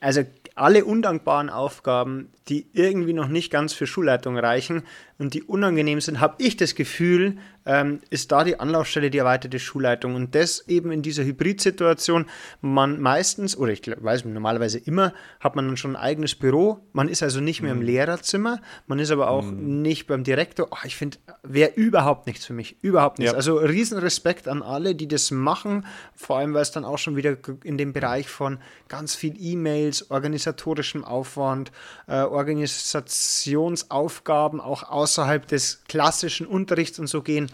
also 0.00 0.22
alle 0.54 0.84
undankbaren 0.84 1.50
Aufgaben, 1.50 2.30
die 2.48 2.66
irgendwie 2.72 3.12
noch 3.12 3.28
nicht 3.28 3.50
ganz 3.50 3.72
für 3.72 3.86
Schulleitung 3.86 4.38
reichen 4.38 4.84
und 5.22 5.34
die 5.34 5.44
unangenehm 5.44 6.00
sind, 6.00 6.20
habe 6.20 6.34
ich 6.38 6.56
das 6.56 6.74
Gefühl, 6.74 7.36
ähm, 7.64 8.00
ist 8.10 8.32
da 8.32 8.42
die 8.44 8.58
Anlaufstelle 8.58 9.10
die 9.10 9.18
erweiterte 9.18 9.58
Schulleitung. 9.58 10.14
Und 10.14 10.34
das 10.34 10.66
eben 10.68 10.90
in 10.90 11.02
dieser 11.02 11.22
Hybridsituation, 11.24 12.24
man 12.60 13.00
meistens, 13.00 13.56
oder 13.56 13.72
ich 13.72 13.80
weiß 13.86 14.24
normalerweise 14.24 14.78
immer, 14.78 15.14
hat 15.40 15.56
man 15.56 15.66
dann 15.66 15.76
schon 15.76 15.96
ein 15.96 16.02
eigenes 16.02 16.34
Büro. 16.34 16.80
Man 16.92 17.08
ist 17.08 17.22
also 17.22 17.40
nicht 17.40 17.62
mehr 17.62 17.70
im 17.72 17.82
Lehrerzimmer, 17.82 18.60
man 18.86 18.98
ist 18.98 19.12
aber 19.12 19.30
auch 19.30 19.44
nicht 19.44 20.08
beim 20.08 20.24
Direktor. 20.24 20.68
Oh, 20.70 20.76
ich 20.84 20.96
finde, 20.96 21.18
wäre 21.42 21.72
überhaupt 21.74 22.26
nichts 22.26 22.44
für 22.44 22.52
mich. 22.52 22.76
Überhaupt 22.82 23.18
nichts. 23.18 23.32
Ja. 23.32 23.36
Also 23.36 23.56
Riesenrespekt 23.58 24.48
an 24.48 24.62
alle, 24.62 24.96
die 24.96 25.08
das 25.08 25.30
machen. 25.30 25.86
Vor 26.14 26.38
allem, 26.38 26.54
weil 26.54 26.62
es 26.62 26.72
dann 26.72 26.84
auch 26.84 26.98
schon 26.98 27.16
wieder 27.16 27.36
in 27.62 27.78
dem 27.78 27.92
Bereich 27.92 28.28
von 28.28 28.58
ganz 28.88 29.14
viel 29.14 29.36
E-Mails, 29.38 30.10
organisatorischem 30.10 31.04
Aufwand, 31.04 31.70
äh, 32.08 32.22
Organisationsaufgaben 32.22 34.60
auch 34.60 34.82
außerhalb 35.12 35.46
des 35.46 35.84
klassischen 35.88 36.46
Unterrichts 36.46 36.98
und 36.98 37.06
so 37.06 37.22
gehen. 37.22 37.50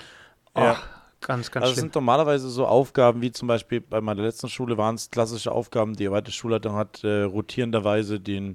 Oh, 0.55 0.61
Ja. 0.61 0.77
Ganz, 1.21 1.51
ganz 1.51 1.65
Also 1.65 1.73
schlimm. 1.75 1.87
sind 1.87 1.95
normalerweise 1.97 2.49
so 2.49 2.65
Aufgaben, 2.65 3.21
wie 3.23 3.33
zum 3.33 3.49
Beispiel 3.49 3.81
bei 3.81 4.01
meiner 4.01 4.23
letzten 4.23 4.49
Schule 4.49 4.79
waren 4.79 4.95
es 4.95 5.11
klassische 5.11 5.51
Aufgaben. 5.51 5.95
Die 5.97 6.05
erweiterte 6.05 6.31
Schulleitung 6.31 6.77
hat 6.77 7.03
äh, 7.03 7.23
rotierenderweise 7.23 8.21
den 8.21 8.55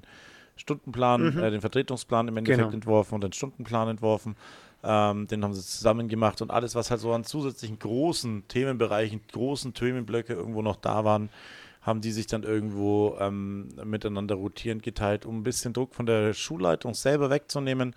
Stundenplan, 0.56 1.36
äh, 1.40 1.50
den 1.50 1.60
Vertretungsplan 1.60 2.26
im 2.28 2.38
Endeffekt 2.38 2.60
Mhm. 2.60 2.70
Genau. 2.70 2.74
entworfen 2.76 3.14
und 3.16 3.20
den 3.24 3.34
Stundenplan 3.34 3.88
entworfen. 3.88 4.34
Ähm, 4.82 5.26
den 5.26 5.44
haben 5.44 5.52
sie 5.52 5.60
zusammen 5.60 6.08
gemacht 6.08 6.40
und 6.40 6.50
alles, 6.50 6.74
was 6.74 6.90
halt 6.90 7.02
so 7.02 7.12
an 7.12 7.24
zusätzlichen 7.24 7.78
großen 7.78 8.48
Themenbereichen, 8.48 9.20
großen 9.30 9.74
Themenblöcke 9.74 10.32
irgendwo 10.32 10.62
noch 10.62 10.76
da 10.76 11.04
waren, 11.04 11.28
haben 11.82 12.00
die 12.00 12.12
sich 12.12 12.26
dann 12.28 12.44
irgendwo 12.44 13.18
ähm, 13.20 13.68
miteinander 13.84 14.36
rotierend 14.36 14.82
geteilt, 14.82 15.26
um 15.26 15.40
ein 15.40 15.42
bisschen 15.42 15.74
Druck 15.74 15.94
von 15.94 16.06
der 16.06 16.32
Schulleitung 16.32 16.94
selber 16.94 17.28
wegzunehmen 17.28 17.94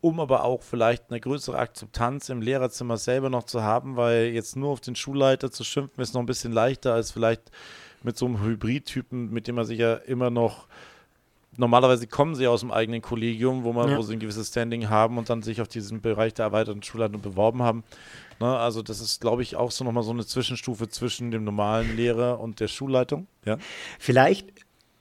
um 0.00 0.20
aber 0.20 0.44
auch 0.44 0.62
vielleicht 0.62 1.10
eine 1.10 1.20
größere 1.20 1.58
Akzeptanz 1.58 2.28
im 2.28 2.40
Lehrerzimmer 2.40 2.96
selber 2.96 3.30
noch 3.30 3.44
zu 3.44 3.62
haben, 3.62 3.96
weil 3.96 4.26
jetzt 4.28 4.56
nur 4.56 4.70
auf 4.70 4.80
den 4.80 4.96
Schulleiter 4.96 5.50
zu 5.50 5.64
schimpfen 5.64 6.00
ist 6.02 6.14
noch 6.14 6.20
ein 6.20 6.26
bisschen 6.26 6.52
leichter 6.52 6.94
als 6.94 7.10
vielleicht 7.10 7.50
mit 8.02 8.16
so 8.16 8.26
einem 8.26 8.42
Hybridtypen, 8.42 9.30
mit 9.30 9.46
dem 9.46 9.56
man 9.56 9.66
sich 9.66 9.78
ja 9.78 9.94
immer 9.94 10.30
noch 10.30 10.66
normalerweise 11.56 12.06
kommen 12.06 12.34
sie 12.34 12.46
aus 12.46 12.60
dem 12.60 12.70
eigenen 12.70 13.02
Kollegium, 13.02 13.64
wo 13.64 13.72
man 13.72 13.90
Ja. 13.90 13.98
wo 13.98 14.02
sie 14.02 14.14
ein 14.14 14.20
gewisses 14.20 14.48
Standing 14.48 14.88
haben 14.88 15.18
und 15.18 15.28
dann 15.28 15.42
sich 15.42 15.60
auf 15.60 15.68
diesen 15.68 16.00
Bereich 16.00 16.32
der 16.32 16.46
erweiterten 16.46 16.82
Schulleitung 16.82 17.20
beworben 17.20 17.62
haben. 17.62 17.84
Ne, 18.38 18.56
also 18.56 18.82
das 18.82 19.00
ist, 19.00 19.20
glaube 19.20 19.42
ich, 19.42 19.56
auch 19.56 19.70
so 19.70 19.84
nochmal 19.84 20.02
so 20.04 20.12
eine 20.12 20.24
Zwischenstufe 20.24 20.88
zwischen 20.88 21.30
dem 21.30 21.44
normalen 21.44 21.94
Lehrer 21.96 22.40
und 22.40 22.60
der 22.60 22.68
Schulleitung. 22.68 23.26
Ja. 23.44 23.58
Vielleicht 23.98 24.48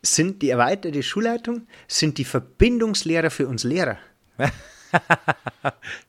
sind 0.02 0.42
die 0.42 0.50
erweiterte 0.50 1.04
Schulleitung, 1.04 1.68
sind 1.88 2.18
die 2.18 2.26
Verbindungslehrer 2.26 3.30
für 3.30 3.48
uns 3.48 3.64
Lehrer. 3.64 3.98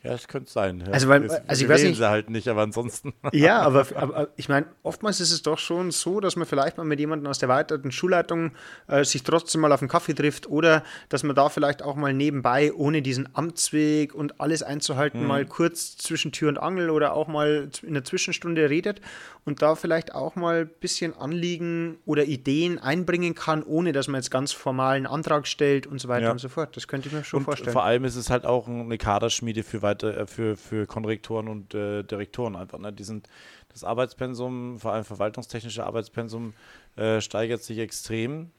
Ja, 0.03 0.13
das 0.13 0.29
könnte 0.29 0.51
sein. 0.51 0.81
Ja. 0.87 0.93
Also, 0.93 1.09
weil- 1.09 1.29
also 1.47 1.63
ich 1.65 1.69
weiß 1.69 1.83
nicht- 1.83 1.97
sie 1.97 2.09
halt 2.09 2.31
nicht, 2.31 2.49
aber 2.49 2.63
ansonsten. 2.63 3.13
Ja, 3.33 3.61
aber, 3.61 3.87
aber, 3.97 4.29
ich 4.37 4.49
meine, 4.49 4.67
oftmals 4.83 5.21
ist 5.21 5.31
es 5.33 5.43
doch 5.43 5.59
schon 5.59 5.91
so, 5.91 6.21
dass 6.21 6.37
man 6.37 6.47
vielleicht 6.47 6.77
mal 6.79 6.85
mit 6.85 6.99
jemandem 7.01 7.29
aus 7.29 7.39
der 7.39 7.49
erweiterten 7.49 7.93
Schulleitung 7.93 8.53
äh, 8.89 9.05
sich 9.05 9.23
trotzdem 9.23 9.61
mal 9.61 9.73
auf 9.73 9.81
einen 9.83 9.89
Kaffee 9.89 10.15
trifft 10.15 10.49
oder 10.49 10.83
dass 11.09 11.23
man 11.23 11.37
da 11.37 11.49
vielleicht 11.49 11.83
auch 11.83 11.97
mal 11.97 12.13
nebenbei, 12.15 12.73
ohne 12.73 13.03
diesen 13.03 13.29
Amtsweg 13.35 14.15
und 14.15 14.41
alles 14.41 14.63
einzuhalten, 14.63 15.27
mal 15.27 15.45
kurz 15.47 15.97
zwischen 15.97 16.33
Tür 16.33 16.49
und 16.49 16.59
Angel 16.59 16.91
oder 16.91 17.15
auch 17.15 17.29
mal 17.29 17.69
in 17.83 17.95
der 17.95 18.05
Zwischenstunde 18.05 18.71
redet 18.71 19.01
und 19.45 19.63
da 19.63 19.75
vielleicht 19.75 20.15
auch 20.15 20.37
mal 20.37 20.63
ein 20.63 20.71
bisschen 20.81 21.17
Anliegen 21.17 21.99
oder 22.07 22.25
Ideen 22.25 22.79
einbringen 22.79 23.35
kann, 23.35 23.63
ohne 23.63 23.93
dass 23.93 24.09
man 24.09 24.21
jetzt 24.21 24.31
ganz 24.31 24.53
formalen 24.53 25.07
Antrag 25.07 25.47
stellt 25.47 25.87
und 25.87 26.01
so 26.01 26.09
weiter 26.09 26.27
Ja. 26.27 26.33
und 26.33 26.39
so 26.39 26.49
fort. 26.49 26.77
Das 26.77 26.89
könnte 26.89 27.09
ich 27.09 27.15
mir 27.15 27.25
schon 27.25 27.39
Und 27.39 27.45
vorstellen. 27.45 27.73
vor 27.73 27.85
allem 27.85 28.05
ist 28.05 28.17
es 28.17 28.31
halt 28.31 28.45
auch 28.45 28.69
eine 28.71 28.99
Kaderschmiede 28.99 29.63
für 29.63 29.83
weiter, 29.83 30.17
äh, 30.17 30.27
für, 30.27 30.57
für 30.57 30.87
Konrektoren 30.87 31.49
und 31.49 31.75
äh, 31.75 32.03
Direktoren 32.03 32.57
einfach. 32.57 32.79
Ne? 32.79 32.93
Die 32.93 33.05
sind, 33.05 33.29
das 33.73 33.85
Arbeitspensum, 33.85 34.79
vor 34.79 34.93
allem 34.93 35.05
verwaltungstechnische 35.05 35.85
Arbeitspensum, 35.85 36.55
äh, 36.97 37.21
steigert 37.21 37.63
sich 37.63 37.79
extrem 37.79 38.51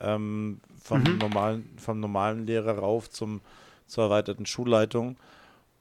ähm, 0.00 0.60
vom, 0.82 1.02
Mhm. 1.02 1.18
normalen, 1.18 1.76
vom 1.78 2.00
normalen 2.00 2.46
Lehrer 2.46 2.78
rauf 2.78 3.10
zum, 3.10 3.40
zur 3.86 4.04
erweiterten 4.04 4.46
Schulleitung. 4.46 5.16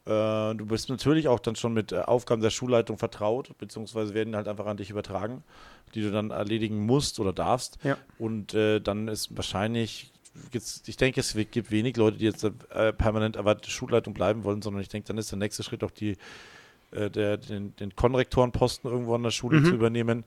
Äh, 0.06 0.56
du 0.56 0.66
bist 0.66 0.90
natürlich 0.90 1.28
auch 1.28 1.40
dann 1.40 1.56
schon 1.56 1.74
mit 1.74 1.92
äh, 1.92 2.00
Aufgaben 2.00 2.42
der 2.42 2.50
Schulleitung 2.50 2.98
vertraut, 2.98 3.58
beziehungsweise 3.58 4.14
werden 4.14 4.36
halt 4.36 4.48
einfach 4.48 4.66
an 4.66 4.78
dich 4.78 4.90
übertragen, 4.90 5.44
die 5.94 6.02
du 6.02 6.12
dann 6.12 6.32
erledigen 6.32 6.86
musst 6.86 7.20
oder 7.20 7.34
darfst. 7.34 7.78
Ja. 7.84 7.98
Und 8.18 8.54
äh, 8.54 8.80
dann 8.80 9.08
ist 9.08 9.36
wahrscheinlich, 9.36 10.12
ich 10.86 10.98
denke, 10.98 11.20
es 11.20 11.36
gibt 11.52 11.72
wenig 11.72 11.98
Leute, 11.98 12.18
die 12.18 12.26
jetzt 12.26 12.44
äh, 12.44 12.94
permanent 12.94 13.36
erweiterte 13.36 13.70
Schulleitung 13.70 14.14
bleiben 14.14 14.44
wollen, 14.44 14.62
sondern 14.62 14.82
ich 14.82 14.90
denke, 14.90 15.08
dann 15.08 15.18
ist 15.18 15.32
der 15.32 15.38
nächste 15.40 15.64
Schritt 15.64 15.84
auch 15.84 15.92
die, 15.92 16.18
äh, 16.92 17.10
der, 17.10 17.38
den, 17.38 17.76
den 17.76 17.96
Konrektorenposten 17.96 18.90
irgendwo 18.90 19.16
an 19.16 19.24
der 19.24 19.32
Schule 19.32 19.60
Mhm. 19.62 19.66
zu 19.66 19.76
übernehmen. 19.76 20.24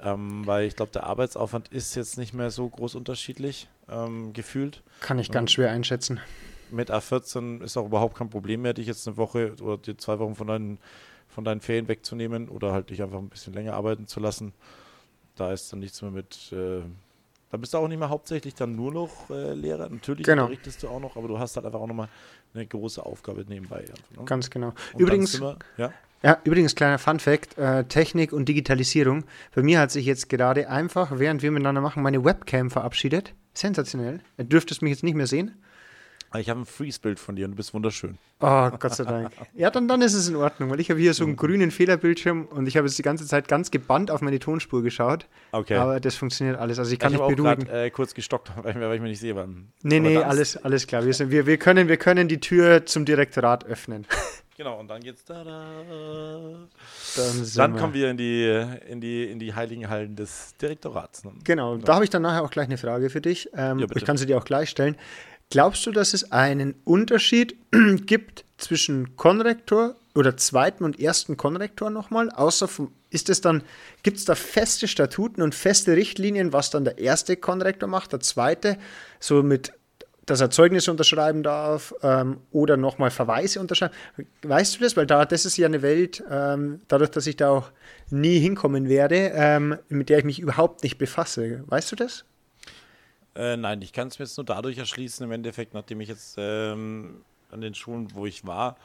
Ähm, 0.00 0.44
weil 0.46 0.66
ich 0.66 0.76
glaube, 0.76 0.92
der 0.92 1.04
Arbeitsaufwand 1.04 1.68
ist 1.68 1.94
jetzt 1.94 2.18
nicht 2.18 2.34
mehr 2.34 2.50
so 2.50 2.68
groß 2.68 2.94
unterschiedlich 2.96 3.68
ähm, 3.88 4.32
gefühlt. 4.32 4.82
Kann 5.00 5.18
ich 5.18 5.30
ganz 5.30 5.52
schwer 5.52 5.70
einschätzen. 5.70 6.20
Mit 6.70 6.90
A14 6.90 7.62
ist 7.62 7.76
auch 7.76 7.86
überhaupt 7.86 8.16
kein 8.16 8.28
Problem 8.28 8.62
mehr, 8.62 8.74
dich 8.74 8.86
jetzt 8.88 9.06
eine 9.06 9.16
Woche 9.16 9.54
oder 9.62 9.78
die 9.78 9.96
zwei 9.96 10.18
Wochen 10.18 10.34
von 10.34 10.48
deinen, 10.48 10.78
von 11.28 11.44
deinen 11.44 11.60
Ferien 11.60 11.86
wegzunehmen 11.88 12.48
oder 12.48 12.72
halt 12.72 12.90
dich 12.90 13.02
einfach 13.02 13.18
ein 13.18 13.28
bisschen 13.28 13.54
länger 13.54 13.74
arbeiten 13.74 14.06
zu 14.08 14.18
lassen. 14.18 14.52
Da 15.36 15.52
ist 15.52 15.72
dann 15.72 15.78
nichts 15.80 16.02
mehr 16.02 16.10
mit. 16.10 16.52
Äh, 16.52 16.82
da 17.54 17.58
bist 17.58 17.72
du 17.72 17.78
auch 17.78 17.86
nicht 17.86 17.98
mehr 18.00 18.08
hauptsächlich 18.08 18.54
dann 18.56 18.74
nur 18.74 18.92
noch 18.92 19.30
äh, 19.30 19.54
Lehrer. 19.54 19.88
Natürlich 19.88 20.26
Genau. 20.26 20.42
unterrichtest 20.42 20.82
du 20.82 20.88
auch 20.88 20.98
noch, 20.98 21.16
aber 21.16 21.28
du 21.28 21.38
hast 21.38 21.54
halt 21.54 21.64
einfach 21.64 21.78
auch 21.80 21.86
nochmal 21.86 22.08
eine 22.52 22.66
große 22.66 23.04
Aufgabe 23.06 23.44
nebenbei. 23.48 23.78
Einfach, 23.80 23.94
ne? 24.18 24.24
Ganz 24.24 24.50
genau. 24.50 24.72
Und 24.92 25.00
Übrigens, 25.00 25.40
wir- 25.40 25.56
ja, 25.76 25.92
Ja, 26.24 26.38
übrigens, 26.42 26.74
kleiner 26.74 26.98
Fun-Fact: 26.98 27.56
äh, 27.58 27.84
Technik 27.84 28.32
und 28.32 28.48
Digitalisierung. 28.48 29.22
Bei 29.54 29.62
mir 29.62 29.78
hat 29.78 29.92
sich 29.92 30.04
jetzt 30.06 30.28
gerade 30.30 30.68
einfach, 30.68 31.18
während 31.18 31.42
wir 31.42 31.52
miteinander 31.52 31.80
machen, 31.80 32.02
meine 32.02 32.24
Webcam 32.24 32.70
verabschiedet. 32.70 33.34
Sensationell. 33.52 34.18
Du 34.38 34.44
dürftest 34.44 34.82
mich 34.82 34.90
jetzt 34.90 35.04
nicht 35.04 35.14
mehr 35.14 35.26
sehen. 35.28 35.52
Ich 36.40 36.50
habe 36.50 36.60
ein 36.60 36.66
Freeze-Bild 36.66 37.18
von 37.20 37.36
dir 37.36 37.44
und 37.44 37.52
du 37.52 37.56
bist 37.56 37.74
wunderschön. 37.74 38.18
Oh, 38.40 38.70
Gott 38.78 38.94
sei 38.94 39.04
Dank. 39.04 39.30
Ja, 39.54 39.70
dann, 39.70 39.88
dann 39.88 40.02
ist 40.02 40.14
es 40.14 40.28
in 40.28 40.36
Ordnung, 40.36 40.70
weil 40.70 40.80
ich 40.80 40.90
habe 40.90 41.00
hier 41.00 41.14
so 41.14 41.24
einen 41.24 41.36
grünen 41.36 41.70
Fehlerbildschirm 41.70 42.46
und 42.46 42.66
ich 42.66 42.76
habe 42.76 42.86
jetzt 42.86 42.98
die 42.98 43.02
ganze 43.02 43.26
Zeit 43.26 43.48
ganz 43.48 43.70
gebannt 43.70 44.10
auf 44.10 44.20
meine 44.20 44.38
Tonspur 44.38 44.82
geschaut. 44.82 45.26
Okay. 45.52 45.76
Aber 45.76 46.00
das 46.00 46.16
funktioniert 46.16 46.58
alles. 46.58 46.78
Also 46.78 46.92
ich 46.92 46.98
kann 46.98 47.12
ich 47.12 47.20
habe 47.20 47.24
auch 47.24 47.36
beruhigen. 47.36 47.64
gerade 47.66 47.86
äh, 47.86 47.90
kurz 47.90 48.14
gestockt, 48.14 48.50
weil 48.62 48.72
ich, 48.72 48.80
weil 48.80 48.94
ich 48.96 49.00
mich 49.00 49.10
nicht 49.10 49.20
sehe. 49.20 49.36
Wann. 49.36 49.72
Nee, 49.82 49.98
Aber 49.98 50.08
nee, 50.08 50.16
alles, 50.18 50.56
alles 50.56 50.86
klar. 50.86 51.04
Wir, 51.04 51.14
sind, 51.14 51.30
wir, 51.30 51.46
wir, 51.46 51.56
können, 51.56 51.88
wir 51.88 51.96
können 51.96 52.28
die 52.28 52.40
Tür 52.40 52.84
zum 52.86 53.04
Direktorat 53.04 53.64
öffnen. 53.64 54.06
Genau, 54.56 54.78
und 54.78 54.86
dann 54.88 55.00
geht's 55.00 55.24
da. 55.24 55.42
da. 55.42 55.64
Dann, 57.16 57.48
Dann 57.56 57.76
kommen 57.76 57.92
wir 57.92 58.10
in 58.10 58.16
die, 58.16 58.64
in, 58.88 59.00
die, 59.00 59.24
in 59.24 59.40
die 59.40 59.52
heiligen 59.52 59.88
Hallen 59.88 60.14
des 60.14 60.54
Direktorats. 60.62 61.24
Ne? 61.24 61.32
Genau, 61.42 61.76
da 61.76 61.94
habe 61.94 62.04
ich 62.04 62.10
dann 62.10 62.22
nachher 62.22 62.44
auch 62.44 62.50
gleich 62.50 62.66
eine 62.66 62.78
Frage 62.78 63.10
für 63.10 63.20
dich. 63.20 63.50
Ähm, 63.56 63.80
Ja, 63.80 63.86
ich 63.94 64.04
kann 64.04 64.16
sie 64.16 64.26
dir 64.26 64.38
auch 64.38 64.44
gleich 64.44 64.70
stellen. 64.70 64.96
Glaubst 65.50 65.86
du, 65.86 65.92
dass 65.92 66.14
es 66.14 66.32
einen 66.32 66.74
Unterschied 66.84 67.56
gibt 68.06 68.44
zwischen 68.58 69.16
Konrektor 69.16 69.96
oder 70.14 70.36
zweiten 70.36 70.84
und 70.84 70.98
ersten 70.98 71.36
Konrektor 71.36 71.90
nochmal? 71.90 72.30
Außer 72.30 72.68
vom, 72.68 72.92
ist 73.10 73.28
es 73.28 73.40
dann, 73.40 73.62
gibt 74.02 74.16
es 74.18 74.24
da 74.24 74.34
feste 74.34 74.88
Statuten 74.88 75.42
und 75.42 75.54
feste 75.54 75.96
Richtlinien, 75.96 76.52
was 76.52 76.70
dann 76.70 76.84
der 76.84 76.98
erste 76.98 77.36
Konrektor 77.36 77.88
macht, 77.88 78.12
der 78.12 78.20
zweite, 78.20 78.78
so 79.20 79.42
mit 79.42 79.72
dass 80.26 80.40
er 80.40 80.50
Zeugnisse 80.50 80.90
unterschreiben 80.90 81.42
darf 81.42 81.94
ähm, 82.02 82.38
oder 82.50 82.76
nochmal 82.76 83.10
Verweise 83.10 83.60
unterschreiben. 83.60 83.94
Weißt 84.42 84.76
du 84.76 84.80
das? 84.80 84.96
Weil 84.96 85.06
da, 85.06 85.24
das 85.24 85.44
ist 85.44 85.56
ja 85.56 85.66
eine 85.66 85.82
Welt, 85.82 86.22
ähm, 86.30 86.80
dadurch, 86.88 87.10
dass 87.10 87.26
ich 87.26 87.36
da 87.36 87.50
auch 87.50 87.70
nie 88.10 88.38
hinkommen 88.38 88.88
werde, 88.88 89.32
ähm, 89.34 89.76
mit 89.88 90.08
der 90.08 90.18
ich 90.18 90.24
mich 90.24 90.40
überhaupt 90.40 90.82
nicht 90.82 90.98
befasse. 90.98 91.62
Weißt 91.66 91.92
du 91.92 91.96
das? 91.96 92.24
Äh, 93.34 93.56
nein, 93.56 93.82
ich 93.82 93.92
kann 93.92 94.08
es 94.08 94.18
mir 94.18 94.24
jetzt 94.24 94.36
nur 94.36 94.44
dadurch 94.44 94.78
erschließen, 94.78 95.24
im 95.24 95.32
Endeffekt, 95.32 95.74
nachdem 95.74 96.00
ich 96.00 96.08
jetzt 96.08 96.36
ähm, 96.38 97.22
an 97.50 97.60
den 97.60 97.74
Schulen, 97.74 98.08
wo 98.14 98.26
ich 98.26 98.46
war, 98.46 98.76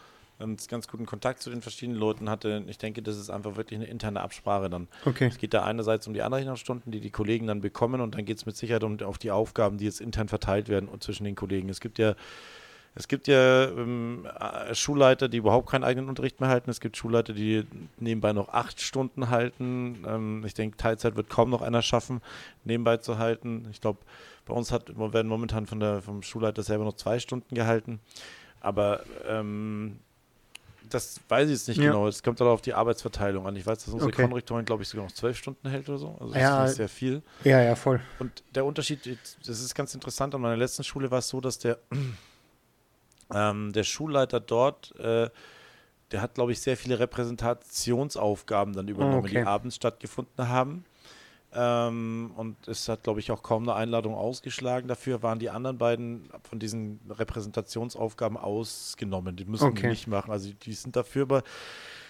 ganz 0.70 0.88
guten 0.88 1.06
Kontakt 1.06 1.42
zu 1.42 1.50
den 1.50 1.62
verschiedenen 1.62 2.00
Leuten 2.00 2.30
hatte. 2.30 2.64
Ich 2.68 2.78
denke, 2.78 3.02
das 3.02 3.18
ist 3.18 3.30
einfach 3.30 3.58
wirklich 3.58 3.78
eine 3.78 3.90
interne 3.90 4.22
Absprache 4.22 4.70
dann. 4.70 4.88
Okay. 5.06 5.28
Es 5.28 5.38
geht 5.38 5.54
da 5.54 5.66
einerseits 5.66 6.08
um 6.08 6.14
die 6.14 6.22
Anrechnungsstunden, 6.22 6.92
die 6.92 7.02
die 7.02 7.10
Kollegen 7.10 7.48
dann 7.48 7.60
bekommen 7.60 8.00
und 8.00 8.16
dann 8.16 8.24
geht 8.24 8.38
es 8.38 8.46
mit 8.46 8.56
Sicherheit 8.56 8.84
um 8.84 9.00
auf 9.02 9.18
die 9.18 9.32
Aufgaben, 9.32 9.78
die 9.78 9.86
jetzt 9.86 10.00
intern 10.00 10.30
verteilt 10.30 10.70
werden 10.70 10.88
und 10.88 11.04
zwischen 11.04 11.26
den 11.26 11.36
Kollegen. 11.36 11.68
Es 11.68 11.82
gibt 11.82 12.00
ja 12.00 12.16
es 12.96 13.08
gibt 13.08 13.28
ja 13.28 13.66
ähm, 13.66 14.26
äh, 14.26 14.74
Schulleiter, 14.74 15.30
die 15.30 15.38
überhaupt 15.38 15.70
keinen 15.70 15.84
eigenen 15.84 16.10
Unterricht 16.10 16.40
mehr 16.40 16.50
halten. 16.50 16.70
Es 16.70 16.80
gibt 16.80 16.98
Schulleiter, 16.98 17.34
die 17.34 17.66
nebenbei 17.98 18.34
noch 18.34 18.50
acht 18.50 18.82
Stunden 18.82 19.30
halten. 19.30 20.04
Ähm, 20.08 20.44
ich 20.46 20.54
denke, 20.54 20.76
Teilzeit 20.78 21.16
wird 21.16 21.30
kaum 21.30 21.50
noch 21.50 21.62
einer 21.62 21.82
schaffen, 21.82 22.22
nebenbei 22.64 22.98
zu 22.98 23.18
halten. 23.20 23.68
Ich 23.72 23.80
glaube, 23.80 24.00
bei 24.50 24.56
uns 24.56 24.72
hat, 24.72 24.98
werden 24.98 25.28
momentan 25.28 25.66
von 25.66 25.80
der, 25.80 26.02
vom 26.02 26.22
Schulleiter 26.22 26.64
selber 26.64 26.84
noch 26.84 26.96
zwei 26.96 27.20
Stunden 27.20 27.56
gehalten. 27.56 28.00
Aber 28.60 29.04
ähm, 29.28 30.00
das 30.90 31.22
weiß 31.30 31.46
ich 31.46 31.54
jetzt 31.54 31.68
nicht 31.68 31.78
ja. 31.78 31.92
genau. 31.92 32.08
Es 32.08 32.24
kommt 32.24 32.42
aber 32.42 32.52
auf 32.52 32.62
die 32.62 32.74
Arbeitsverteilung 32.74 33.48
an. 33.48 33.56
Ich 33.56 33.66
weiß, 33.66 33.86
dass 33.86 33.94
unsere 33.94 34.12
okay. 34.12 34.24
Konrektorin, 34.24 34.66
glaube 34.66 34.84
ich, 34.84 34.90
sogar 34.90 35.06
noch 35.06 35.12
zwölf 35.12 35.38
Stunden 35.38 35.70
hält 35.70 35.88
oder 35.88 35.98
so. 35.98 36.18
Also 36.20 36.34
das 36.34 36.42
ja, 36.42 36.66
ist 36.66 36.76
sehr 36.76 36.90
viel. 36.90 37.22
Ja, 37.44 37.62
ja, 37.62 37.76
voll. 37.76 38.02
Und 38.20 38.44
der 38.56 38.66
Unterschied, 38.66 39.18
das 39.46 39.60
ist 39.60 39.76
ganz 39.76 39.94
interessant, 39.94 40.36
an 40.36 40.42
meiner 40.42 40.58
letzten 40.58 40.84
Schule 40.84 41.10
war 41.12 41.20
es 41.20 41.30
so, 41.30 41.40
dass 41.40 41.60
der, 41.60 41.78
ähm, 43.34 43.72
der 43.72 43.84
Schulleiter 43.84 44.40
dort, 44.40 44.96
äh, 45.00 45.30
der 46.12 46.22
hat, 46.22 46.34
glaube 46.34 46.52
ich, 46.52 46.60
sehr 46.60 46.76
viele 46.76 47.00
Repräsentationsaufgaben 47.00 48.74
dann 48.74 48.88
übernommen, 48.88 49.20
okay. 49.20 49.42
die 49.42 49.42
abends 49.42 49.76
stattgefunden 49.76 50.50
haben. 50.50 50.86
Ähm, 51.54 52.32
und 52.36 52.68
es 52.68 52.88
hat, 52.88 53.04
glaube 53.04 53.20
ich, 53.20 53.32
auch 53.32 53.42
kaum 53.42 53.64
eine 53.64 53.76
Einladung 53.76 54.14
ausgeschlagen. 54.14 54.88
Dafür 54.88 55.24
waren 55.24 55.40
die 55.40 55.50
anderen 55.50 55.78
beiden 55.78 56.30
von 56.44 56.60
diesen 56.60 57.00
Repräsentationsaufgaben 57.10 58.38
ausgenommen. 58.38 59.36
Die 59.36 59.46
müssen 59.46 59.66
okay. 59.66 59.82
die 59.82 59.88
nicht 59.88 60.08
machen. 60.08 60.32
Also 60.32 60.52
die 60.54 60.74
sind 60.74 60.96
dafür 60.96 61.24
aber 61.24 61.44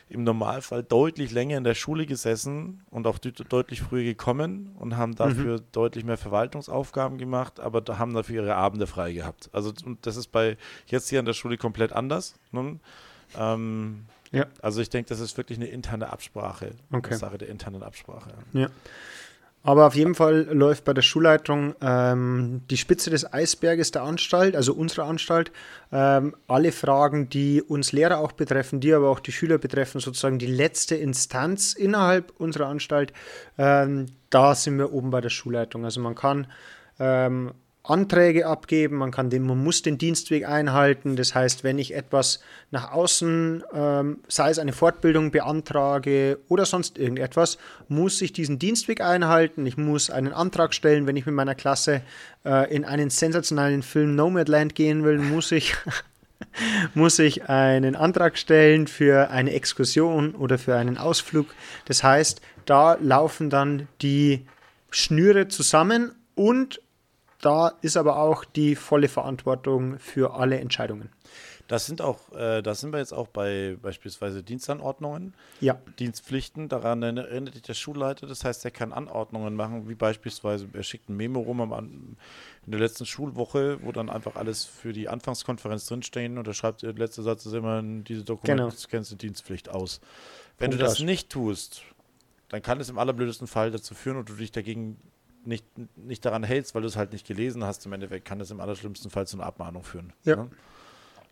im 0.09 0.23
Normalfall 0.23 0.83
deutlich 0.83 1.31
länger 1.31 1.57
in 1.57 1.63
der 1.63 1.75
Schule 1.75 2.05
gesessen 2.05 2.81
und 2.89 3.05
auch 3.05 3.19
deutlich 3.19 3.81
früher 3.81 4.03
gekommen 4.03 4.75
und 4.79 4.97
haben 4.97 5.15
dafür 5.15 5.59
mhm. 5.59 5.65
deutlich 5.71 6.03
mehr 6.03 6.17
Verwaltungsaufgaben 6.17 7.19
gemacht, 7.19 7.59
aber 7.59 7.83
haben 7.97 8.13
dafür 8.13 8.43
ihre 8.43 8.55
Abende 8.55 8.87
frei 8.87 9.13
gehabt. 9.13 9.49
Also 9.53 9.71
und 9.85 10.05
das 10.07 10.17
ist 10.17 10.31
bei 10.31 10.57
jetzt 10.87 11.09
hier 11.09 11.19
an 11.19 11.25
der 11.25 11.33
Schule 11.33 11.57
komplett 11.57 11.93
anders. 11.93 12.33
Ne? 12.51 12.79
Ähm, 13.37 14.05
ja. 14.31 14.47
Also 14.61 14.81
ich 14.81 14.89
denke, 14.89 15.09
das 15.09 15.19
ist 15.19 15.37
wirklich 15.37 15.59
eine 15.59 15.67
interne 15.67 16.11
Absprache. 16.11 16.71
Okay. 16.91 17.15
Sache 17.15 17.37
der 17.37 17.49
internen 17.49 17.83
Absprache. 17.83 18.31
Ja. 18.53 18.69
Aber 19.61 19.87
auf 19.87 19.95
jeden 19.95 20.15
Fall 20.15 20.47
läuft 20.51 20.85
bei 20.85 20.93
der 20.93 21.01
Schulleitung 21.01 21.75
ähm, 21.81 22.61
die 22.69 22.77
Spitze 22.77 23.09
des 23.09 23.31
Eisberges 23.33 23.91
der 23.91 24.03
Anstalt, 24.03 24.55
also 24.55 24.73
unserer 24.73 25.05
Anstalt. 25.05 25.51
Ähm, 25.91 26.33
alle 26.47 26.71
Fragen, 26.71 27.27
die 27.29 27.61
uns 27.61 27.91
Lehrer 27.91 28.19
auch 28.19 28.31
betreffen, 28.31 28.79
die 28.79 28.93
aber 28.93 29.09
auch 29.09 29.19
die 29.19 29.33
Schüler 29.33 29.57
betreffen, 29.57 29.99
sozusagen 29.99 30.39
die 30.39 30.47
letzte 30.47 30.95
Instanz 30.95 31.73
innerhalb 31.73 32.31
unserer 32.37 32.67
Anstalt, 32.67 33.11
ähm, 33.57 34.05
da 34.29 34.55
sind 34.55 34.77
wir 34.77 34.93
oben 34.93 35.09
bei 35.09 35.19
der 35.19 35.29
Schulleitung. 35.29 35.83
Also 35.83 35.99
man 35.99 36.15
kann 36.15 36.47
ähm, 36.97 37.51
Anträge 37.83 38.45
abgeben, 38.45 38.97
man 38.97 39.11
kann 39.11 39.29
den, 39.29 39.43
man 39.43 39.63
muss 39.63 39.81
den 39.81 39.97
Dienstweg 39.97 40.47
einhalten. 40.47 41.15
Das 41.15 41.33
heißt, 41.33 41.63
wenn 41.63 41.79
ich 41.79 41.95
etwas 41.95 42.39
nach 42.71 42.91
außen, 42.91 43.63
ähm, 43.73 44.19
sei 44.27 44.49
es 44.49 44.59
eine 44.59 44.73
Fortbildung 44.73 45.31
beantrage 45.31 46.39
oder 46.49 46.65
sonst 46.65 46.97
irgendetwas, 46.97 47.57
muss 47.87 48.21
ich 48.21 48.33
diesen 48.33 48.59
Dienstweg 48.59 49.01
einhalten. 49.01 49.65
Ich 49.65 49.77
muss 49.77 50.09
einen 50.09 50.33
Antrag 50.33 50.73
stellen, 50.73 51.07
wenn 51.07 51.15
ich 51.15 51.25
mit 51.25 51.35
meiner 51.35 51.55
Klasse 51.55 52.01
äh, 52.45 52.73
in 52.73 52.85
einen 52.85 53.09
sensationalen 53.09 53.81
Film 53.81 54.15
Nomadland 54.15 54.75
gehen 54.75 55.03
will, 55.03 55.17
muss 55.17 55.51
ich 55.51 55.75
muss 56.93 57.19
ich 57.19 57.49
einen 57.49 57.95
Antrag 57.95 58.37
stellen 58.37 58.87
für 58.87 59.29
eine 59.29 59.53
Exkursion 59.53 60.35
oder 60.35 60.57
für 60.57 60.75
einen 60.75 60.97
Ausflug. 60.97 61.47
Das 61.85 62.03
heißt, 62.03 62.41
da 62.65 62.97
laufen 63.01 63.49
dann 63.49 63.87
die 64.01 64.45
Schnüre 64.91 65.47
zusammen 65.47 66.13
und 66.35 66.81
da 67.41 67.73
ist 67.81 67.97
aber 67.97 68.17
auch 68.17 68.43
die 68.43 68.75
volle 68.75 69.07
Verantwortung 69.07 69.97
für 69.99 70.33
alle 70.33 70.59
Entscheidungen. 70.59 71.09
Das 71.69 71.85
sind 71.85 72.01
auch, 72.01 72.31
äh, 72.33 72.63
da 72.63 72.73
sind 72.73 72.91
wir 72.91 72.97
jetzt 72.97 73.13
auch 73.13 73.27
bei 73.27 73.77
beispielsweise 73.79 74.41
Dienstanordnungen, 74.41 75.35
ja. 75.61 75.79
Dienstpflichten. 75.99 76.67
Daran 76.67 77.03
erinnert 77.03 77.53
sich 77.53 77.61
der 77.61 77.75
Schulleiter. 77.75 78.25
Das 78.25 78.43
heißt, 78.43 78.65
er 78.65 78.71
kann 78.71 78.91
Anordnungen 78.91 79.55
machen, 79.55 79.87
wie 79.87 79.93
beispielsweise, 79.93 80.67
er 80.73 80.81
schickt 80.81 81.09
ein 81.09 81.15
Memo 81.15 81.41
rum 81.41 81.61
am, 81.61 82.17
in 82.65 82.71
der 82.71 82.79
letzten 82.79 83.05
Schulwoche, 83.05 83.77
wo 83.83 83.91
dann 83.91 84.09
einfach 84.09 84.35
alles 84.35 84.65
für 84.65 84.93
die 84.93 85.09
Anfangskonferenz 85.09 85.85
drinstehen 85.85 86.39
und 86.39 86.47
er 86.47 86.55
schreibt, 86.55 86.81
der 86.81 86.93
letzte 86.93 87.21
Satz 87.21 87.45
ist 87.45 87.53
immer, 87.53 87.83
diese 87.83 88.23
Dokumente 88.23 88.63
genau. 88.63 88.75
kennst 88.89 89.11
du 89.11 89.15
Dienstpflicht 89.15 89.69
aus. 89.69 90.01
Wenn 90.57 90.71
Punkt 90.71 90.81
du 90.81 90.85
das 90.85 90.99
nicht 91.01 91.29
tust, 91.29 91.83
dann 92.49 92.63
kann 92.63 92.79
es 92.79 92.89
im 92.89 92.97
allerblödesten 92.97 93.45
Fall 93.45 93.69
dazu 93.69 93.93
führen 93.93 94.17
und 94.17 94.27
du 94.27 94.33
dich 94.33 94.51
dagegen 94.51 94.97
nicht, 95.45 95.65
nicht 95.97 96.25
daran 96.25 96.43
hältst, 96.43 96.75
weil 96.75 96.81
du 96.81 96.87
es 96.87 96.95
halt 96.95 97.13
nicht 97.13 97.25
gelesen 97.27 97.63
hast, 97.63 97.85
im 97.85 97.93
Endeffekt 97.93 98.25
kann 98.25 98.39
das 98.39 98.51
im 98.51 98.59
allerschlimmsten 98.59 99.09
Fall 99.09 99.27
zu 99.27 99.37
einer 99.37 99.45
Abmahnung 99.45 99.83
führen. 99.83 100.13
Ja. 100.23 100.35
Ne? 100.35 100.49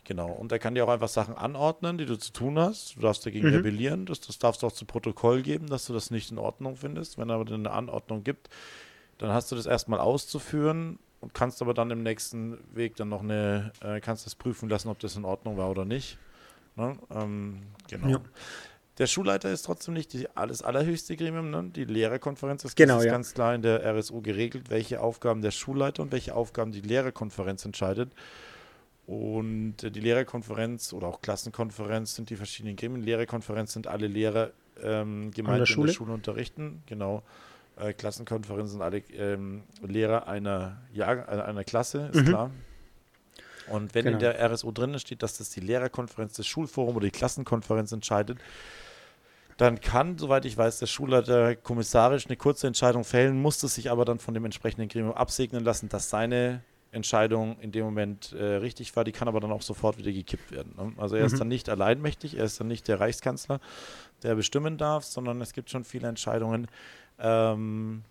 Genau. 0.04 0.30
Und 0.30 0.50
er 0.52 0.58
kann 0.58 0.74
dir 0.74 0.84
auch 0.86 0.88
einfach 0.88 1.08
Sachen 1.08 1.34
anordnen, 1.34 1.98
die 1.98 2.06
du 2.06 2.16
zu 2.16 2.32
tun 2.32 2.58
hast. 2.58 2.96
Du 2.96 3.00
darfst 3.00 3.26
dagegen 3.26 3.48
mhm. 3.48 3.56
rebellieren. 3.56 4.06
Das, 4.06 4.20
das 4.20 4.38
darfst 4.38 4.62
du 4.62 4.66
auch 4.66 4.72
zu 4.72 4.86
Protokoll 4.86 5.42
geben, 5.42 5.66
dass 5.66 5.86
du 5.86 5.92
das 5.92 6.10
nicht 6.10 6.30
in 6.30 6.38
Ordnung 6.38 6.76
findest. 6.76 7.18
Wenn 7.18 7.28
er 7.28 7.36
aber 7.36 7.52
eine 7.52 7.70
Anordnung 7.70 8.24
gibt, 8.24 8.48
dann 9.18 9.30
hast 9.30 9.52
du 9.52 9.56
das 9.56 9.66
erstmal 9.66 10.00
auszuführen 10.00 10.98
und 11.20 11.34
kannst 11.34 11.60
aber 11.60 11.74
dann 11.74 11.90
im 11.90 12.02
nächsten 12.02 12.56
Weg 12.74 12.96
dann 12.96 13.10
noch 13.10 13.22
eine, 13.22 13.72
äh, 13.82 14.00
kannst 14.00 14.24
das 14.24 14.34
prüfen 14.34 14.70
lassen, 14.70 14.88
ob 14.88 14.98
das 14.98 15.14
in 15.14 15.26
Ordnung 15.26 15.58
war 15.58 15.70
oder 15.70 15.84
nicht. 15.84 16.16
Ne? 16.76 16.96
Ähm, 17.10 17.60
genau. 17.88 18.08
Ja. 18.08 18.20
Der 18.98 19.06
Schulleiter 19.06 19.50
ist 19.50 19.62
trotzdem 19.62 19.94
nicht 19.94 20.12
die, 20.12 20.26
das 20.34 20.62
allerhöchste 20.62 21.16
Gremium, 21.16 21.50
ne? 21.50 21.70
die 21.74 21.84
Lehrerkonferenz. 21.84 22.62
Das 22.62 22.74
genau, 22.74 22.98
ist 22.98 23.04
ja. 23.04 23.12
ganz 23.12 23.32
klar 23.32 23.54
in 23.54 23.62
der 23.62 23.84
RSU 23.84 24.20
geregelt, 24.20 24.70
welche 24.70 25.00
Aufgaben 25.00 25.40
der 25.40 25.52
Schulleiter 25.52 26.02
und 26.02 26.10
welche 26.10 26.34
Aufgaben 26.34 26.72
die 26.72 26.80
Lehrerkonferenz 26.80 27.64
entscheidet. 27.64 28.12
Und 29.06 29.76
die 29.76 30.00
Lehrerkonferenz 30.00 30.92
oder 30.92 31.06
auch 31.06 31.22
Klassenkonferenz 31.22 32.16
sind 32.16 32.28
die 32.28 32.36
verschiedenen 32.36 32.76
Gremien. 32.76 33.02
Lehrerkonferenz 33.02 33.72
sind 33.72 33.86
alle 33.86 34.08
Lehrer 34.08 34.50
ähm, 34.82 35.30
gemeint, 35.30 35.68
die 35.68 35.72
in 35.72 35.86
der 35.86 35.92
Schule 35.92 36.12
unterrichten. 36.12 36.82
Genau. 36.86 37.22
Äh, 37.78 37.92
Klassenkonferenz 37.92 38.72
sind 38.72 38.82
alle 38.82 38.98
ähm, 39.14 39.62
Lehrer 39.80 40.26
einer, 40.26 40.82
Jahr, 40.92 41.28
äh, 41.28 41.40
einer 41.40 41.64
Klasse, 41.64 42.10
ist 42.12 42.22
mhm. 42.22 42.26
klar. 42.26 42.50
Und 43.70 43.94
wenn 43.94 44.04
genau. 44.04 44.16
in 44.16 44.20
der 44.20 44.50
RSU 44.50 44.72
drin 44.72 44.98
steht, 44.98 45.22
dass 45.22 45.38
das 45.38 45.50
die 45.50 45.60
Lehrerkonferenz, 45.60 46.34
das 46.34 46.46
Schulforum 46.46 46.96
oder 46.96 47.06
die 47.06 47.10
Klassenkonferenz 47.10 47.92
entscheidet, 47.92 48.38
dann 49.58 49.80
kann, 49.80 50.16
soweit 50.16 50.44
ich 50.44 50.56
weiß, 50.56 50.78
der 50.78 50.86
Schulleiter 50.86 51.56
kommissarisch 51.56 52.26
eine 52.26 52.36
kurze 52.36 52.68
Entscheidung 52.68 53.02
fällen, 53.02 53.42
muss 53.42 53.62
es 53.64 53.74
sich 53.74 53.90
aber 53.90 54.04
dann 54.04 54.20
von 54.20 54.32
dem 54.32 54.44
entsprechenden 54.44 54.88
Gremium 54.88 55.12
absegnen 55.12 55.64
lassen, 55.64 55.88
dass 55.88 56.08
seine 56.08 56.62
Entscheidung 56.92 57.58
in 57.60 57.72
dem 57.72 57.84
Moment 57.84 58.32
äh, 58.32 58.44
richtig 58.44 58.94
war. 58.94 59.02
Die 59.02 59.10
kann 59.10 59.26
aber 59.26 59.40
dann 59.40 59.50
auch 59.50 59.62
sofort 59.62 59.98
wieder 59.98 60.12
gekippt 60.12 60.52
werden. 60.52 60.74
Ne? 60.76 60.92
Also 60.96 61.16
er 61.16 61.22
mhm. 61.22 61.26
ist 61.26 61.40
dann 61.40 61.48
nicht 61.48 61.68
alleinmächtig, 61.68 62.38
er 62.38 62.44
ist 62.44 62.60
dann 62.60 62.68
nicht 62.68 62.86
der 62.86 63.00
Reichskanzler, 63.00 63.58
der 64.22 64.36
bestimmen 64.36 64.78
darf, 64.78 65.04
sondern 65.04 65.40
es 65.40 65.52
gibt 65.52 65.70
schon 65.70 65.82
viele 65.82 66.06
Entscheidungen, 66.06 66.68
ähm, 67.18 68.04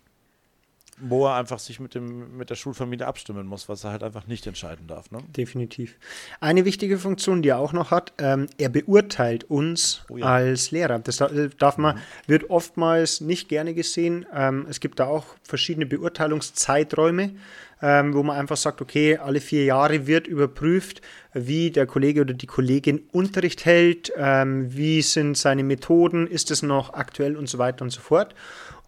wo 1.00 1.26
er 1.26 1.34
einfach 1.34 1.58
sich 1.58 1.80
mit, 1.80 1.94
dem, 1.94 2.36
mit 2.36 2.50
der 2.50 2.54
Schulfamilie 2.54 3.06
abstimmen 3.06 3.46
muss, 3.46 3.68
was 3.68 3.84
er 3.84 3.92
halt 3.92 4.02
einfach 4.02 4.26
nicht 4.26 4.46
entscheiden 4.46 4.86
darf. 4.86 5.10
Ne? 5.10 5.20
Definitiv. 5.36 5.96
Eine 6.40 6.64
wichtige 6.64 6.98
Funktion, 6.98 7.42
die 7.42 7.50
er 7.50 7.58
auch 7.58 7.72
noch 7.72 7.90
hat, 7.90 8.12
ähm, 8.18 8.48
er 8.58 8.68
beurteilt 8.68 9.44
uns 9.44 10.04
oh 10.08 10.16
ja. 10.16 10.26
als 10.26 10.70
Lehrer. 10.70 10.98
Das 10.98 11.22
darf 11.58 11.78
man, 11.78 11.96
mhm. 11.96 12.00
wird 12.26 12.50
oftmals 12.50 13.20
nicht 13.20 13.48
gerne 13.48 13.74
gesehen. 13.74 14.26
Ähm, 14.34 14.66
es 14.68 14.80
gibt 14.80 14.98
da 15.00 15.06
auch 15.06 15.24
verschiedene 15.42 15.86
Beurteilungszeiträume. 15.86 17.32
Ähm, 17.80 18.12
wo 18.12 18.24
man 18.24 18.36
einfach 18.36 18.56
sagt, 18.56 18.82
okay, 18.82 19.18
alle 19.18 19.40
vier 19.40 19.64
Jahre 19.64 20.08
wird 20.08 20.26
überprüft, 20.26 21.00
wie 21.32 21.70
der 21.70 21.86
Kollege 21.86 22.22
oder 22.22 22.34
die 22.34 22.48
Kollegin 22.48 23.02
Unterricht 23.12 23.64
hält, 23.64 24.12
ähm, 24.16 24.74
wie 24.74 25.00
sind 25.00 25.38
seine 25.38 25.62
Methoden, 25.62 26.26
ist 26.26 26.50
es 26.50 26.62
noch 26.62 26.94
aktuell 26.94 27.36
und 27.36 27.48
so 27.48 27.58
weiter 27.58 27.82
und 27.82 27.90
so 27.90 28.00
fort. 28.00 28.34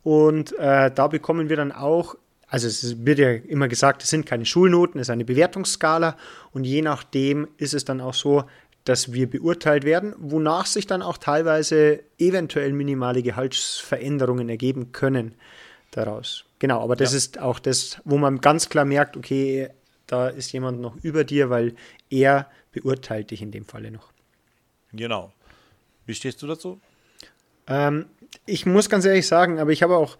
Und 0.03 0.57
äh, 0.59 0.91
da 0.91 1.09
bekommen 1.09 1.49
wir 1.49 1.57
dann 1.57 1.73
auch 1.73 2.17
also 2.51 2.67
es 2.67 3.07
wird 3.07 3.21
ja 3.21 3.31
immer 3.31 3.69
gesagt, 3.69 4.03
es 4.03 4.11
sind 4.11 4.27
keine 4.27 4.45
Schulnoten, 4.45 5.01
es 5.01 5.07
ist 5.07 5.13
eine 5.13 5.25
Bewertungsskala 5.25 6.17
und 6.51 6.65
je 6.65 6.83
nachdem 6.83 7.47
ist 7.59 7.75
es 7.75 7.85
dann 7.85 8.01
auch 8.01 8.15
so, 8.15 8.45
dass 8.85 9.13
wir 9.13 9.31
beurteilt 9.31 9.85
werden, 9.85 10.15
wonach 10.19 10.67
sich 10.67 10.87
dann 10.87 11.01
auch 11.03 11.17
teilweise 11.17 12.03
eventuell 12.19 12.73
minimale 12.73 13.23
Gehaltsveränderungen 13.23 14.49
ergeben 14.49 14.91
können 14.91 15.35
daraus. 15.93 16.45
Genau, 16.59 16.83
aber 16.83 16.97
das 16.97 17.13
ja. 17.13 17.19
ist 17.19 17.39
auch 17.39 17.59
das, 17.59 18.01
wo 18.05 18.19
man 18.19 18.41
ganz 18.41 18.69
klar 18.69 18.85
merkt, 18.85 19.17
okay, 19.17 19.69
da 20.07 20.29
ist 20.29 20.53
jemand 20.53 20.81
noch 20.81 20.97
über 21.03 21.23
dir, 21.23 21.51
weil 21.51 21.75
er 22.09 22.51
beurteilt 22.73 23.31
dich 23.31 23.43
in 23.43 23.53
dem 23.53 23.65
Falle 23.65 23.91
noch. 23.93 24.13
Genau. 24.93 25.33
Wie 26.07 26.15
stehst 26.15 26.43
du 26.43 26.49
dazu? 26.49 26.81
Ähm, 27.69 28.07
ich 28.47 28.67
muss 28.67 28.89
ganz 28.89 29.05
ehrlich 29.05 29.27
sagen, 29.27 29.59
aber 29.59 29.71
ich 29.71 29.83
habe 29.83 29.97
auch 29.97 30.19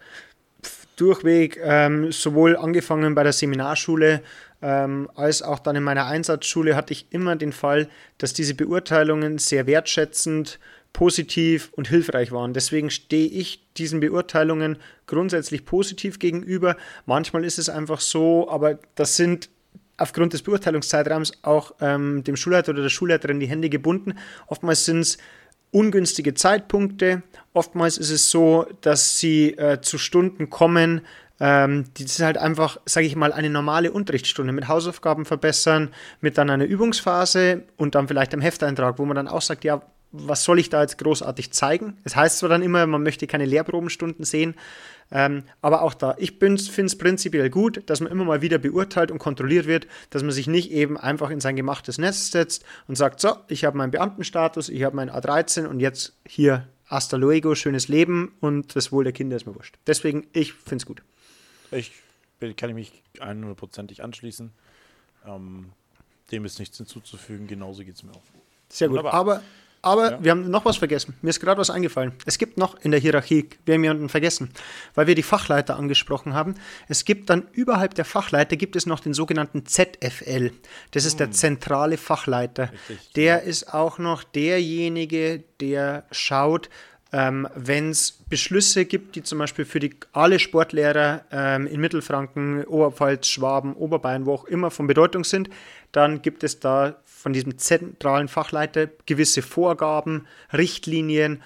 durchweg 0.95 1.59
ähm, 1.63 2.11
sowohl 2.11 2.55
angefangen 2.55 3.15
bei 3.15 3.23
der 3.23 3.33
Seminarschule 3.33 4.21
ähm, 4.61 5.09
als 5.15 5.41
auch 5.41 5.59
dann 5.59 5.75
in 5.75 5.83
meiner 5.83 6.05
Einsatzschule 6.05 6.75
hatte 6.75 6.93
ich 6.93 7.07
immer 7.09 7.35
den 7.35 7.51
Fall, 7.51 7.89
dass 8.17 8.33
diese 8.33 8.53
Beurteilungen 8.53 9.37
sehr 9.39 9.65
wertschätzend, 9.65 10.59
positiv 10.93 11.71
und 11.73 11.87
hilfreich 11.87 12.31
waren. 12.31 12.53
Deswegen 12.53 12.89
stehe 12.89 13.27
ich 13.27 13.65
diesen 13.77 14.01
Beurteilungen 14.01 14.77
grundsätzlich 15.07 15.65
positiv 15.65 16.19
gegenüber. 16.19 16.75
Manchmal 17.05 17.45
ist 17.45 17.57
es 17.59 17.69
einfach 17.69 18.01
so, 18.01 18.49
aber 18.49 18.77
das 18.95 19.15
sind 19.15 19.49
aufgrund 19.97 20.33
des 20.33 20.41
Beurteilungszeitraums 20.41 21.31
auch 21.43 21.75
ähm, 21.79 22.23
dem 22.23 22.35
Schulleiter 22.35 22.71
oder 22.71 22.81
der 22.81 22.89
Schulleiterin 22.89 23.39
die 23.39 23.47
Hände 23.47 23.69
gebunden. 23.69 24.15
Oftmals 24.47 24.85
sind 24.85 24.99
es 24.99 25.17
ungünstige 25.71 26.33
Zeitpunkte. 26.33 27.23
Oftmals 27.53 27.97
ist 27.97 28.11
es 28.11 28.29
so, 28.29 28.65
dass 28.81 29.17
sie 29.17 29.57
äh, 29.57 29.81
zu 29.81 29.97
Stunden 29.97 30.49
kommen, 30.49 31.01
ähm, 31.41 31.85
das 31.97 32.05
ist 32.05 32.21
halt 32.21 32.37
einfach, 32.37 32.77
sage 32.85 33.07
ich 33.07 33.15
mal, 33.15 33.33
eine 33.33 33.49
normale 33.49 33.91
Unterrichtsstunde 33.91 34.53
mit 34.53 34.67
Hausaufgaben 34.67 35.25
verbessern, 35.25 35.89
mit 36.21 36.37
dann 36.37 36.51
einer 36.51 36.65
Übungsphase 36.65 37.63
und 37.77 37.95
dann 37.95 38.07
vielleicht 38.07 38.33
einem 38.33 38.43
Hefteintrag, 38.43 38.99
wo 38.99 39.05
man 39.05 39.15
dann 39.15 39.27
auch 39.27 39.41
sagt, 39.41 39.63
ja, 39.63 39.81
was 40.11 40.43
soll 40.43 40.59
ich 40.59 40.69
da 40.69 40.81
jetzt 40.81 40.99
großartig 40.99 41.51
zeigen? 41.51 41.97
Es 42.03 42.15
heißt 42.15 42.37
zwar 42.37 42.49
dann 42.49 42.61
immer, 42.61 42.85
man 42.85 43.01
möchte 43.01 43.25
keine 43.25 43.45
Lehrprobenstunden 43.45 44.23
sehen, 44.23 44.53
ähm, 45.11 45.43
aber 45.61 45.81
auch 45.81 45.93
da, 45.93 46.15
ich 46.17 46.37
finde 46.39 46.55
es 46.55 46.97
prinzipiell 46.97 47.49
gut, 47.49 47.83
dass 47.89 47.99
man 47.99 48.11
immer 48.11 48.23
mal 48.23 48.41
wieder 48.41 48.57
beurteilt 48.57 49.11
und 49.11 49.19
kontrolliert 49.19 49.67
wird, 49.67 49.87
dass 50.09 50.23
man 50.23 50.31
sich 50.31 50.47
nicht 50.47 50.71
eben 50.71 50.97
einfach 50.97 51.29
in 51.29 51.41
sein 51.41 51.55
gemachtes 51.55 51.97
Netz 51.97 52.31
setzt 52.31 52.63
und 52.87 52.95
sagt, 52.95 53.19
so, 53.19 53.35
ich 53.49 53.65
habe 53.65 53.77
meinen 53.77 53.91
Beamtenstatus, 53.91 54.69
ich 54.69 54.83
habe 54.83 54.95
meinen 54.95 55.11
A13 55.11 55.65
und 55.65 55.81
jetzt 55.81 56.13
hier 56.25 56.67
hasta 56.85 57.17
luego, 57.17 57.55
schönes 57.55 57.87
Leben 57.87 58.33
und 58.39 58.75
das 58.75 58.91
Wohl 58.91 59.03
der 59.03 59.13
Kinder 59.13 59.35
ist 59.35 59.45
mir 59.45 59.55
wurscht. 59.55 59.77
Deswegen, 59.85 60.27
ich 60.33 60.53
finde 60.53 60.77
es 60.77 60.85
gut. 60.85 61.03
Ich 61.71 61.91
kann 62.57 62.69
ich 62.69 62.75
mich 62.75 63.03
100%ig 63.17 64.03
anschließen. 64.03 64.51
Ähm, 65.25 65.71
dem 66.31 66.45
ist 66.45 66.59
nichts 66.59 66.77
hinzuzufügen, 66.77 67.47
genauso 67.47 67.83
geht 67.83 67.95
es 67.95 68.03
mir 68.03 68.11
auch. 68.11 68.23
Sehr 68.69 68.87
gut. 68.87 68.97
Wunderbar. 68.99 69.13
Aber, 69.13 69.43
aber 69.81 70.11
ja. 70.11 70.23
wir 70.23 70.31
haben 70.31 70.49
noch 70.49 70.65
was 70.65 70.77
vergessen. 70.77 71.15
Mir 71.21 71.29
ist 71.29 71.39
gerade 71.39 71.59
was 71.59 71.69
eingefallen. 71.69 72.13
Es 72.25 72.37
gibt 72.37 72.57
noch 72.57 72.79
in 72.81 72.91
der 72.91 72.99
Hierarchie, 72.99 73.49
wir 73.65 73.75
haben 73.75 73.83
jemanden 73.83 74.09
vergessen, 74.09 74.51
weil 74.93 75.07
wir 75.07 75.15
die 75.15 75.23
Fachleiter 75.23 75.77
angesprochen 75.77 76.33
haben. 76.33 76.55
Es 76.87 77.05
gibt 77.05 77.29
dann 77.29 77.47
überhalb 77.51 77.95
der 77.95 78.05
Fachleiter 78.05 78.55
gibt 78.55 78.75
es 78.75 78.85
noch 78.85 78.99
den 78.99 79.13
sogenannten 79.13 79.65
ZFL. 79.65 80.51
Das 80.91 81.05
ist 81.05 81.13
hm. 81.13 81.17
der 81.17 81.31
zentrale 81.31 81.97
Fachleiter. 81.97 82.71
Richtig, 82.89 83.13
der 83.13 83.35
ja. 83.35 83.37
ist 83.37 83.73
auch 83.73 83.97
noch 83.97 84.23
derjenige, 84.23 85.43
der 85.59 86.05
schaut, 86.11 86.69
ähm, 87.13 87.47
Wenn 87.55 87.89
es 87.89 88.11
Beschlüsse 88.29 88.85
gibt, 88.85 89.15
die 89.15 89.23
zum 89.23 89.39
Beispiel 89.39 89.65
für 89.65 89.81
die, 89.81 89.93
alle 90.13 90.39
Sportlehrer 90.39 91.25
ähm, 91.29 91.67
in 91.67 91.81
Mittelfranken, 91.81 92.63
Oberpfalz, 92.63 93.27
Schwaben, 93.27 93.73
Oberbayern, 93.73 94.25
wo 94.25 94.33
auch 94.33 94.45
immer 94.45 94.71
von 94.71 94.87
Bedeutung 94.87 95.25
sind, 95.25 95.49
dann 95.91 96.21
gibt 96.21 96.43
es 96.43 96.61
da 96.61 96.95
von 97.21 97.33
diesem 97.33 97.59
zentralen 97.59 98.27
Fachleiter 98.27 98.87
gewisse 99.05 99.43
Vorgaben, 99.43 100.25
Richtlinien, 100.51 101.43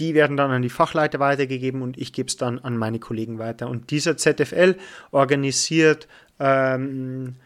die 0.00 0.14
werden 0.14 0.38
dann 0.38 0.50
an 0.50 0.62
die 0.62 0.70
Fachleiter 0.70 1.20
weitergegeben 1.20 1.82
und 1.82 1.98
ich 1.98 2.14
gebe 2.14 2.28
es 2.28 2.38
dann 2.38 2.58
an 2.58 2.78
meine 2.78 2.98
Kollegen 2.98 3.38
weiter. 3.38 3.68
Und 3.68 3.90
dieser 3.90 4.16
ZFL 4.16 4.76
organisiert 5.10 6.08
ähm, 6.40 7.36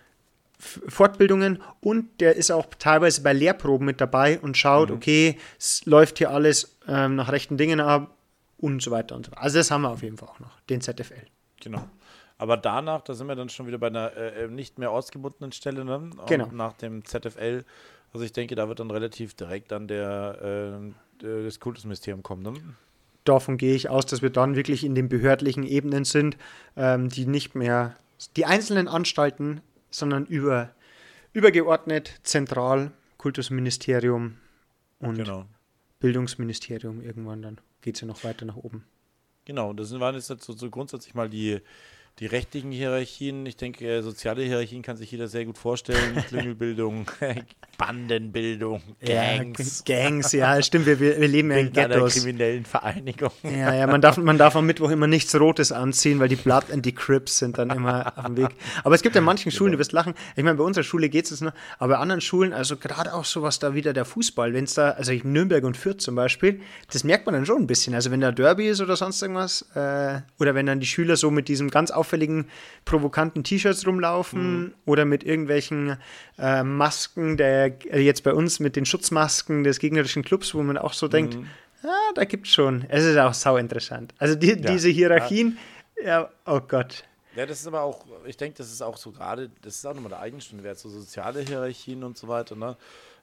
Fortbildungen 0.58 1.60
und 1.80 2.20
der 2.20 2.36
ist 2.36 2.52
auch 2.52 2.66
teilweise 2.78 3.22
bei 3.22 3.32
Lehrproben 3.32 3.84
mit 3.84 4.00
dabei 4.00 4.38
und 4.38 4.56
schaut, 4.56 4.90
mhm. 4.90 4.96
okay, 4.96 5.38
es 5.58 5.84
läuft 5.86 6.18
hier 6.18 6.30
alles 6.30 6.78
ähm, 6.86 7.16
nach 7.16 7.32
rechten 7.32 7.56
Dingen 7.56 7.80
ab 7.80 8.14
und 8.58 8.80
so 8.80 8.92
weiter 8.92 9.16
und 9.16 9.26
so 9.26 9.32
weiter. 9.32 9.42
Also 9.42 9.58
das 9.58 9.72
haben 9.72 9.82
wir 9.82 9.90
auf 9.90 10.02
jeden 10.04 10.18
Fall 10.18 10.28
auch 10.28 10.38
noch, 10.38 10.60
den 10.70 10.80
ZFL. 10.80 11.26
Genau. 11.60 11.84
Aber 12.38 12.56
danach, 12.56 13.02
da 13.02 13.14
sind 13.14 13.28
wir 13.28 13.34
dann 13.34 13.48
schon 13.48 13.66
wieder 13.66 13.78
bei 13.78 13.86
einer 13.86 14.16
äh, 14.16 14.44
äh 14.44 14.48
nicht 14.48 14.78
mehr 14.78 14.92
ortsgebundenen 14.92 15.52
Stelle, 15.52 15.84
ne? 15.84 16.10
Genau. 16.26 16.48
Nach 16.52 16.74
dem 16.74 17.04
ZFL. 17.04 17.64
Also 18.12 18.24
ich 18.24 18.32
denke, 18.32 18.54
da 18.54 18.68
wird 18.68 18.80
dann 18.80 18.90
relativ 18.90 19.34
direkt 19.34 19.72
an 19.72 19.88
der 19.88 20.92
äh, 21.22 21.44
das 21.44 21.60
Kultusministerium 21.60 22.22
kommen. 22.22 22.42
Ne? 22.42 22.54
Davon 23.24 23.56
gehe 23.56 23.74
ich 23.74 23.88
aus, 23.88 24.06
dass 24.06 24.22
wir 24.22 24.30
dann 24.30 24.54
wirklich 24.54 24.84
in 24.84 24.94
den 24.94 25.08
behördlichen 25.08 25.64
Ebenen 25.64 26.04
sind, 26.04 26.36
ähm, 26.76 27.08
die 27.08 27.26
nicht 27.26 27.54
mehr 27.54 27.96
die 28.36 28.44
einzelnen 28.44 28.86
Anstalten 28.86 29.62
sondern 29.96 30.26
über, 30.26 30.70
übergeordnet, 31.32 32.20
zentral, 32.22 32.92
Kultusministerium 33.18 34.36
und 35.00 35.16
genau. 35.16 35.46
Bildungsministerium 36.00 37.00
irgendwann 37.02 37.42
dann 37.42 37.60
geht 37.80 37.96
es 37.96 38.02
ja 38.02 38.06
noch 38.06 38.22
weiter 38.24 38.44
nach 38.44 38.56
oben. 38.56 38.84
Genau, 39.46 39.72
das 39.72 39.98
waren 39.98 40.14
jetzt 40.14 40.26
so, 40.26 40.52
so 40.52 40.70
grundsätzlich 40.70 41.14
mal 41.14 41.28
die, 41.30 41.60
die 42.18 42.26
rechtlichen 42.26 42.72
Hierarchien, 42.72 43.44
ich 43.44 43.58
denke, 43.58 43.86
äh, 43.86 44.00
soziale 44.00 44.42
Hierarchien 44.42 44.80
kann 44.80 44.96
sich 44.96 45.10
jeder 45.10 45.28
sehr 45.28 45.44
gut 45.44 45.58
vorstellen. 45.58 46.16
Klüngelbildung, 46.28 47.10
Bandenbildung, 47.78 48.80
Gangs. 49.04 49.84
Ja, 49.86 49.94
Gangs, 49.94 50.32
ja, 50.32 50.62
stimmt, 50.62 50.86
wir, 50.86 50.98
wir 50.98 51.28
leben 51.28 51.50
ja 51.50 51.58
in 51.58 51.72
Ghettos. 51.74 52.14
kriminellen 52.14 52.64
Vereinigung. 52.64 53.32
Ja, 53.42 53.74
ja, 53.74 53.86
man 53.86 54.00
darf, 54.00 54.16
man 54.16 54.38
darf 54.38 54.56
am 54.56 54.64
Mittwoch 54.64 54.90
immer 54.90 55.06
nichts 55.06 55.38
Rotes 55.38 55.72
anziehen, 55.72 56.18
weil 56.18 56.28
die 56.28 56.36
Blood 56.36 56.70
and 56.72 56.86
die 56.86 56.94
Crips 56.94 57.36
sind 57.36 57.58
dann 57.58 57.68
immer 57.68 58.14
auf 58.16 58.24
dem 58.24 58.38
Weg. 58.38 58.48
Aber 58.82 58.94
es 58.94 59.02
gibt 59.02 59.14
ja 59.14 59.20
manchen 59.20 59.52
Schulen, 59.52 59.72
du 59.72 59.78
wirst 59.78 59.92
lachen, 59.92 60.14
ich 60.36 60.42
meine, 60.42 60.56
bei 60.56 60.64
unserer 60.64 60.84
Schule 60.84 61.10
geht 61.10 61.26
es 61.26 61.32
jetzt 61.32 61.42
noch, 61.42 61.52
aber 61.78 61.96
bei 61.96 62.00
anderen 62.00 62.22
Schulen, 62.22 62.54
also 62.54 62.78
gerade 62.78 63.12
auch 63.12 63.26
sowas 63.26 63.58
da 63.58 63.74
wieder 63.74 63.92
der 63.92 64.06
Fußball, 64.06 64.54
wenn 64.54 64.64
es 64.64 64.72
da, 64.72 64.92
also 64.92 65.12
ich 65.12 65.24
Nürnberg 65.24 65.64
und 65.64 65.76
Fürth 65.76 66.00
zum 66.00 66.14
Beispiel, 66.14 66.62
das 66.90 67.04
merkt 67.04 67.26
man 67.26 67.34
dann 67.34 67.44
schon 67.44 67.60
ein 67.60 67.66
bisschen. 67.66 67.94
Also 67.94 68.10
wenn 68.10 68.22
da 68.22 68.32
Derby 68.32 68.68
ist 68.68 68.80
oder 68.80 68.96
sonst 68.96 69.20
irgendwas, 69.20 69.66
äh, 69.74 70.20
oder 70.40 70.54
wenn 70.54 70.64
dann 70.64 70.80
die 70.80 70.86
Schüler 70.86 71.16
so 71.16 71.30
mit 71.30 71.48
diesem 71.48 71.68
ganz 71.68 71.90
auf 71.90 72.05
auffälligen, 72.06 72.48
provokanten 72.84 73.42
T-Shirts 73.42 73.86
rumlaufen 73.86 74.60
mhm. 74.60 74.74
oder 74.84 75.04
mit 75.04 75.24
irgendwelchen 75.24 75.96
äh, 76.38 76.62
Masken, 76.62 77.36
der 77.36 77.72
äh, 77.92 78.00
jetzt 78.00 78.22
bei 78.22 78.32
uns 78.32 78.60
mit 78.60 78.76
den 78.76 78.86
Schutzmasken 78.86 79.64
des 79.64 79.78
gegnerischen 79.78 80.22
Clubs, 80.22 80.54
wo 80.54 80.62
man 80.62 80.78
auch 80.78 80.92
so 80.92 81.08
denkt, 81.08 81.34
mhm. 81.34 81.48
ah, 81.82 82.12
da 82.14 82.24
gibt 82.24 82.46
es 82.46 82.52
schon. 82.52 82.84
Es 82.88 83.04
ist 83.04 83.16
auch 83.16 83.34
sau 83.34 83.56
interessant. 83.56 84.14
Also 84.18 84.36
die, 84.36 84.48
ja. 84.48 84.54
diese 84.54 84.88
Hierarchien, 84.88 85.58
ja, 86.02 86.30
oh 86.46 86.60
Gott. 86.60 87.04
Ja, 87.34 87.44
das 87.44 87.60
ist 87.60 87.66
aber 87.66 87.82
auch, 87.82 88.06
ich 88.24 88.36
denke, 88.36 88.56
das 88.58 88.72
ist 88.72 88.82
auch 88.82 88.96
so 88.96 89.10
gerade, 89.10 89.50
das 89.60 89.76
ist 89.76 89.86
auch 89.86 89.94
nochmal 89.94 90.10
der 90.10 90.20
Eigenstunde 90.20 90.64
wert, 90.64 90.78
so 90.78 90.88
soziale 90.88 91.40
Hierarchien 91.40 92.02
und 92.02 92.16
so 92.16 92.28
weiter, 92.28 92.56
ne? 92.56 92.76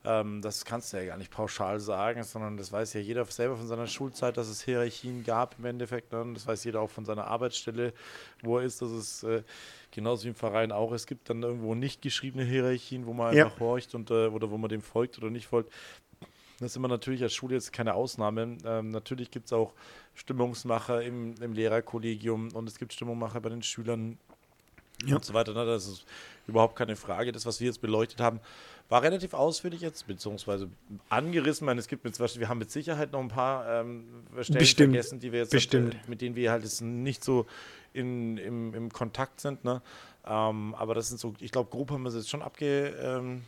Ähm, 0.05 0.41
das 0.41 0.65
kannst 0.65 0.91
du 0.91 0.97
ja 0.97 1.05
gar 1.05 1.17
nicht 1.17 1.31
pauschal 1.31 1.79
sagen, 1.79 2.23
sondern 2.23 2.57
das 2.57 2.71
weiß 2.71 2.93
ja 2.93 2.99
jeder 2.99 3.23
selber 3.25 3.55
von 3.55 3.67
seiner 3.67 3.87
Schulzeit, 3.87 4.35
dass 4.35 4.49
es 4.49 4.61
Hierarchien 4.61 5.23
gab 5.23 5.57
im 5.57 5.65
Endeffekt. 5.65 6.11
Ne? 6.11 6.25
Das 6.33 6.45
weiß 6.45 6.65
jeder 6.65 6.81
auch 6.81 6.89
von 6.89 7.05
seiner 7.05 7.27
Arbeitsstelle, 7.27 7.93
wo 8.41 8.57
er 8.57 8.65
ist. 8.65 8.81
Das 8.81 8.91
ist 8.91 9.23
äh, 9.23 9.43
genauso 9.91 10.25
wie 10.25 10.29
im 10.29 10.35
Verein 10.35 10.73
auch. 10.73 10.91
Es 10.91 11.07
gibt 11.07 11.29
dann 11.29 11.41
irgendwo 11.41 11.73
nicht 11.73 12.01
geschriebene 12.01 12.43
Hierarchien, 12.43 13.05
wo 13.05 13.13
man 13.13 13.27
einfach 13.27 13.55
ja. 13.55 13.59
horcht 13.59 13.95
und, 13.95 14.11
äh, 14.11 14.27
oder 14.27 14.51
wo 14.51 14.57
man 14.57 14.69
dem 14.69 14.81
folgt 14.81 15.17
oder 15.17 15.29
nicht 15.29 15.47
folgt. 15.47 15.71
Das 16.59 16.71
ist 16.71 16.75
immer 16.75 16.89
natürlich 16.89 17.23
als 17.23 17.33
Schule 17.33 17.55
jetzt 17.55 17.71
keine 17.71 17.93
Ausnahme. 17.93 18.57
Ähm, 18.65 18.89
natürlich 18.89 19.31
gibt 19.31 19.47
es 19.47 19.53
auch 19.53 19.73
Stimmungsmacher 20.15 21.01
im, 21.01 21.35
im 21.41 21.53
Lehrerkollegium 21.53 22.49
und 22.53 22.67
es 22.67 22.77
gibt 22.77 22.93
Stimmungsmacher 22.93 23.39
bei 23.39 23.49
den 23.49 23.63
Schülern 23.63 24.17
ja. 25.05 25.15
und 25.15 25.25
so 25.25 25.33
weiter. 25.33 25.53
Ne? 25.53 25.65
Das 25.65 25.87
ist 25.87 26.05
überhaupt 26.47 26.75
keine 26.75 26.95
Frage. 26.95 27.31
Das, 27.31 27.45
was 27.45 27.59
wir 27.59 27.67
jetzt 27.67 27.81
beleuchtet 27.81 28.19
haben, 28.19 28.39
war 28.89 29.01
relativ 29.01 29.33
ausführlich 29.33 29.81
jetzt, 29.81 30.07
beziehungsweise 30.07 30.69
angerissen. 31.09 31.63
Ich 31.63 31.67
meine, 31.67 31.79
es 31.79 31.87
gibt 31.87 32.03
mit, 32.03 32.19
wir 32.19 32.49
haben 32.49 32.59
mit 32.59 32.71
Sicherheit 32.71 33.11
noch 33.11 33.21
ein 33.21 33.29
paar 33.29 33.81
ähm, 33.81 34.05
Stellen 34.41 34.59
Bestimmt. 34.59 34.93
vergessen, 34.93 35.19
die 35.19 35.31
wir 35.31 35.39
jetzt 35.39 35.51
Bestimmt. 35.51 35.95
Halt, 35.95 36.09
mit 36.09 36.21
denen 36.21 36.35
wir 36.35 36.51
halt 36.51 36.63
jetzt 36.63 36.81
nicht 36.81 37.23
so 37.23 37.45
in, 37.93 38.37
im, 38.37 38.73
im 38.73 38.91
Kontakt 38.91 39.39
sind. 39.39 39.63
Ne? 39.63 39.81
Ähm, 40.25 40.75
aber 40.75 40.95
das 40.95 41.07
sind 41.07 41.19
so, 41.19 41.33
ich 41.39 41.51
glaube, 41.51 41.69
grob 41.69 41.91
haben 41.91 42.03
wir 42.03 42.09
es 42.09 42.15
jetzt 42.15 42.29
schon 42.29 42.41
abge, 42.41 42.89
ähm, 43.01 43.43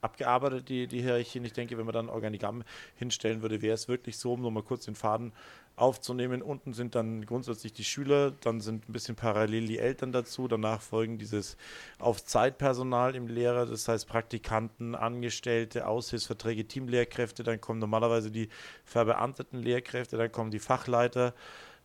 abgearbeitet, 0.00 0.68
die, 0.68 0.86
die 0.86 1.02
Hierarchien. 1.02 1.44
Ich 1.44 1.52
denke, 1.52 1.76
wenn 1.78 1.84
man 1.84 1.94
dann 1.94 2.06
ein 2.06 2.14
Organigramm 2.14 2.62
hinstellen 2.96 3.42
würde, 3.42 3.62
wäre 3.62 3.74
es 3.74 3.88
wirklich 3.88 4.16
so, 4.18 4.32
um 4.32 4.42
nochmal 4.42 4.62
kurz 4.62 4.84
den 4.84 4.94
Faden 4.94 5.32
aufzunehmen. 5.76 6.42
Unten 6.42 6.72
sind 6.72 6.94
dann 6.94 7.24
grundsätzlich 7.24 7.72
die 7.72 7.84
Schüler, 7.84 8.32
dann 8.42 8.60
sind 8.60 8.88
ein 8.88 8.92
bisschen 8.92 9.16
parallel 9.16 9.66
die 9.66 9.78
Eltern 9.78 10.12
dazu, 10.12 10.48
danach 10.48 10.82
folgen 10.82 11.18
dieses 11.18 11.56
auf 11.98 12.24
Zeitpersonal 12.24 13.14
im 13.14 13.28
Lehrer, 13.28 13.66
das 13.66 13.88
heißt 13.88 14.06
Praktikanten, 14.06 14.94
Angestellte, 14.94 15.86
Aushilfsverträge, 15.86 16.66
Teamlehrkräfte, 16.66 17.42
dann 17.42 17.60
kommen 17.60 17.78
normalerweise 17.78 18.30
die 18.30 18.48
verbeamteten 18.84 19.62
Lehrkräfte, 19.62 20.16
dann 20.16 20.30
kommen 20.32 20.50
die 20.50 20.60
Fachleiter, 20.60 21.34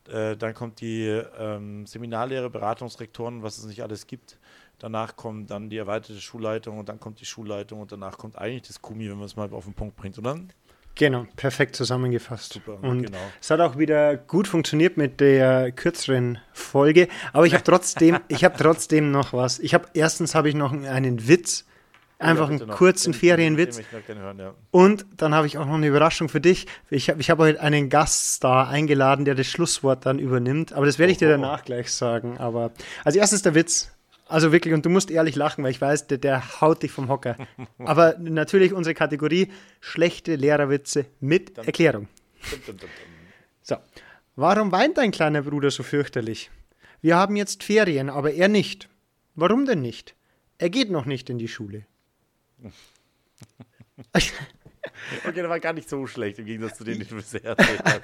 Äh, 0.07 0.37
dann 0.37 0.53
kommt 0.53 0.81
die 0.81 1.07
ähm, 1.07 1.87
Seminarlehre, 1.87 2.51
Beratungsrektoren, 2.51 3.41
was 3.41 3.57
es 3.57 3.65
nicht 3.65 3.81
alles 3.81 4.05
gibt. 4.05 4.37
Danach 4.79 5.15
kommt 5.15 5.49
dann 5.51 5.69
die 5.69 5.77
erweiterte 5.77 6.19
Schulleitung 6.19 6.77
und 6.79 6.89
dann 6.89 6.99
kommt 6.99 7.21
die 7.21 7.25
Schulleitung 7.25 7.79
und 7.81 7.91
danach 7.91 8.17
kommt 8.17 8.37
eigentlich 8.37 8.63
das 8.63 8.81
Kumi, 8.81 9.09
wenn 9.09 9.17
man 9.17 9.25
es 9.25 9.35
mal 9.35 9.49
auf 9.53 9.65
den 9.65 9.73
Punkt 9.73 9.95
bringt, 9.95 10.17
oder? 10.19 10.37
Genau, 10.97 11.27
perfekt 11.35 11.75
zusammengefasst. 11.75 12.53
Super, 12.53 12.81
und 12.81 13.03
genau. 13.03 13.17
es 13.41 13.49
hat 13.51 13.59
auch 13.59 13.77
wieder 13.77 14.15
gut 14.15 14.47
funktioniert 14.47 14.95
mit 14.95 15.19
der 15.19 15.71
kürzeren 15.73 16.37
Folge, 16.53 17.09
aber 17.33 17.45
ich 17.45 17.53
habe 17.53 17.63
trotzdem, 17.65 18.19
ich 18.29 18.43
habe 18.45 18.55
trotzdem 18.57 19.11
noch 19.11 19.33
was. 19.33 19.59
Ich 19.59 19.73
habe 19.73 19.87
erstens 19.93 20.35
habe 20.35 20.47
ich 20.47 20.55
noch 20.55 20.71
einen 20.71 21.27
Witz, 21.27 21.65
einfach 22.17 22.49
Ja, 22.49 22.55
einen 22.59 22.69
kurzen 22.69 23.11
Den- 23.11 23.19
Ferienwitz 23.19 23.75
Den 23.75 23.85
gerne 24.07 24.21
hören, 24.21 24.39
ja. 24.39 24.53
und 24.71 25.05
dann 25.17 25.33
habe 25.35 25.47
ich 25.47 25.57
auch 25.57 25.65
noch 25.65 25.73
eine 25.73 25.87
Überraschung 25.87 26.29
für 26.29 26.39
dich. 26.39 26.65
Ich 26.89 27.09
habe 27.09 27.19
ich 27.19 27.29
hab 27.29 27.39
heute 27.39 27.59
einen 27.59 27.89
Gaststar 27.89 28.69
eingeladen, 28.69 29.25
der 29.25 29.35
das 29.35 29.47
Schlusswort 29.47 30.05
dann 30.05 30.17
übernimmt, 30.17 30.71
aber 30.71 30.85
das 30.85 30.97
werde 30.97 31.11
ich 31.11 31.17
dir 31.17 31.27
danach 31.27 31.65
gleich 31.65 31.91
sagen. 31.91 32.37
Aber 32.37 32.71
als 33.03 33.15
erstes 33.17 33.41
der 33.41 33.53
Witz. 33.55 33.91
Also 34.27 34.51
wirklich, 34.51 34.73
und 34.73 34.85
du 34.85 34.89
musst 34.89 35.11
ehrlich 35.11 35.35
lachen, 35.35 35.63
weil 35.63 35.71
ich 35.71 35.79
weiß, 35.79 36.07
der, 36.07 36.17
der 36.17 36.61
haut 36.61 36.81
dich 36.81 36.91
vom 36.91 37.09
Hocker. 37.09 37.37
Aber 37.77 38.17
natürlich 38.17 38.73
unsere 38.73 38.95
Kategorie 38.95 39.51
schlechte 39.79 40.35
Lehrerwitze 40.35 41.05
mit 41.19 41.57
Erklärung. 41.57 42.07
So. 43.61 43.77
Warum 44.35 44.71
weint 44.71 44.97
dein 44.97 45.11
kleiner 45.11 45.43
Bruder 45.43 45.71
so 45.71 45.83
fürchterlich? 45.83 46.51
Wir 47.01 47.15
haben 47.15 47.35
jetzt 47.35 47.63
Ferien, 47.63 48.09
aber 48.09 48.33
er 48.33 48.47
nicht. 48.47 48.89
Warum 49.35 49.65
denn 49.65 49.81
nicht? 49.81 50.15
Er 50.57 50.69
geht 50.69 50.89
noch 50.89 51.05
nicht 51.05 51.29
in 51.29 51.37
die 51.37 51.47
Schule. 51.47 51.85
Okay, 55.25 55.41
der 55.41 55.49
war 55.49 55.59
gar 55.59 55.73
nicht 55.73 55.89
so 55.89 56.05
schlecht, 56.07 56.39
im 56.39 56.45
Gegensatz 56.45 56.77
zu 56.77 56.83
denen, 56.83 56.99
die 56.99 57.05
du 57.05 57.15
bisher 57.15 57.43
erzählt 57.43 57.81
hast. 57.83 58.01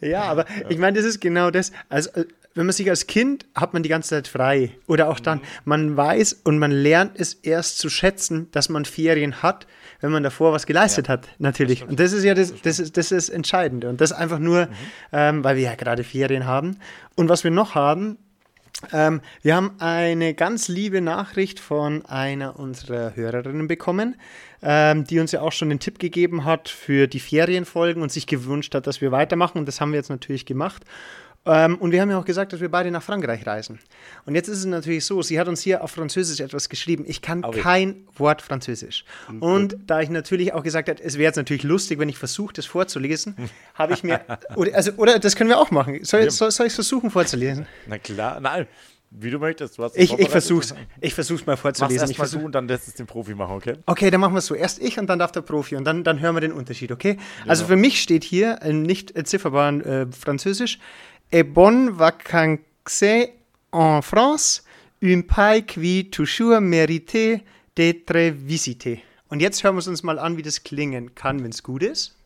ja, 0.00 0.22
aber 0.22 0.46
ich 0.68 0.78
meine, 0.78 0.96
das 0.96 1.06
ist 1.06 1.20
genau 1.20 1.50
das. 1.50 1.72
Also, 1.88 2.10
äh, 2.10 2.26
wenn 2.56 2.66
man 2.66 2.72
sich 2.72 2.88
als 2.90 3.06
Kind 3.06 3.46
hat 3.54 3.74
man 3.74 3.82
die 3.82 3.88
ganze 3.88 4.10
Zeit 4.10 4.28
frei. 4.28 4.72
Oder 4.86 5.08
auch 5.08 5.20
dann, 5.20 5.40
man 5.64 5.96
weiß 5.96 6.40
und 6.44 6.58
man 6.58 6.70
lernt 6.70 7.12
es 7.20 7.34
erst 7.34 7.78
zu 7.78 7.88
schätzen, 7.88 8.48
dass 8.50 8.68
man 8.68 8.84
Ferien 8.84 9.42
hat, 9.42 9.66
wenn 10.00 10.10
man 10.10 10.22
davor 10.22 10.52
was 10.52 10.66
geleistet 10.66 11.08
hat, 11.08 11.28
natürlich. 11.38 11.84
und 11.84 12.00
das 12.00 12.12
ist 12.12 12.24
ja 12.24 12.34
das, 12.34 12.52
das, 12.62 12.78
ist, 12.78 12.96
das 12.96 13.12
ist 13.12 13.28
Entscheidende. 13.28 13.88
Und 13.88 14.00
das 14.00 14.12
einfach 14.12 14.38
nur, 14.38 14.68
ähm, 15.12 15.44
weil 15.44 15.56
wir 15.56 15.62
ja 15.62 15.74
gerade 15.74 16.02
Ferien 16.02 16.46
haben. 16.46 16.78
Und 17.14 17.28
was 17.28 17.44
wir 17.44 17.50
noch 17.50 17.74
haben, 17.74 18.18
ähm, 18.92 19.20
wir 19.42 19.56
haben 19.56 19.72
eine 19.78 20.34
ganz 20.34 20.68
liebe 20.68 21.00
Nachricht 21.00 21.60
von 21.60 22.04
einer 22.06 22.58
unserer 22.58 23.16
Hörerinnen 23.16 23.68
bekommen, 23.68 24.16
ähm, 24.62 25.04
die 25.04 25.18
uns 25.18 25.32
ja 25.32 25.40
auch 25.40 25.52
schon 25.52 25.70
den 25.70 25.80
Tipp 25.80 25.98
gegeben 25.98 26.44
hat 26.44 26.68
für 26.68 27.06
die 27.06 27.20
Ferienfolgen 27.20 28.02
und 28.02 28.12
sich 28.12 28.26
gewünscht 28.26 28.74
hat, 28.74 28.86
dass 28.86 29.00
wir 29.00 29.12
weitermachen. 29.12 29.58
Und 29.58 29.66
das 29.66 29.80
haben 29.80 29.92
wir 29.92 29.98
jetzt 29.98 30.10
natürlich 30.10 30.44
gemacht. 30.44 30.84
Ähm, 31.46 31.76
und 31.76 31.92
wir 31.92 32.00
haben 32.00 32.10
ja 32.10 32.18
auch 32.18 32.24
gesagt, 32.24 32.52
dass 32.52 32.60
wir 32.60 32.68
beide 32.70 32.90
nach 32.90 33.02
Frankreich 33.02 33.46
reisen. 33.46 33.78
Und 34.24 34.34
jetzt 34.34 34.48
ist 34.48 34.58
es 34.58 34.64
natürlich 34.64 35.04
so, 35.04 35.22
sie 35.22 35.38
hat 35.38 35.48
uns 35.48 35.62
hier 35.62 35.82
auf 35.82 35.92
Französisch 35.92 36.40
etwas 36.40 36.68
geschrieben. 36.68 37.04
Ich 37.06 37.22
kann 37.22 37.44
oui. 37.44 37.60
kein 37.60 38.06
Wort 38.16 38.42
Französisch. 38.42 39.04
Und 39.40 39.76
da 39.86 40.00
ich 40.00 40.10
natürlich 40.10 40.52
auch 40.52 40.62
gesagt 40.62 40.88
habe, 40.88 41.02
es 41.02 41.14
wäre 41.14 41.24
jetzt 41.28 41.36
natürlich 41.36 41.62
lustig, 41.62 41.98
wenn 41.98 42.08
ich 42.08 42.18
versuche, 42.18 42.52
das 42.54 42.66
vorzulesen, 42.66 43.36
habe 43.74 43.94
ich 43.94 44.02
mir, 44.02 44.20
oder, 44.56 44.74
also, 44.74 44.92
oder 44.96 45.18
das 45.18 45.36
können 45.36 45.50
wir 45.50 45.58
auch 45.58 45.70
machen. 45.70 46.04
Soll, 46.04 46.30
soll, 46.30 46.50
soll 46.50 46.66
ich 46.66 46.72
es 46.72 46.74
versuchen 46.74 47.10
vorzulesen? 47.10 47.66
Na 47.86 47.98
klar, 47.98 48.40
nein, 48.40 48.66
wie 49.10 49.30
du 49.30 49.38
möchtest. 49.38 49.78
Du 49.78 49.88
Ich, 49.94 50.12
ich 50.18 50.28
versuch's. 50.28 50.74
Ich 51.00 51.14
versuch's 51.14 51.46
mal 51.46 51.52
Mach's 51.52 51.60
vorzulesen. 51.62 52.00
erst 52.00 52.12
Ich 52.12 52.18
mal 52.18 52.28
du 52.28 52.44
und 52.44 52.52
dann 52.52 52.68
lässt 52.68 52.88
es 52.88 52.94
den 52.94 53.06
Profi 53.06 53.34
machen, 53.34 53.54
okay? 53.54 53.74
okay, 53.86 54.10
dann 54.10 54.20
machen 54.20 54.34
wir 54.34 54.38
es 54.38 54.46
so. 54.46 54.54
Erst 54.54 54.82
ich 54.82 54.98
und 54.98 55.06
dann 55.06 55.18
darf 55.18 55.32
der 55.32 55.42
Profi 55.42 55.76
und 55.76 55.84
dann, 55.84 56.04
dann 56.04 56.20
hören 56.20 56.34
wir 56.34 56.40
den 56.40 56.52
Unterschied, 56.52 56.92
okay? 56.92 57.16
Also 57.46 57.64
Genau. 57.64 57.74
für 57.74 57.76
mich 57.76 58.02
steht 58.02 58.24
hier 58.24 58.60
im 58.62 58.82
nicht 58.82 59.14
entzifferbaren 59.14 59.80
äh, 59.82 60.06
Französisch 60.10 60.78
Et 61.32 61.42
bonne 61.42 61.90
vacances 61.90 63.28
en 63.72 64.00
France, 64.00 64.62
un 65.02 65.22
pays 65.22 65.66
qui 65.66 66.08
toujours 66.10 66.60
mérité 66.60 67.42
d'être 67.76 68.30
visité. 68.32 69.02
Und 69.28 69.40
jetzt 69.40 69.64
hören 69.64 69.74
wir 69.74 69.80
es 69.80 69.88
uns 69.88 70.02
mal 70.02 70.18
an, 70.18 70.36
wie 70.36 70.42
das 70.42 70.62
klingen 70.62 71.14
kann, 71.14 71.42
wenn 71.42 71.50
es 71.50 71.62
gut 71.62 71.82
ist. 71.82 72.16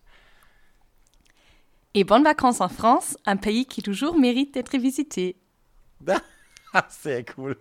Et 1.93 2.05
bonnes 2.05 2.25
vacances 2.25 2.61
en 2.61 2.69
France, 2.69 3.19
un 3.27 3.37
pays 3.37 3.65
qui 3.65 3.83
toujours 3.83 4.17
mérite 4.17 4.55
d'être 4.55 4.81
visité. 4.81 5.35
Sehr 6.89 7.25
cool. 7.37 7.57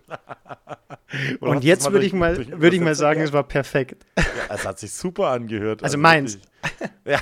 Oder 1.40 1.50
Und 1.50 1.64
jetzt 1.64 1.90
würde 1.90 2.06
ich 2.06 2.12
mal, 2.12 2.36
würde 2.60 2.76
ich 2.76 2.82
mal 2.82 2.94
sagen, 2.94 3.20
es 3.20 3.30
gehabt? 3.30 3.34
war 3.34 3.48
perfekt. 3.48 4.06
Ja, 4.16 4.54
es 4.54 4.64
hat 4.64 4.78
sich 4.78 4.92
super 4.92 5.28
angehört. 5.28 5.82
Also 5.82 5.98
meins. 5.98 6.38
wirklich. 6.38 6.90
Ja. 7.04 7.20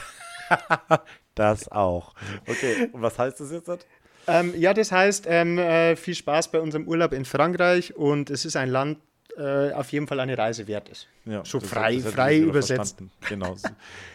das 1.35 1.71
auch. 1.71 2.15
Okay, 2.47 2.91
und 2.93 3.01
was 3.01 3.19
heißt 3.19 3.41
das 3.41 3.53
jetzt? 3.53 3.87
Ähm, 4.29 4.55
ja, 4.57 4.75
das 4.75 4.93
heißt, 4.93 5.27
ähm, 5.29 5.59
äh, 5.59 5.97
viel 5.97 6.15
Spaß 6.15 6.51
bei 6.53 6.61
unserem 6.61 6.87
Urlaub 6.87 7.13
in 7.13 7.25
Frankreich 7.25 7.97
und 7.97 8.31
es 8.31 8.45
ist 8.45 8.57
ein 8.57 8.69
Land, 8.69 8.99
äh, 9.37 9.73
auf 9.73 9.91
jeden 9.93 10.07
Fall 10.07 10.21
eine 10.21 10.37
Reise 10.37 10.67
wert 10.69 10.89
ist. 10.89 11.07
Ja, 11.25 11.45
So 11.45 11.61
frei- 11.61 11.95
ich 11.95 12.05
frei 12.05 12.39
übersetzt. 12.39 12.99
Genau. 13.29 13.57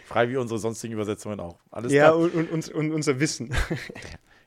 frei 0.08 0.30
wie 0.30 0.38
unsere 0.38 0.60
sonstigen 0.60 0.94
Übersetzungen 0.94 1.40
auch. 1.40 1.58
Alles 1.72 1.92
Ja, 1.92 2.10
klar. 2.10 2.18
und, 2.18 2.52
und, 2.52 2.70
und 2.70 2.92
unser 2.92 3.20
Wissen. 3.20 3.54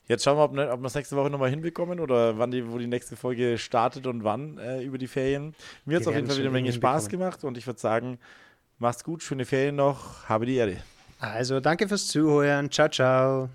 Jetzt 0.07 0.23
schauen 0.23 0.37
wir, 0.37 0.43
ob, 0.43 0.53
ne, 0.53 0.71
ob 0.71 0.79
wir 0.79 0.87
es 0.87 0.95
nächste 0.95 1.17
Woche 1.17 1.29
nochmal 1.29 1.49
hinbekommen 1.49 1.99
oder 1.99 2.37
wann 2.37 2.49
die, 2.51 2.65
wo 2.71 2.77
die 2.77 2.87
nächste 2.87 3.17
Folge 3.17 3.57
startet 3.57 4.07
und 4.07 4.23
wann 4.23 4.57
äh, 4.57 4.81
über 4.81 4.97
die 4.97 5.07
Ferien. 5.07 5.53
Mir 5.83 5.95
hat 5.97 6.01
es 6.03 6.07
auf 6.07 6.15
jeden 6.15 6.27
Fall 6.27 6.37
wieder 6.37 6.47
eine 6.47 6.53
Menge. 6.53 6.71
Spaß 6.71 7.09
gemacht 7.09 7.43
und 7.43 7.57
ich 7.57 7.67
würde 7.67 7.79
sagen, 7.79 8.17
macht's 8.79 9.03
gut, 9.03 9.21
schöne 9.21 9.43
Ferien 9.43 9.75
noch, 9.75 10.29
habe 10.29 10.45
die 10.45 10.55
Erde. 10.55 10.77
Also 11.19 11.59
danke 11.59 11.87
fürs 11.89 12.07
Zuhören. 12.07 12.71
Ciao, 12.71 12.87
ciao. 12.87 13.49